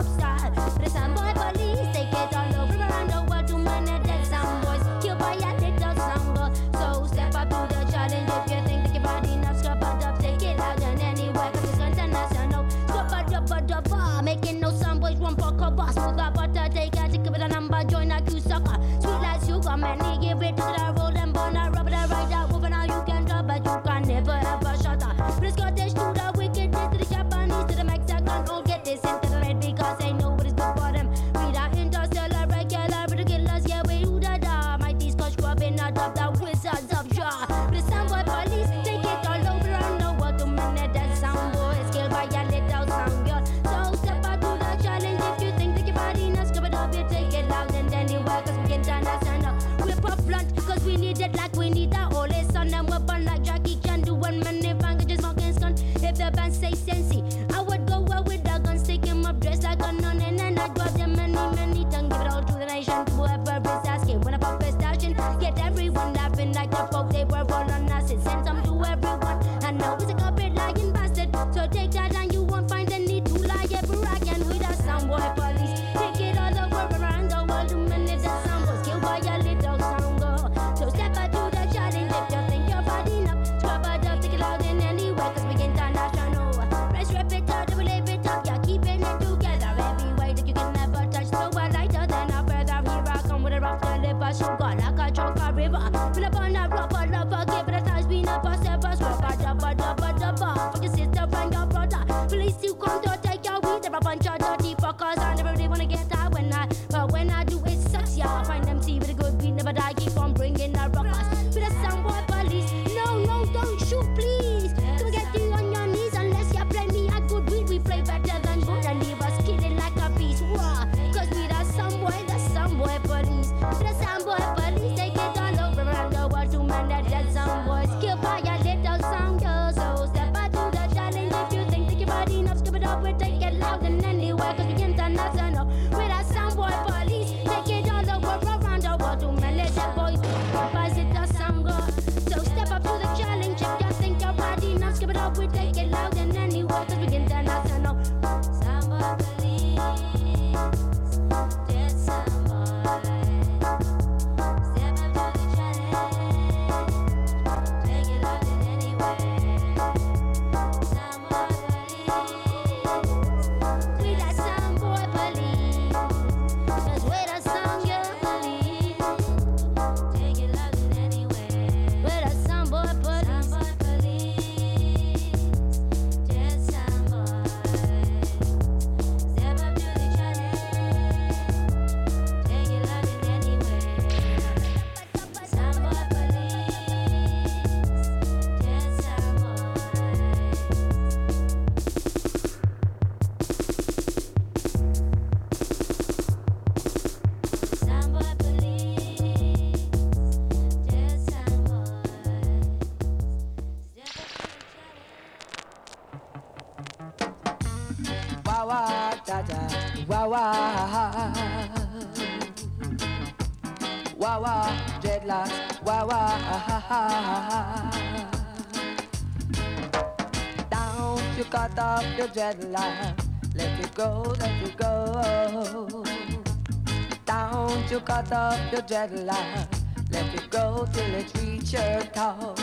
cut 228.26 228.38
off 228.38 228.72
your 228.72 228.82
dreadlock. 228.82 229.68
Let 230.12 230.34
it 230.34 230.50
go 230.50 230.88
till 230.92 231.16
it 231.16 231.32
reach 231.42 231.74
your 231.74 232.02
toe. 232.14 232.56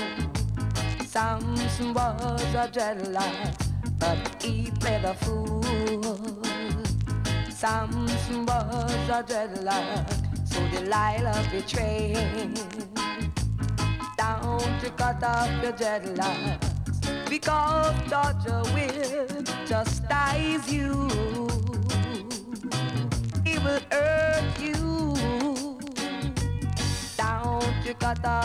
Samson 1.05 1.95
was 1.95 2.43
a 2.55 2.69
dreadlock, 2.69 3.55
but 3.99 4.43
he 4.43 4.71
played 4.81 5.05
a 5.05 5.15
fool. 5.15 5.63
Samson 7.51 8.47
was 8.47 9.09
a 9.09 9.23
dreadlock, 9.23 10.47
so 10.47 10.61
Delilah 10.69 11.45
betrayed. 11.51 12.59
Down 14.17 14.61
to 14.81 14.91
cut 14.97 15.23
off 15.23 15.63
your 15.63 15.73
dreadlocks, 15.73 17.29
because 17.29 17.95
Dodger 18.09 18.63
will 18.75 19.45
chastise 19.67 20.73
you. 20.73 21.42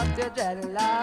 To 0.06 0.30
cut 0.30 0.97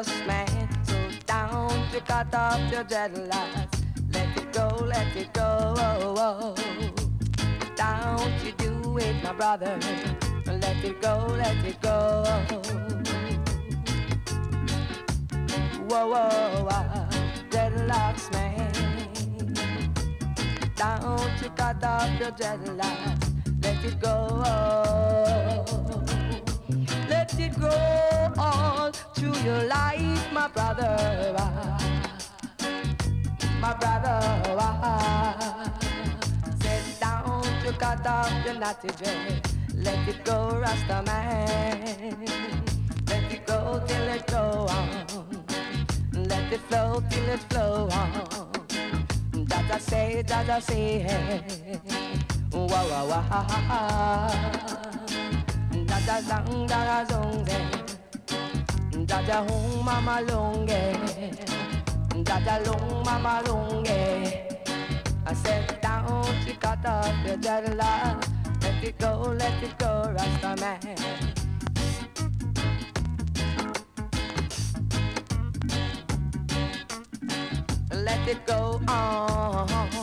righteous 0.00 0.26
man. 0.26 0.68
So 0.84 0.94
down 1.26 1.68
to 1.92 2.00
cut 2.00 2.34
off 2.34 2.72
your 2.72 2.84
dreadlocks. 2.84 3.82
Let 4.12 4.36
it 4.36 4.52
go, 4.52 4.68
let 4.84 5.16
it 5.16 5.32
go. 5.32 5.74
Oh, 5.76 6.14
oh. 6.18 6.54
Down 7.76 8.18
to 8.40 8.52
do 8.52 8.98
it, 8.98 9.22
my 9.22 9.32
brother. 9.32 9.78
Let 10.46 10.84
it 10.84 11.00
go, 11.00 11.26
let 11.36 11.56
it 11.64 11.80
go. 11.80 12.24
Whoa, 15.88 16.08
whoa, 16.08 16.66
whoa. 16.68 17.08
Dreadlocks 17.50 18.32
man. 18.32 18.72
Down 20.76 21.18
to 21.38 21.48
cut 21.50 21.84
off 21.84 22.20
your 22.20 22.30
dreadlocks. 22.32 23.28
Let 23.62 23.84
it 23.84 24.00
go. 24.00 24.16
Let 27.08 27.38
it 27.38 27.60
go 27.60 28.10
through 29.20 29.36
your 29.44 29.62
life, 29.64 30.32
my 30.32 30.48
brother. 30.48 30.96
My 33.60 33.74
brother. 33.74 34.18
Sit 36.62 36.98
down 36.98 37.42
to 37.62 37.72
cut 37.78 38.06
off 38.06 38.32
your 38.46 38.54
natty 38.54 38.88
dread. 38.96 39.46
Let 39.74 40.08
it 40.08 40.24
go, 40.24 40.58
Rasta 40.62 41.02
man. 41.04 42.16
Let 43.08 43.30
it 43.30 43.46
go 43.46 43.82
till 43.86 44.08
it 44.16 44.26
go 44.26 44.66
on. 44.76 44.88
Let 46.14 46.50
it 46.50 46.60
flow 46.68 47.02
till 47.10 47.28
it 47.28 47.40
flow 47.50 47.88
on. 47.92 49.44
Dada 49.44 49.78
say, 49.78 50.22
Dada 50.22 50.62
say, 50.62 51.04
wah 52.52 52.84
wah 52.90 53.04
wah. 53.10 54.30
Dada 55.90 56.16
zang, 56.28 56.66
Dada 56.66 56.98
zong 57.12 57.44
zeng. 57.44 57.79
Dada 59.06 59.44
hong 59.48 59.84
mama 59.84 60.20
longe. 60.28 60.96
Dada 62.24 62.62
long 62.66 63.02
mama 63.04 63.42
longe. 63.46 63.88
I 65.26 65.34
said 65.34 65.80
down, 65.80 66.24
she 66.44 66.52
cut 66.54 66.84
off 66.84 67.14
your 67.26 67.36
dreadlock. 67.36 68.26
Let 68.62 68.84
it 68.84 68.98
go, 68.98 69.34
let 69.38 69.62
it 69.62 69.78
go, 69.78 70.12
Rasta 70.14 70.56
man. 70.60 70.80
Let 77.92 78.28
it 78.28 78.46
go 78.46 78.80
on. 78.88 79.99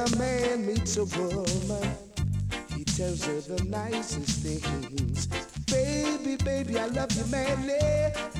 a 0.00 0.16
man 0.16 0.66
meets 0.66 0.96
a 0.96 1.04
woman, 1.04 1.96
he 2.74 2.84
tells 2.84 3.24
her 3.26 3.40
the 3.40 3.62
nicest 3.64 4.42
things. 4.42 5.26
Baby, 5.66 6.36
baby, 6.36 6.78
I 6.78 6.86
love 6.86 7.12
you 7.12 7.26
madly. 7.26 7.78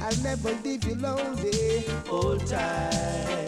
I'll 0.03 0.23
never 0.23 0.53
leave 0.65 0.85
you 0.85 0.95
lonely. 0.95 1.85
old 2.11 2.47
time. 2.47 3.40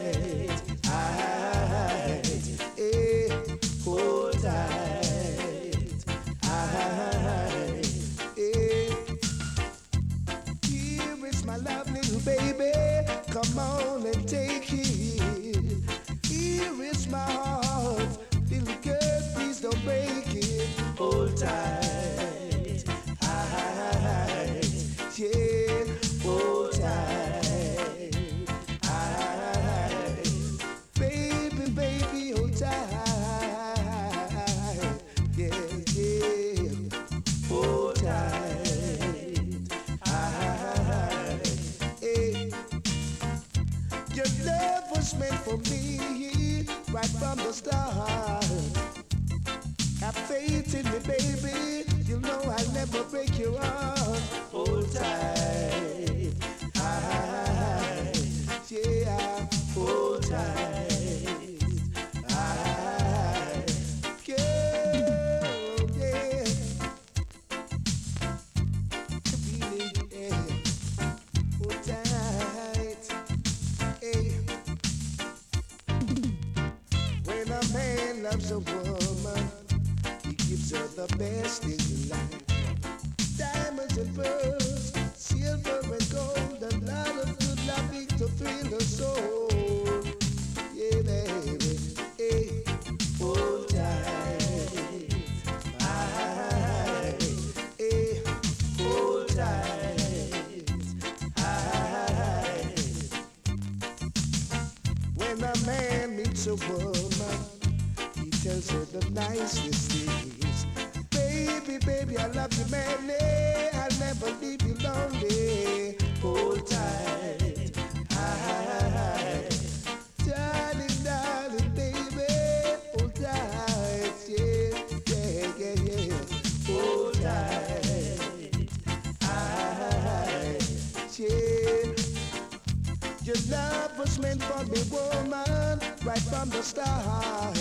right 136.12 136.20
from 136.20 136.48
the 136.51 136.62
start. 136.62 137.56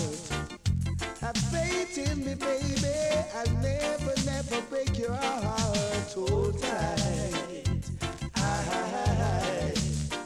Have 1.20 1.36
faith 1.52 1.96
in 1.96 2.24
me, 2.24 2.34
baby. 2.34 2.98
I'll 3.34 3.54
never, 3.62 4.14
never 4.26 4.60
break 4.68 4.98
your 4.98 5.14
heart. 5.14 6.12
Hold 6.14 6.60
tight. 6.60 7.68
I 8.36 9.72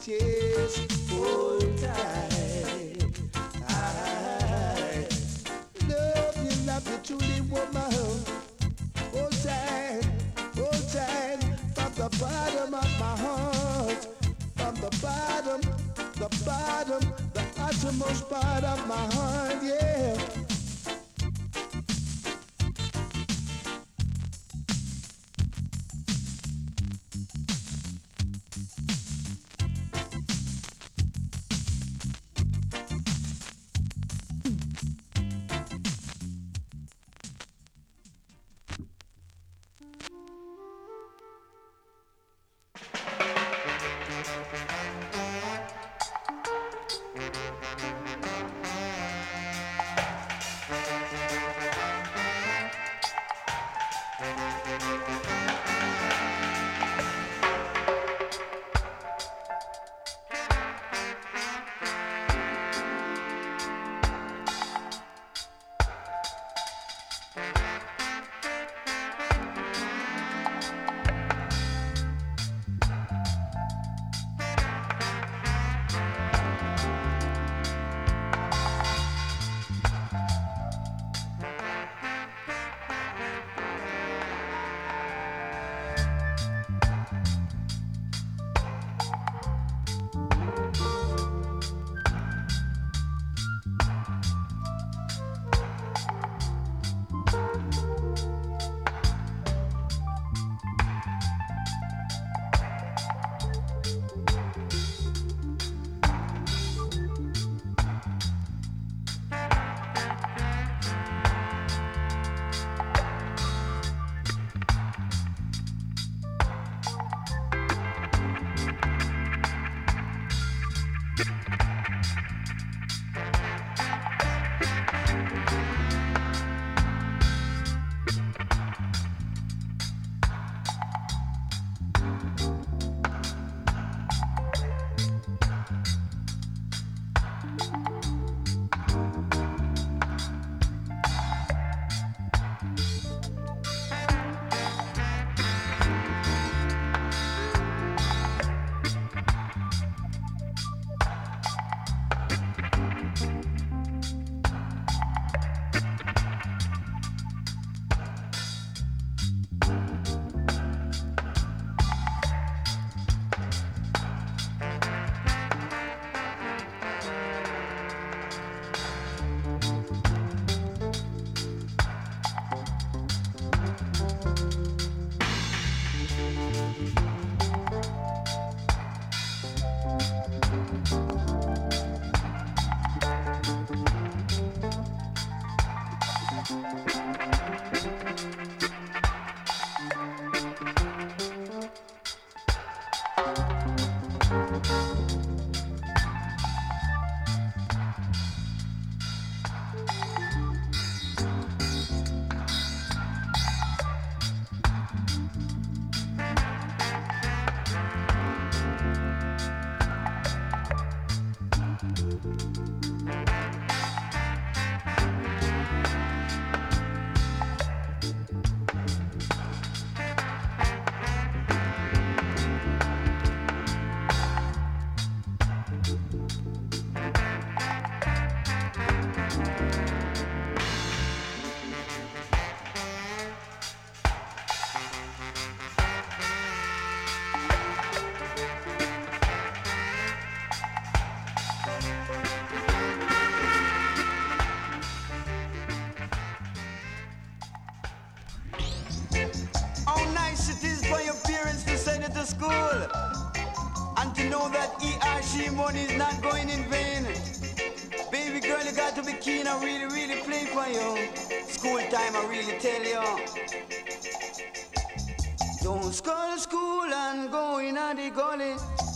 just 0.05 1.11
hold 1.11 1.79
tight. 1.79 3.05
I 3.69 5.07
love 5.89 6.37
you, 6.45 6.67
love 6.67 6.87
you 6.91 6.99
truly, 7.05 7.41
woman. 7.43 7.93
Hold 9.13 9.33
tight, 9.45 10.03
hold 10.57 10.89
tight. 10.93 11.41
From 11.77 11.93
the 11.95 12.09
bottom 12.19 12.75
of 12.75 12.91
my 12.99 13.17
heart, 13.25 14.03
from 14.57 14.75
the 14.77 14.91
bottom, 15.01 15.61
the 16.15 16.29
bottom 16.45 17.26
the 17.83 17.93
most 17.93 18.29
part 18.31 18.65
of 18.65 18.87
my 18.89 19.07
heart, 19.15 19.63
yeah. 19.63 20.46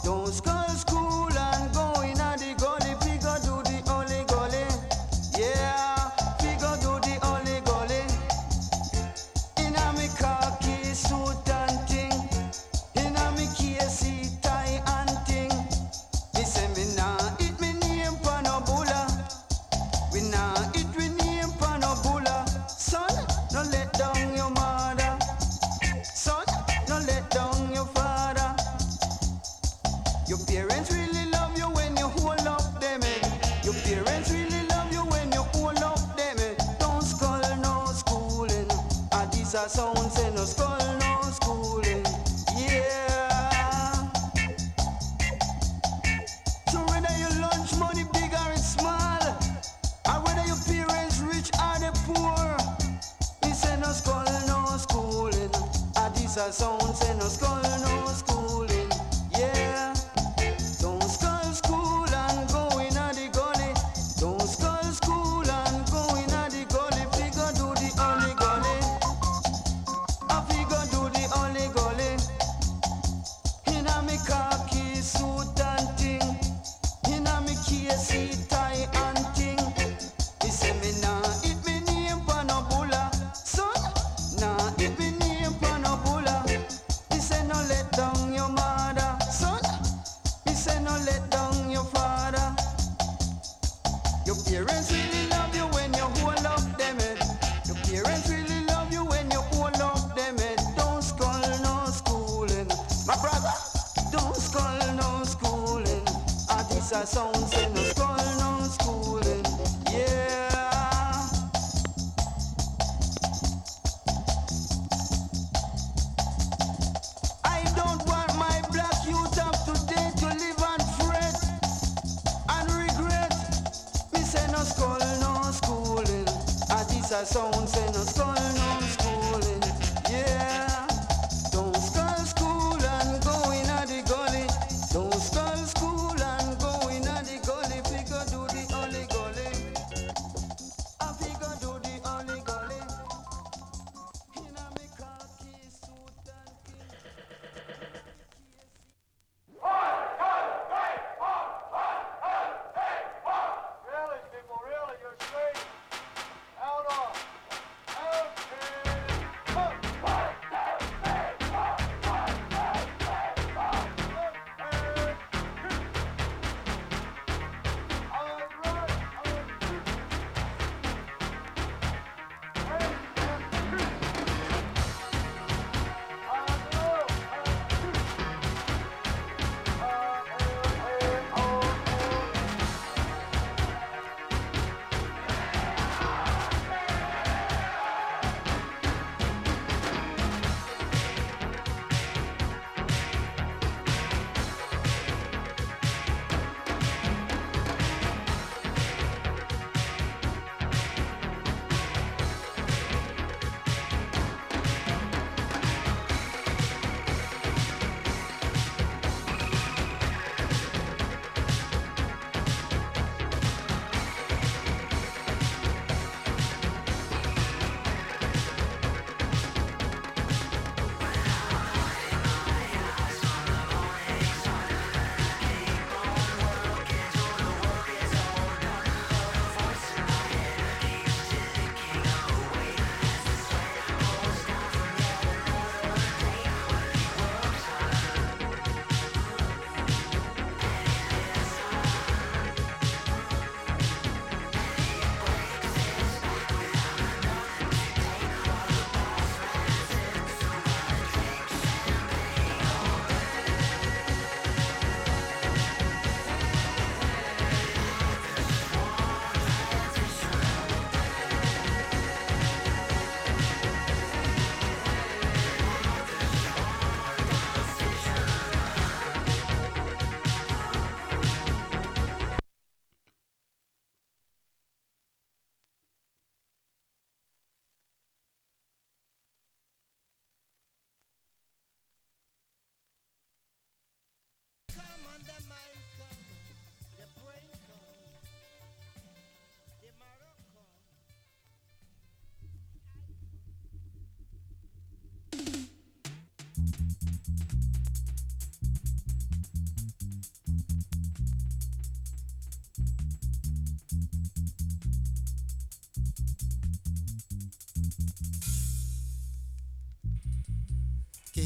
Don't 0.03 0.40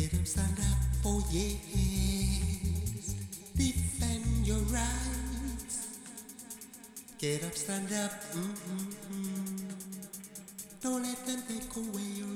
Get 0.05 0.21
up, 0.21 0.27
stand 0.27 0.59
up, 0.61 0.79
oh 1.07 1.25
yes. 1.31 3.15
Defend 3.57 4.47
your 4.47 4.59
rights. 4.69 5.97
Get 7.19 7.43
up, 7.43 7.55
stand 7.55 7.91
up, 7.91 8.13
mm-mm-mm. 8.35 9.63
Don't 10.83 11.03
let 11.05 11.25
them 11.25 11.43
take 11.49 11.75
away 11.75 12.03
your 12.21 12.34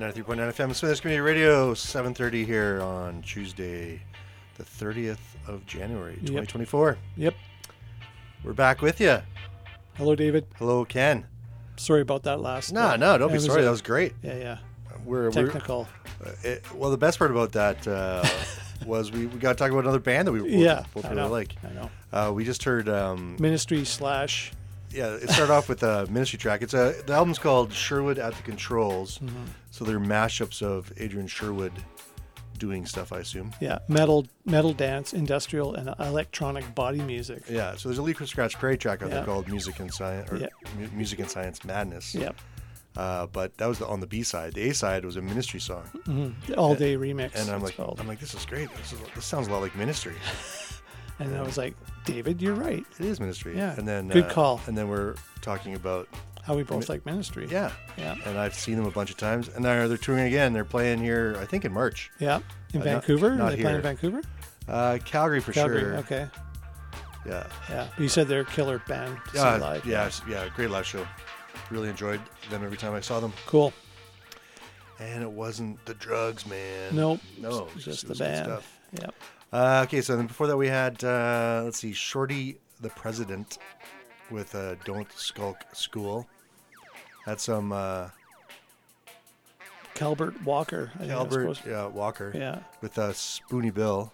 93.9 0.00 0.24
FM, 0.24 0.74
Smithers 0.74 0.98
Community 0.98 1.20
Radio, 1.20 1.74
7.30 1.74 2.46
here 2.46 2.80
on 2.80 3.20
Tuesday, 3.20 4.00
the 4.56 4.64
30th 4.64 5.18
of 5.46 5.66
January, 5.66 6.14
2024. 6.20 6.96
Yep. 7.18 7.34
We're 8.42 8.54
back 8.54 8.80
with 8.80 8.98
you. 8.98 9.18
Hello, 9.96 10.14
David. 10.16 10.46
Hello, 10.56 10.86
Ken. 10.86 11.26
Sorry 11.76 12.00
about 12.00 12.22
that 12.22 12.40
last. 12.40 12.72
No, 12.72 12.96
no, 12.96 13.18
don't 13.18 13.30
be 13.30 13.38
sorry. 13.40 13.60
A, 13.60 13.64
that 13.64 13.70
was 13.70 13.82
great. 13.82 14.14
Yeah, 14.22 14.36
yeah. 14.38 14.58
Uh, 14.90 14.96
we're 15.04 15.30
technical. 15.30 15.86
We're, 16.24 16.34
it, 16.44 16.74
well, 16.74 16.90
the 16.90 16.96
best 16.96 17.18
part 17.18 17.30
about 17.30 17.52
that 17.52 17.86
uh, 17.86 18.26
was 18.86 19.12
we, 19.12 19.26
we 19.26 19.38
got 19.38 19.52
to 19.52 19.58
talk 19.58 19.70
about 19.70 19.84
another 19.84 19.98
band 19.98 20.28
that 20.28 20.32
we 20.32 20.40
both, 20.40 20.48
yeah, 20.48 20.84
both 20.94 21.10
really 21.10 21.28
like. 21.28 21.56
I 21.62 21.74
know. 21.74 21.90
Uh, 22.10 22.32
we 22.32 22.44
just 22.44 22.64
heard 22.64 22.88
um, 22.88 23.36
Ministry 23.38 23.84
slash 23.84 24.52
yeah, 24.92 25.14
it 25.14 25.30
started 25.30 25.52
off 25.52 25.68
with 25.68 25.82
a 25.82 26.06
ministry 26.06 26.38
track. 26.38 26.62
It's 26.62 26.74
a 26.74 26.94
the 27.06 27.12
album's 27.12 27.38
called 27.38 27.72
Sherwood 27.72 28.18
at 28.18 28.34
the 28.34 28.42
Controls, 28.42 29.18
mm-hmm. 29.18 29.44
So 29.80 29.86
they're 29.86 29.98
mashups 29.98 30.60
of 30.60 30.92
Adrian 30.98 31.26
Sherwood 31.26 31.72
doing 32.58 32.84
stuff, 32.84 33.14
I 33.14 33.20
assume. 33.20 33.50
Yeah, 33.62 33.78
metal, 33.88 34.26
metal 34.44 34.74
dance, 34.74 35.14
industrial, 35.14 35.74
and 35.74 35.94
electronic 35.98 36.74
body 36.74 37.00
music. 37.00 37.44
Yeah, 37.48 37.74
so 37.76 37.88
there's 37.88 37.96
a 37.96 38.02
Leaf 38.02 38.18
from 38.18 38.26
Scratch 38.26 38.58
Perry 38.58 38.76
track 38.76 39.02
out 39.02 39.08
there 39.08 39.24
called 39.24 39.48
Music 39.48 39.80
and 39.80 39.90
Science 39.90 40.30
or 40.30 40.36
Yeah. 40.36 40.48
Mu- 40.78 40.88
Music 40.94 41.18
and 41.20 41.30
Science 41.30 41.64
Madness. 41.64 42.14
Yep. 42.14 42.36
Uh, 42.94 43.26
but 43.28 43.56
that 43.56 43.68
was 43.68 43.78
the, 43.78 43.86
on 43.86 44.00
the 44.00 44.06
B 44.06 44.22
side. 44.22 44.52
The 44.52 44.68
A 44.68 44.74
side 44.74 45.02
was 45.02 45.16
a 45.16 45.22
Ministry 45.22 45.60
song. 45.60 45.84
Mhm. 46.04 46.34
All 46.58 46.74
Day 46.74 46.94
Remix, 46.98 47.34
And 47.34 47.48
I'm 47.48 47.62
like, 47.62 47.74
called. 47.78 48.00
I'm 48.00 48.06
like, 48.06 48.20
this 48.20 48.34
is 48.34 48.44
great. 48.44 48.68
This, 48.76 48.92
is, 48.92 48.98
this 49.14 49.24
sounds 49.24 49.48
a 49.48 49.50
lot 49.50 49.62
like 49.62 49.74
Ministry. 49.76 50.16
And 51.18 51.36
I 51.36 51.42
was 51.42 51.58
like, 51.58 51.74
David, 52.06 52.40
you're 52.40 52.54
right. 52.54 52.82
It 52.98 53.04
is 53.04 53.20
Ministry. 53.20 53.54
Yeah. 53.54 53.74
And 53.76 53.86
then 53.86 54.08
good 54.08 54.24
uh, 54.24 54.30
call. 54.30 54.58
And 54.66 54.76
then 54.76 54.88
we're 54.88 55.16
talking 55.42 55.74
about 55.74 56.08
How 56.42 56.54
we 56.56 56.62
both 56.62 56.88
like 56.88 57.04
Ministry. 57.06 57.46
Yeah. 57.50 57.70
Yeah. 57.98 58.16
And 58.26 58.38
I've 58.38 58.54
seen 58.54 58.76
them 58.76 58.86
a 58.86 58.90
bunch 58.90 59.10
of 59.10 59.16
times. 59.16 59.48
And 59.48 59.64
they're, 59.64 59.86
they're 59.88 59.96
touring 59.96 60.24
again. 60.26 60.52
They're 60.52 60.64
playing 60.64 60.98
here, 61.00 61.36
I 61.38 61.44
think, 61.44 61.64
in 61.64 61.72
March. 61.72 62.10
Yeah. 62.18 62.40
In 62.72 62.80
Uh, 62.80 62.84
Vancouver? 62.84 63.34
Not, 63.36 63.52
Are 63.52 63.56
they 63.56 63.62
playing 63.62 63.76
in 63.76 63.82
here. 63.82 63.82
Vancouver? 63.82 64.22
Uh, 64.68 64.98
Calgary 65.04 65.40
for 65.40 65.52
Calgary, 65.52 65.80
sure. 65.80 65.96
Okay. 65.98 66.28
Yeah. 67.26 67.46
Yeah. 67.68 67.88
But 67.94 68.02
you 68.02 68.08
said 68.08 68.28
they're 68.28 68.40
a 68.40 68.44
killer 68.46 68.80
band. 68.88 69.16
to 69.26 69.30
see 69.32 69.38
Yeah, 69.38 69.56
live. 69.56 69.84
yeah, 69.86 70.10
yeah, 70.28 70.48
great 70.56 70.70
live 70.70 70.86
show. 70.86 71.06
Really 71.70 71.88
enjoyed 71.88 72.20
them 72.50 72.64
every 72.64 72.76
time 72.78 72.94
I 72.94 73.00
saw 73.00 73.20
them. 73.20 73.32
Cool. 73.46 73.72
And 74.98 75.22
it 75.22 75.30
wasn't 75.30 75.84
the 75.86 75.94
drugs, 75.94 76.46
man. 76.46 76.94
Nope. 76.96 77.20
No, 77.38 77.68
was 77.74 77.84
just 77.84 78.08
the 78.08 78.14
band. 78.14 78.46
stuff. 78.46 78.78
Yep. 79.00 79.14
Uh, 79.52 79.82
okay, 79.86 80.00
so 80.00 80.16
then 80.16 80.26
before 80.26 80.46
that 80.46 80.56
we 80.56 80.68
had 80.68 81.02
uh, 81.04 81.62
let's 81.64 81.78
see, 81.78 81.92
Shorty 81.92 82.58
the 82.80 82.90
President 82.90 83.58
with 84.30 84.54
uh, 84.54 84.76
"Don't 84.84 85.10
Skulk 85.12 85.58
School." 85.72 86.26
Had 87.24 87.40
some 87.40 87.72
uh, 87.72 88.08
Calbert 89.94 90.42
Walker. 90.44 90.90
I 90.94 90.98
think 90.98 91.08
that's 91.08 91.18
Albert 91.18 91.40
supposed- 91.40 91.66
yeah, 91.66 91.86
Walker. 91.86 92.32
Yeah. 92.34 92.60
With 92.80 92.98
uh, 92.98 93.12
Spoony 93.12 93.70
Bill. 93.70 94.12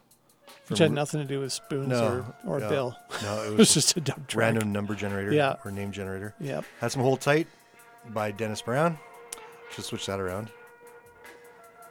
Which 0.69 0.81
had 0.81 0.91
nothing 0.91 1.21
to 1.21 1.27
do 1.27 1.39
with 1.39 1.53
spoons 1.53 1.89
no, 1.89 2.25
or, 2.45 2.57
or 2.57 2.61
no, 2.61 2.69
Bill. 2.69 2.97
No, 3.23 3.43
it 3.45 3.51
was, 3.51 3.59
was 3.59 3.75
just 3.75 3.97
a 3.97 4.01
dumb 4.01 4.25
track. 4.27 4.41
random 4.55 4.73
number 4.73 4.97
generator. 4.97 5.33
Yeah. 5.33 5.55
Or 5.65 5.71
name 5.71 5.93
generator. 5.93 6.35
Yep. 6.41 6.65
Had 6.81 6.91
some 6.91 7.03
hold 7.03 7.21
tight. 7.21 7.47
by 8.09 8.33
Dennis 8.33 8.63
Brown. 8.63 8.99
Should 9.71 9.85
switch 9.85 10.07
that 10.07 10.19
around. 10.19 10.51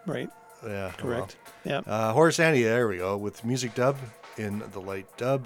Right. 0.05 0.29
Yeah. 0.65 0.91
Correct. 0.97 1.37
well. 1.65 1.83
Yeah. 1.85 1.91
Uh, 1.93 2.11
Horace 2.11 2.39
Andy, 2.39 2.63
there 2.63 2.87
we 2.89 2.97
go, 2.97 3.15
with 3.15 3.45
music 3.45 3.75
dub 3.75 3.97
in 4.37 4.61
the 4.73 4.81
light 4.81 5.07
dub. 5.15 5.45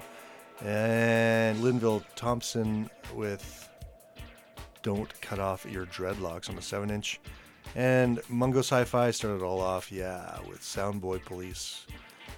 And 0.65 1.57
Linval 1.59 2.03
Thompson 2.15 2.89
with 3.15 3.69
Don't 4.83 5.09
Cut 5.21 5.39
Off 5.39 5.65
Your 5.65 5.85
Dreadlocks 5.85 6.49
on 6.49 6.55
the 6.55 6.61
7 6.61 6.89
inch. 6.89 7.19
And 7.75 8.19
Mungo's 8.29 8.69
Hi 8.71 8.83
Fi 8.83 9.11
started 9.11 9.37
it 9.37 9.43
all 9.45 9.61
off, 9.61 9.91
yeah, 9.91 10.37
with 10.49 10.61
Soundboy 10.61 11.23
Police 11.25 11.85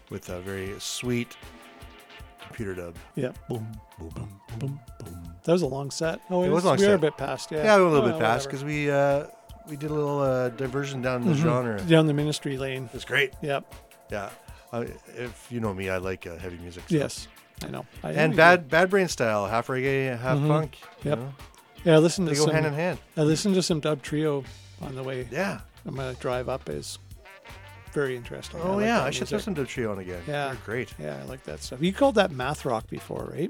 with 0.09 0.29
a 0.29 0.41
very 0.41 0.73
sweet 0.79 1.37
computer 2.45 2.75
dub. 2.75 2.95
Yep. 3.15 3.37
Boom, 3.47 3.65
boom, 3.97 4.09
boom, 4.09 4.39
boom, 4.59 4.79
boom. 4.99 5.19
That 5.43 5.53
was 5.53 5.61
a 5.61 5.67
long 5.67 5.89
set. 5.89 6.19
Oh, 6.29 6.43
It 6.43 6.49
was 6.49 6.65
a 6.65 6.67
long 6.67 6.77
set. 6.77 6.83
we 6.85 6.89
were 6.89 6.95
a 6.95 6.99
bit 6.99 7.17
past. 7.17 7.49
Yeah. 7.51 7.63
Yeah, 7.63 7.77
we 7.77 7.83
were 7.83 7.87
a 7.87 7.91
little 7.91 8.09
Oh, 8.09 8.11
bit 8.11 8.19
past 8.19 8.47
because 8.47 8.63
we 8.65 8.91
uh, 8.91 9.25
we 9.69 9.77
did 9.77 9.89
a 9.89 9.93
little 9.93 10.19
uh, 10.19 10.49
diversion 10.49 11.01
down 11.01 11.23
the 11.25 11.31
Mhm. 11.31 11.35
genre. 11.37 11.81
Down 11.81 12.07
the 12.07 12.13
ministry 12.13 12.57
lane. 12.57 12.89
It's 12.93 13.05
great. 13.05 13.33
Yep. 13.41 13.73
Yeah. 14.11 14.29
Uh, 14.73 14.85
if 15.15 15.47
you 15.49 15.61
know 15.61 15.73
me, 15.73 15.89
I 15.89 15.97
like 15.97 16.27
uh, 16.27 16.35
heavy 16.37 16.57
music. 16.57 16.83
so- 16.89 16.95
Yes, 16.95 17.27
I 17.63 17.69
know. 17.69 17.85
I 18.03 18.11
and 18.11 18.35
bad 18.35 18.69
bad 18.69 18.89
brain 18.89 19.07
style, 19.07 19.47
half 19.47 19.67
reggae, 19.67 20.17
half 20.19 20.37
Mhm. 20.37 20.47
funk. 20.47 20.77
Yep. 21.03 21.17
know? 21.19 21.33
Yeah, 21.83 21.95
I 21.95 21.97
listened 21.97 22.27
to 22.27 22.33
They 22.33 22.39
go 22.39 22.45
some, 22.45 22.53
hand 22.53 22.65
in 22.67 22.73
hand. 22.73 22.99
I 23.17 23.21
listened 23.21 23.55
to 23.55 23.63
some 23.63 23.79
dub 23.79 24.01
trio 24.03 24.43
on 24.81 24.95
the 24.95 25.03
way. 25.03 25.27
Yeah. 25.31 25.61
I'm 25.85 25.95
gonna 25.95 26.13
drive 26.15 26.47
up. 26.49 26.69
is 26.69 26.99
very 27.93 28.15
interesting. 28.15 28.59
Oh 28.63 28.75
like 28.75 28.85
yeah, 28.85 29.01
I 29.03 29.09
should 29.09 29.21
music. 29.23 29.35
listen 29.35 29.55
to 29.55 29.65
Trio 29.65 29.91
on 29.91 29.99
again. 29.99 30.21
Yeah, 30.27 30.47
They're 30.47 30.57
great. 30.65 30.93
Yeah, 30.97 31.17
I 31.21 31.23
like 31.25 31.43
that 31.43 31.61
stuff. 31.61 31.81
You 31.81 31.91
called 31.91 32.15
that 32.15 32.31
math 32.31 32.63
rock 32.63 32.87
before, 32.87 33.29
right? 33.33 33.49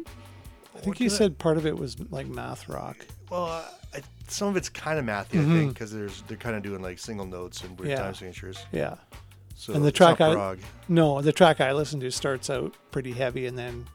I 0.74 0.80
think 0.80 0.88
What 0.88 1.00
you 1.00 1.06
I- 1.08 1.10
said 1.10 1.38
part 1.38 1.58
of 1.58 1.66
it 1.68 1.78
was 1.78 1.96
like 2.10 2.26
math 2.28 2.68
rock. 2.68 3.06
Well, 3.30 3.46
uh, 3.46 3.64
I, 3.94 4.02
some 4.30 4.48
of 4.48 4.58
it's 4.58 4.68
kind 4.70 4.98
of 4.98 5.06
mathy, 5.06 5.40
I 5.40 5.44
Mhm. 5.44 5.54
think, 5.60 5.74
because 5.76 5.92
there's 5.92 6.24
they're 6.28 6.38
kind 6.38 6.56
of 6.56 6.64
doing 6.64 6.82
like 6.82 6.98
single 6.98 7.26
notes 7.28 7.62
and 7.64 7.78
weird 7.78 7.92
Yeah. 7.92 7.98
time 7.98 8.16
signatures. 8.16 8.58
Yeah. 8.72 8.96
So 9.56 9.74
and 9.74 9.86
the 9.86 9.92
track 9.92 10.20
I 10.22 10.34
prog. 10.34 10.60
no, 10.88 11.22
the 11.22 11.34
track 11.34 11.62
I 11.62 11.74
listened 11.74 12.02
to 12.02 12.10
starts 12.12 12.50
out 12.50 12.74
pretty 12.90 13.12
heavy 13.12 13.46
and 13.46 13.56
then 13.60 13.86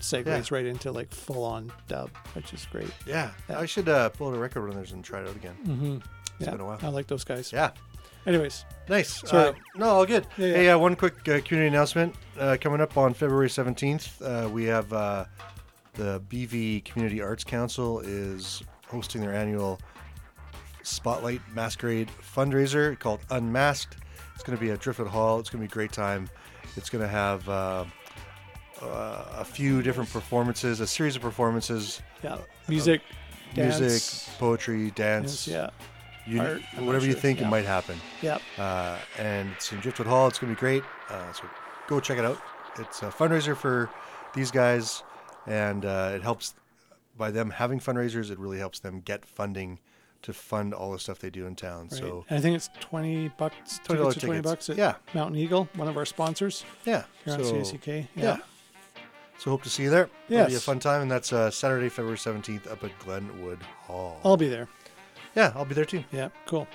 segues 0.00 0.26
Yeah. 0.26 0.42
right 0.56 0.66
into 0.66 0.92
like 0.92 1.12
full 1.12 1.44
on 1.44 1.72
dub, 1.88 2.10
which 2.34 2.52
is 2.52 2.66
great. 2.70 2.90
Yeah, 3.06 3.30
I 3.48 3.66
should 3.66 3.88
uh, 3.88 4.08
pull 4.10 4.28
out 4.28 4.34
a 4.34 4.38
record 4.38 4.62
runners 4.62 4.92
and 4.92 5.04
try 5.04 5.20
it 5.20 5.28
out 5.28 5.36
again. 5.36 5.56
Mm-hmm. 5.66 5.96
It's 5.96 6.04
yeah, 6.40 6.50
been 6.50 6.60
a 6.60 6.64
while. 6.66 6.78
I 6.82 6.88
like 6.88 7.06
those 7.06 7.24
guys. 7.24 7.52
Yeah. 7.52 7.70
Anyways, 8.26 8.64
Nice. 8.88 9.22
Uh, 9.32 9.52
no, 9.76 9.86
all 9.86 10.06
good. 10.06 10.26
Yeah, 10.36 10.46
yeah. 10.46 10.54
Hey, 10.54 10.68
uh, 10.70 10.78
one 10.78 10.96
quick 10.96 11.14
uh, 11.28 11.40
community 11.44 11.68
announcement. 11.68 12.14
Uh, 12.38 12.56
coming 12.60 12.80
up 12.80 12.96
on 12.96 13.14
February 13.14 13.48
17th, 13.48 14.20
uh, 14.46 14.48
we 14.48 14.64
have 14.64 14.92
uh, 14.92 15.24
the 15.94 16.20
BV 16.28 16.84
Community 16.84 17.22
Arts 17.22 17.44
Council 17.44 18.00
is 18.00 18.62
hosting 18.88 19.20
their 19.20 19.32
annual 19.32 19.78
Spotlight 20.82 21.40
Masquerade 21.54 22.08
fundraiser 22.34 22.98
called 22.98 23.20
Unmasked. 23.30 23.96
It's 24.34 24.42
going 24.42 24.58
to 24.58 24.62
be 24.64 24.70
at 24.72 24.80
Driftwood 24.80 25.08
Hall. 25.08 25.38
It's 25.40 25.48
going 25.50 25.60
to 25.62 25.68
be 25.68 25.72
a 25.72 25.74
great 25.74 25.92
time. 25.92 26.28
It's 26.76 26.90
going 26.90 27.02
to 27.02 27.08
have 27.08 27.48
uh, 28.82 29.24
a 29.38 29.44
few 29.44 29.82
different 29.82 30.10
performances, 30.10 30.80
a 30.80 30.86
series 30.86 31.16
of 31.16 31.22
performances. 31.22 32.02
Yeah. 32.22 32.38
Music, 32.68 33.00
uh, 33.56 33.60
music, 33.60 34.02
poetry, 34.38 34.90
dance. 34.92 35.46
Yes, 35.48 35.54
yeah. 36.26 36.32
You, 36.32 36.40
Art, 36.40 36.62
whatever 36.80 37.06
you 37.06 37.14
think 37.14 37.38
Yeah. 37.40 37.46
it 37.46 37.50
might 37.50 37.64
happen. 37.64 37.96
Yep. 38.20 38.42
Uh, 38.58 38.98
and 39.18 39.48
it's 39.52 39.70
in 39.72 39.78
Driftwood 39.80 40.08
Hall. 40.08 40.26
It's 40.26 40.38
going 40.38 40.52
to 40.52 40.56
be 40.56 40.60
great. 40.60 40.82
Uh, 41.08 41.32
so 41.32 41.44
go 41.86 42.00
check 42.00 42.18
it 42.18 42.24
out. 42.24 42.38
It's 42.78 43.02
a 43.02 43.06
fundraiser 43.06 43.56
for 43.56 43.88
these 44.34 44.50
guys, 44.50 45.04
and 45.46 45.84
uh, 45.84 46.12
it 46.16 46.22
helps 46.22 46.54
by 47.16 47.30
them 47.30 47.50
having 47.50 47.78
fundraisers. 47.78 48.30
It 48.30 48.38
really 48.38 48.58
helps 48.58 48.80
them 48.80 49.00
get 49.04 49.24
funding 49.24 49.78
to 50.22 50.32
fund 50.32 50.74
all 50.74 50.90
the 50.90 50.98
stuff 50.98 51.20
they 51.20 51.30
do 51.30 51.46
in 51.46 51.54
town. 51.54 51.88
Right. 51.92 52.00
So 52.00 52.24
And 52.28 52.38
I 52.38 52.42
think 52.42 52.56
it's 52.56 52.68
twenty 52.80 53.28
bucks. 53.38 53.78
$20 53.86 53.96
tickets 54.08 54.24
Twenty 54.24 54.40
bucks 54.40 54.68
at 54.68 54.76
Yeah. 54.76 54.96
Mountain 55.14 55.38
Eagle, 55.38 55.68
one 55.76 55.86
of 55.86 55.96
our 55.96 56.04
sponsors. 56.04 56.64
yeah, 56.84 57.04
Here 57.24 57.34
on 57.34 57.40
CICK. 57.64 57.86
Yeah. 57.86 58.22
Yeah. 58.22 58.36
So 59.38 59.50
hope 59.50 59.62
to 59.64 59.70
see 59.70 59.84
you 59.84 59.90
there. 59.90 60.08
It'll 60.28 60.46
be 60.46 60.54
a 60.54 60.60
fun 60.60 60.78
time, 60.78 61.02
and 61.02 61.10
that's 61.10 61.32
uh, 61.32 61.50
Saturday, 61.50 61.88
February 61.88 62.18
seventeenth, 62.18 62.66
up 62.66 62.82
at 62.84 62.98
Glenwood 62.98 63.62
Hall. 63.62 64.18
I'll 64.24 64.36
be 64.36 64.48
there. 64.48 64.68
Yeah, 65.34 65.52
I'll 65.54 65.64
be 65.66 65.74
there 65.74 65.84
too. 65.84 66.02
Yeah, 66.10 66.28
cool. 66.46 66.66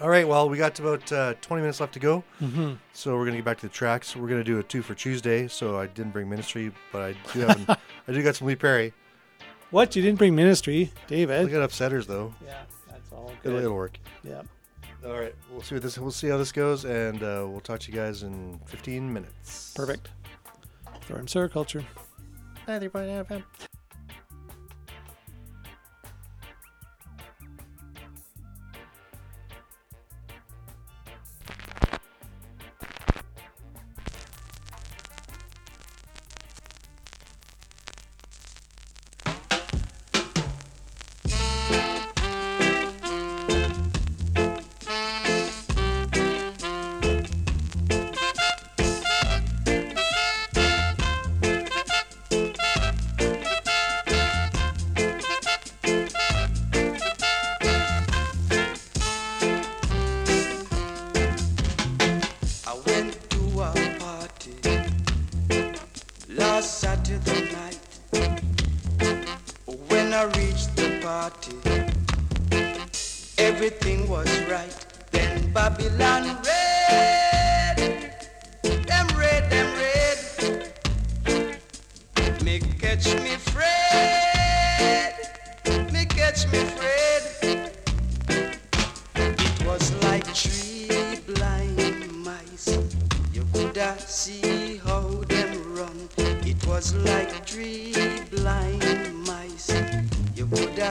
All 0.00 0.08
right, 0.08 0.26
well, 0.26 0.48
we 0.48 0.56
got 0.56 0.78
about 0.80 1.12
uh, 1.12 1.34
20 1.42 1.60
minutes 1.60 1.78
left 1.78 1.92
to 1.92 1.98
go. 2.00 2.24
Mhm. 2.40 2.78
So 2.94 3.12
we're 3.16 3.24
going 3.24 3.32
to 3.32 3.38
get 3.38 3.44
back 3.44 3.58
to 3.58 3.66
the 3.66 3.72
tracks. 3.72 4.16
We're 4.16 4.28
going 4.28 4.40
to 4.40 4.44
do 4.44 4.58
a 4.58 4.62
two 4.62 4.80
for 4.82 4.94
Tuesday. 4.94 5.46
So 5.46 5.78
I 5.78 5.86
didn't 5.88 6.12
bring 6.12 6.28
Ministry, 6.28 6.72
but 6.90 7.02
I 7.02 7.14
do 7.34 7.40
have 7.40 7.56
an, 7.68 7.76
I 8.08 8.12
do 8.12 8.22
got 8.22 8.34
some 8.34 8.48
Lee 8.48 8.56
Perry. 8.56 8.94
What? 9.70 9.94
You 9.94 10.02
didn't 10.02 10.18
bring 10.18 10.34
ministry, 10.34 10.90
David? 11.06 11.46
I 11.46 11.50
got 11.50 11.68
upsetters 11.70 12.06
though. 12.06 12.34
Yeah, 12.44 12.62
that's 12.88 13.12
all 13.12 13.32
It'll, 13.44 13.58
it'll 13.58 13.74
work. 13.76 13.98
Yep. 14.24 14.46
All 15.06 15.12
right, 15.12 15.34
we'll 15.50 15.62
see 15.62 15.76
what 15.76 15.82
this. 15.82 15.96
We'll 15.96 16.10
see 16.10 16.28
how 16.28 16.38
this 16.38 16.50
goes, 16.50 16.84
and 16.84 17.22
uh, 17.22 17.46
we'll 17.48 17.60
talk 17.60 17.78
to 17.80 17.92
you 17.92 17.96
guys 17.96 18.22
in 18.24 18.58
15 18.66 19.12
minutes. 19.12 19.72
Perfect. 19.76 20.08
Thorn 21.10 21.48
Culture. 21.48 21.84
I 22.66 22.78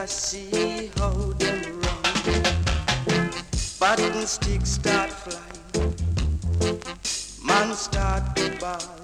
Coulda 0.00 0.12
see 0.12 0.90
how 0.96 1.12
them 1.12 1.80
run. 1.82 3.30
Button 3.78 4.26
sticks 4.26 4.70
start 4.70 5.10
flying. 5.10 5.92
Man 7.44 7.74
start 7.74 8.34
to 8.36 8.56
ball. 8.58 8.99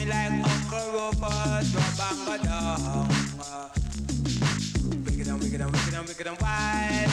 me 0.00 0.06
like 0.06 0.32
Uncle 0.32 0.92
Robert, 0.92 1.64
drop 1.72 2.00
and 2.10 2.26
go 2.26 2.36
down. 2.44 3.08
Wicked 5.04 5.28
and 5.28 5.40
wicked 5.42 5.60
and 5.60 5.70
wicked 5.72 5.94
and 5.94 6.08
wicked 6.08 6.26
and 6.26 6.40
wild. 6.40 7.10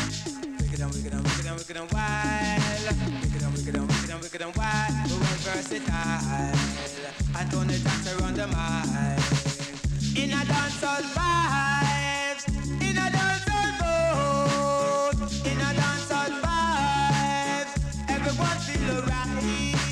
Wicked 0.59 0.79
and 0.79 0.93
wicked 0.93 1.13
and 1.13 1.23
wicked 1.23 1.45
and 1.45 1.57
wicked 1.57 1.77
and 1.77 1.91
wild. 1.91 2.61
Wicked 3.21 3.43
and 3.43 3.53
wicked 3.55 3.75
and 3.75 3.87
wicked 3.87 4.09
and 4.09 4.21
wicked 4.21 4.41
and 4.41 4.55
wild. 4.55 5.09
We 5.09 5.17
went 5.17 5.41
versatile 5.45 5.87
I 7.35 7.43
turn 7.51 7.67
the 7.67 7.77
dance 7.79 8.07
around 8.13 8.35
the 8.35 8.47
mile. 8.47 9.19
In 10.15 10.31
a 10.31 10.45
dance 10.45 10.83
all 10.83 11.03
vibes, 11.15 12.47
in 12.81 12.97
a 12.97 13.07
dance 13.11 13.47
all 13.57 13.71
mode, 13.81 15.31
in 15.45 15.59
a 15.59 15.73
dance 15.79 16.11
all 16.11 16.33
vibes. 16.43 17.73
Everyone 18.09 18.57
feel 18.65 18.95
alright. 18.95 19.86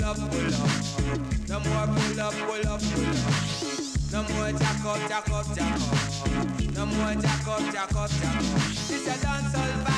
pull 0.00 0.08
up, 0.08 0.16
pull 0.16 0.54
up. 0.54 1.48
No 1.48 1.60
more 1.60 1.86
pull 1.86 2.20
up, 2.20 2.34
pull 2.34 2.68
up, 2.68 2.80
pull 2.80 3.06
up. 3.06 3.42
No 4.12 4.22
more 4.22 4.52
jack 4.58 4.84
up, 4.84 5.08
jack 5.08 5.30
up, 5.30 5.54
jack 5.54 5.80
up. 5.80 6.60
No 6.74 6.86
more 6.86 7.14
jack 7.14 7.48
up, 7.48 7.72
jack 7.72 7.94
up, 7.94 8.10
jack 8.10 8.36
up. 8.36 8.68
It's 8.90 9.06
a 9.06 9.26
dancehall 9.26 9.84
vibe. 9.84 9.97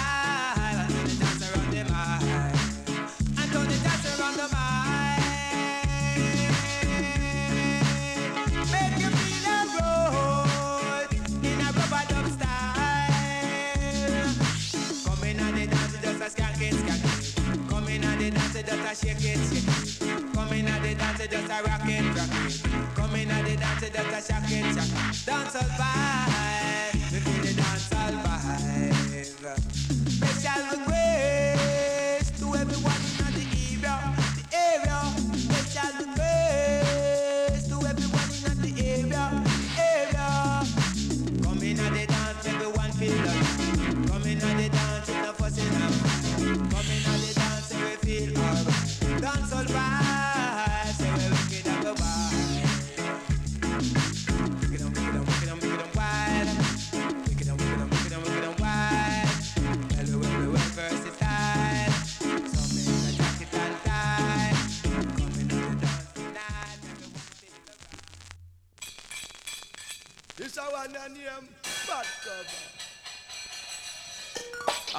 a 18.91 18.95
shake 18.95 19.25
it. 19.25 20.35
Come 20.35 20.53
in 20.53 20.67
at 20.67 20.83
the 20.83 20.95
dance, 20.95 21.19
just 21.19 21.33
a 21.33 21.62
rock 21.62 21.83
it, 21.85 22.05
rock 22.17 22.35
it. 22.47 22.62
Come 22.97 23.15
in 23.15 23.31
at 23.31 23.45
the 23.45 23.57
dance, 23.57 23.81
just 23.81 23.95
a 23.95 24.33
shock 24.33 24.51
it, 24.51 24.75
shock 24.75 24.89
it. 24.89 25.27
Dance 25.27 25.57
all 25.57 25.62
vibe, 25.79 27.12
we 27.12 27.19
feel 27.21 27.43
the 27.45 27.53
dance 27.55 27.93
all 27.93 28.12
vibe. 28.25 29.61
Special 30.11 30.79
request. 30.79 30.99
name 71.15 71.49
Bad 71.87 72.07
Cover. 72.24 72.66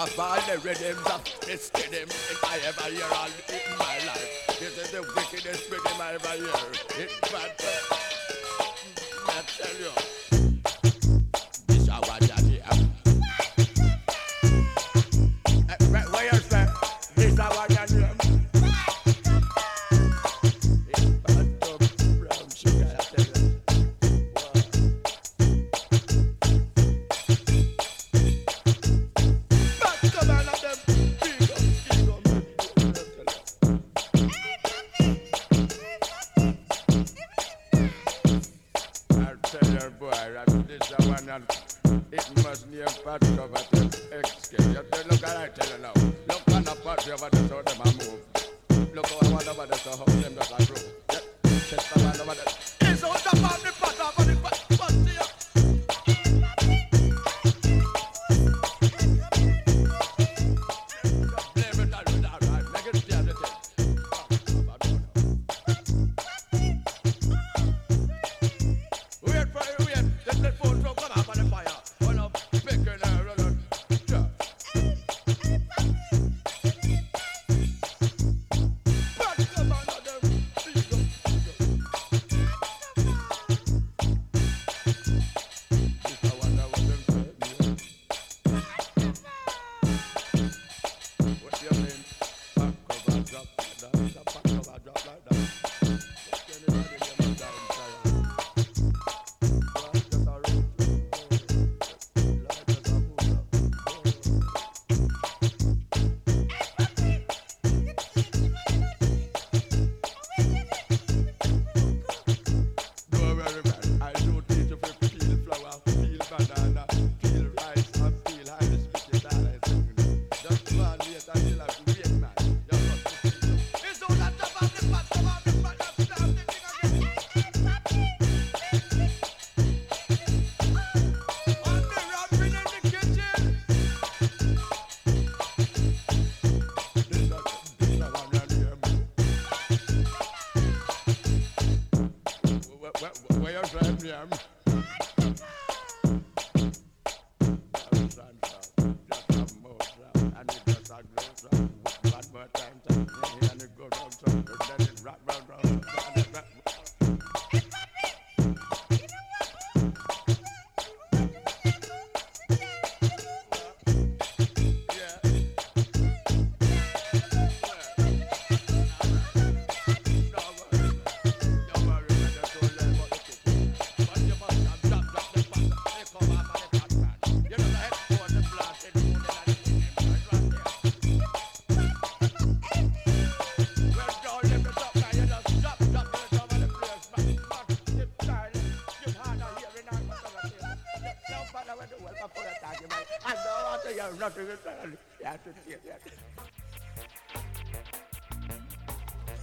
Of 0.04 0.20
all 0.20 0.42
the 0.48 0.58
rhythms 0.60 1.06
of 1.08 1.24
this 1.42 1.72
rhythm 1.76 2.10
I 2.46 2.60
ever 2.66 2.84
hear 2.84 3.06
all 3.14 3.28
in 3.50 3.78
my 3.78 3.98
life, 4.08 4.58
this 4.60 4.78
is 4.78 4.92
the 4.92 5.02
wickedest 5.02 5.70
rhythm 5.70 6.00
I 6.00 6.14
ever 6.14 6.28
hear. 6.30 7.06
It's 7.06 7.20
Bad 7.32 7.58
Cover. 7.58 8.02
I 9.28 9.42
tell 9.48 9.76
you. 9.80 10.21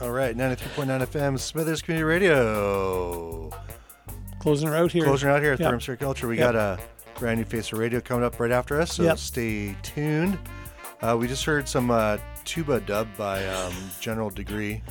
All 0.01 0.11
right, 0.13 0.37
93.9 0.37 1.01
FM, 1.07 1.39
Smithers 1.39 1.83
Community 1.83 2.05
Radio. 2.05 3.51
Closing 4.39 4.69
her 4.69 4.77
out 4.77 4.93
here. 4.93 5.05
Closing 5.05 5.29
her 5.29 5.35
out 5.35 5.43
here 5.43 5.53
at 5.55 5.61
Yep. 5.61 5.73
Therm 5.75 5.99
Culture. 5.99 6.29
We 6.29 6.39
Yep. 6.39 6.53
got 6.53 6.55
a 6.57 6.79
brand 7.19 7.39
new 7.41 7.45
face 7.45 7.73
of 7.73 7.79
radio 7.79 8.01
coming 8.01 8.25
up 8.25 8.39
right 8.39 8.53
after 8.53 8.81
us, 8.81 8.95
so 8.95 9.03
Yep. 9.03 9.19
stay 9.19 9.77
tuned. 9.83 10.39
Uh, 11.03 11.17
we 11.19 11.27
just 11.27 11.45
heard 11.45 11.69
some 11.69 11.91
uh, 11.91 12.19
tuba 12.45 12.81
dub 12.81 13.09
by 13.17 13.45
um, 13.49 13.73
General 14.01 14.31
Degree. 14.31 14.83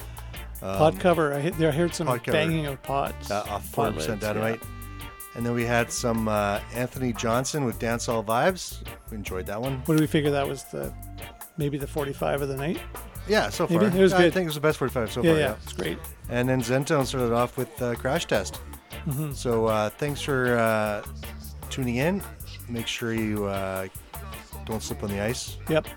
Um, 0.62 0.78
pot 0.78 1.00
cover. 1.00 1.34
I, 1.34 1.40
hit, 1.40 1.62
I 1.62 1.72
heard 1.72 1.96
some 1.96 2.08
banging 2.26 2.66
of 2.66 2.82
pots. 2.84 3.32
uh, 3.32 3.44
off 3.48 3.66
4% 3.72 3.96
lids, 3.96 4.24
yeah. 4.24 4.56
And 5.38 5.46
then 5.46 5.54
we 5.54 5.64
had 5.66 5.92
some 5.92 6.28
uh, 6.28 6.60
Anthony 6.74 7.14
Johnson 7.14 7.64
with 7.64 7.78
Dancehall 7.80 8.26
Vibes. 8.26 8.80
We 9.12 9.18
enjoyed 9.18 9.46
that 9.46 9.62
one. 9.62 9.82
What 9.86 9.96
do 9.96 10.02
we 10.02 10.08
figure 10.08 10.32
that 10.32 10.48
was 10.48 10.64
the 10.66 10.92
maybe 11.58 11.78
the 11.78 11.86
45 11.88 12.42
of 12.42 12.50
the 12.50 12.58
night? 12.58 12.80
Yeah, 13.28 13.50
so 13.50 13.68
Maybe? 13.70 13.86
far. 13.90 13.98
It 13.98 14.02
was 14.02 14.14
I 14.14 14.24
good. 14.24 14.34
think 14.34 14.44
it 14.46 14.48
was 14.48 14.56
the 14.56 14.62
best 14.62 14.80
45 14.80 15.12
so 15.12 15.22
Yeah, 15.24 15.32
far. 15.32 15.40
yeah, 15.40 15.46
yeah, 15.50 15.56
it's 15.64 15.74
great. 15.74 15.98
And 16.30 16.50
then 16.50 16.62
Zentone 16.62 17.06
started 17.06 17.34
off 17.34 17.56
with 17.58 17.80
uh, 17.82 17.94
Crash 17.96 18.26
Test. 18.26 18.60
Mhm. 19.06 19.36
So 19.36 19.66
uh, 19.68 19.90
thanks 19.92 20.22
for 20.22 20.58
uh, 20.58 21.04
tuning 21.70 21.98
in. 21.98 22.24
Make 22.68 22.88
sure 22.88 23.14
you 23.14 23.46
uh, 23.46 23.88
don't 24.66 24.82
slip 24.82 25.04
on 25.04 25.10
the 25.10 25.20
ice. 25.22 25.58
Yep. 25.70 25.88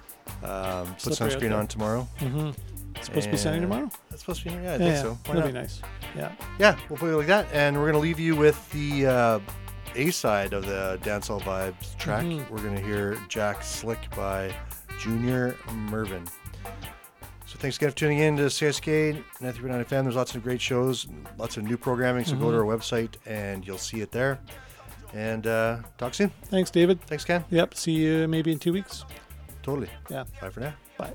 Um, 0.45 0.87
put 1.03 1.15
Slippery 1.15 1.31
sunscreen 1.51 1.57
on 1.59 1.67
tomorrow. 1.67 2.07
Mhm. 2.19 2.55
It's 2.97 3.07
supposed 3.07 3.25
to 3.27 3.31
be 3.31 3.37
sunny 3.39 3.61
tomorrow? 3.61 3.91
It's 4.21 4.25
supposed 4.27 4.43
to 4.43 4.49
be, 4.51 4.55
yeah, 4.55 4.61
I 4.61 4.63
Yeah, 4.73 4.79
think 4.79 4.95
yeah. 4.97 5.03
so. 5.03 5.19
Why 5.25 5.35
That'd 5.37 5.55
be 5.55 5.59
nice. 5.61 5.81
Yeah. 6.15 6.33
Yeah, 6.59 6.77
we'll 6.91 6.99
put 6.99 7.09
it 7.11 7.17
like 7.17 7.27
that. 7.29 7.47
And 7.55 7.75
we're 7.77 7.85
going 7.91 7.95
to 7.95 8.01
leave 8.01 8.21
you 8.21 8.37
with 8.37 8.71
the 8.71 9.07
uh, 9.07 9.41
A 9.95 10.11
side 10.11 10.53
of 10.53 10.67
the 10.67 10.99
Dancehall 11.03 11.41
Vibes 11.41 11.97
track. 11.97 12.25
Mhm. 12.25 12.49
We're 12.51 12.59
going 12.63 12.77
to 12.77 12.83
hear 12.83 13.17
Jack 13.31 13.63
Slick 13.63 13.99
by 14.15 14.55
Junior 14.99 15.55
Murvin. 15.89 16.29
So 17.47 17.59
thanks 17.59 17.79
again 17.79 17.91
for 17.91 17.97
tuning 17.97 18.19
in 18.19 18.37
to 18.37 18.51
CSK 18.51 19.23
93.9 19.41 19.81
FM. 19.87 20.03
There's 20.05 20.17
lots 20.17 20.35
of 20.35 20.43
great 20.43 20.61
shows, 20.61 21.07
lots 21.39 21.57
of 21.57 21.65
new 21.65 21.79
programming. 21.79 22.27
So 22.27 22.37
go 22.37 22.51
to 22.51 22.59
Mhm. 22.59 22.61
our 22.71 22.77
website 22.77 23.15
and 23.25 23.67
you'll 23.67 23.79
see 23.79 24.03
it 24.03 24.13
there. 24.13 24.39
And 25.15 25.47
uh, 25.47 25.79
talk 25.97 26.13
soon. 26.13 26.31
Thanks, 26.45 26.71
David. 26.71 27.01
Thanks, 27.07 27.25
Ken. 27.25 27.43
Yep. 27.51 27.75
See 27.75 27.93
you 27.93 28.29
maybe 28.29 28.53
in 28.53 28.59
two 28.59 28.75
weeks. 28.75 29.07
Totally. 29.63 29.89
Yeah. 30.11 30.25
Bye 30.43 30.51
for 30.51 30.61
now. 30.61 30.75
Bye. 30.99 31.15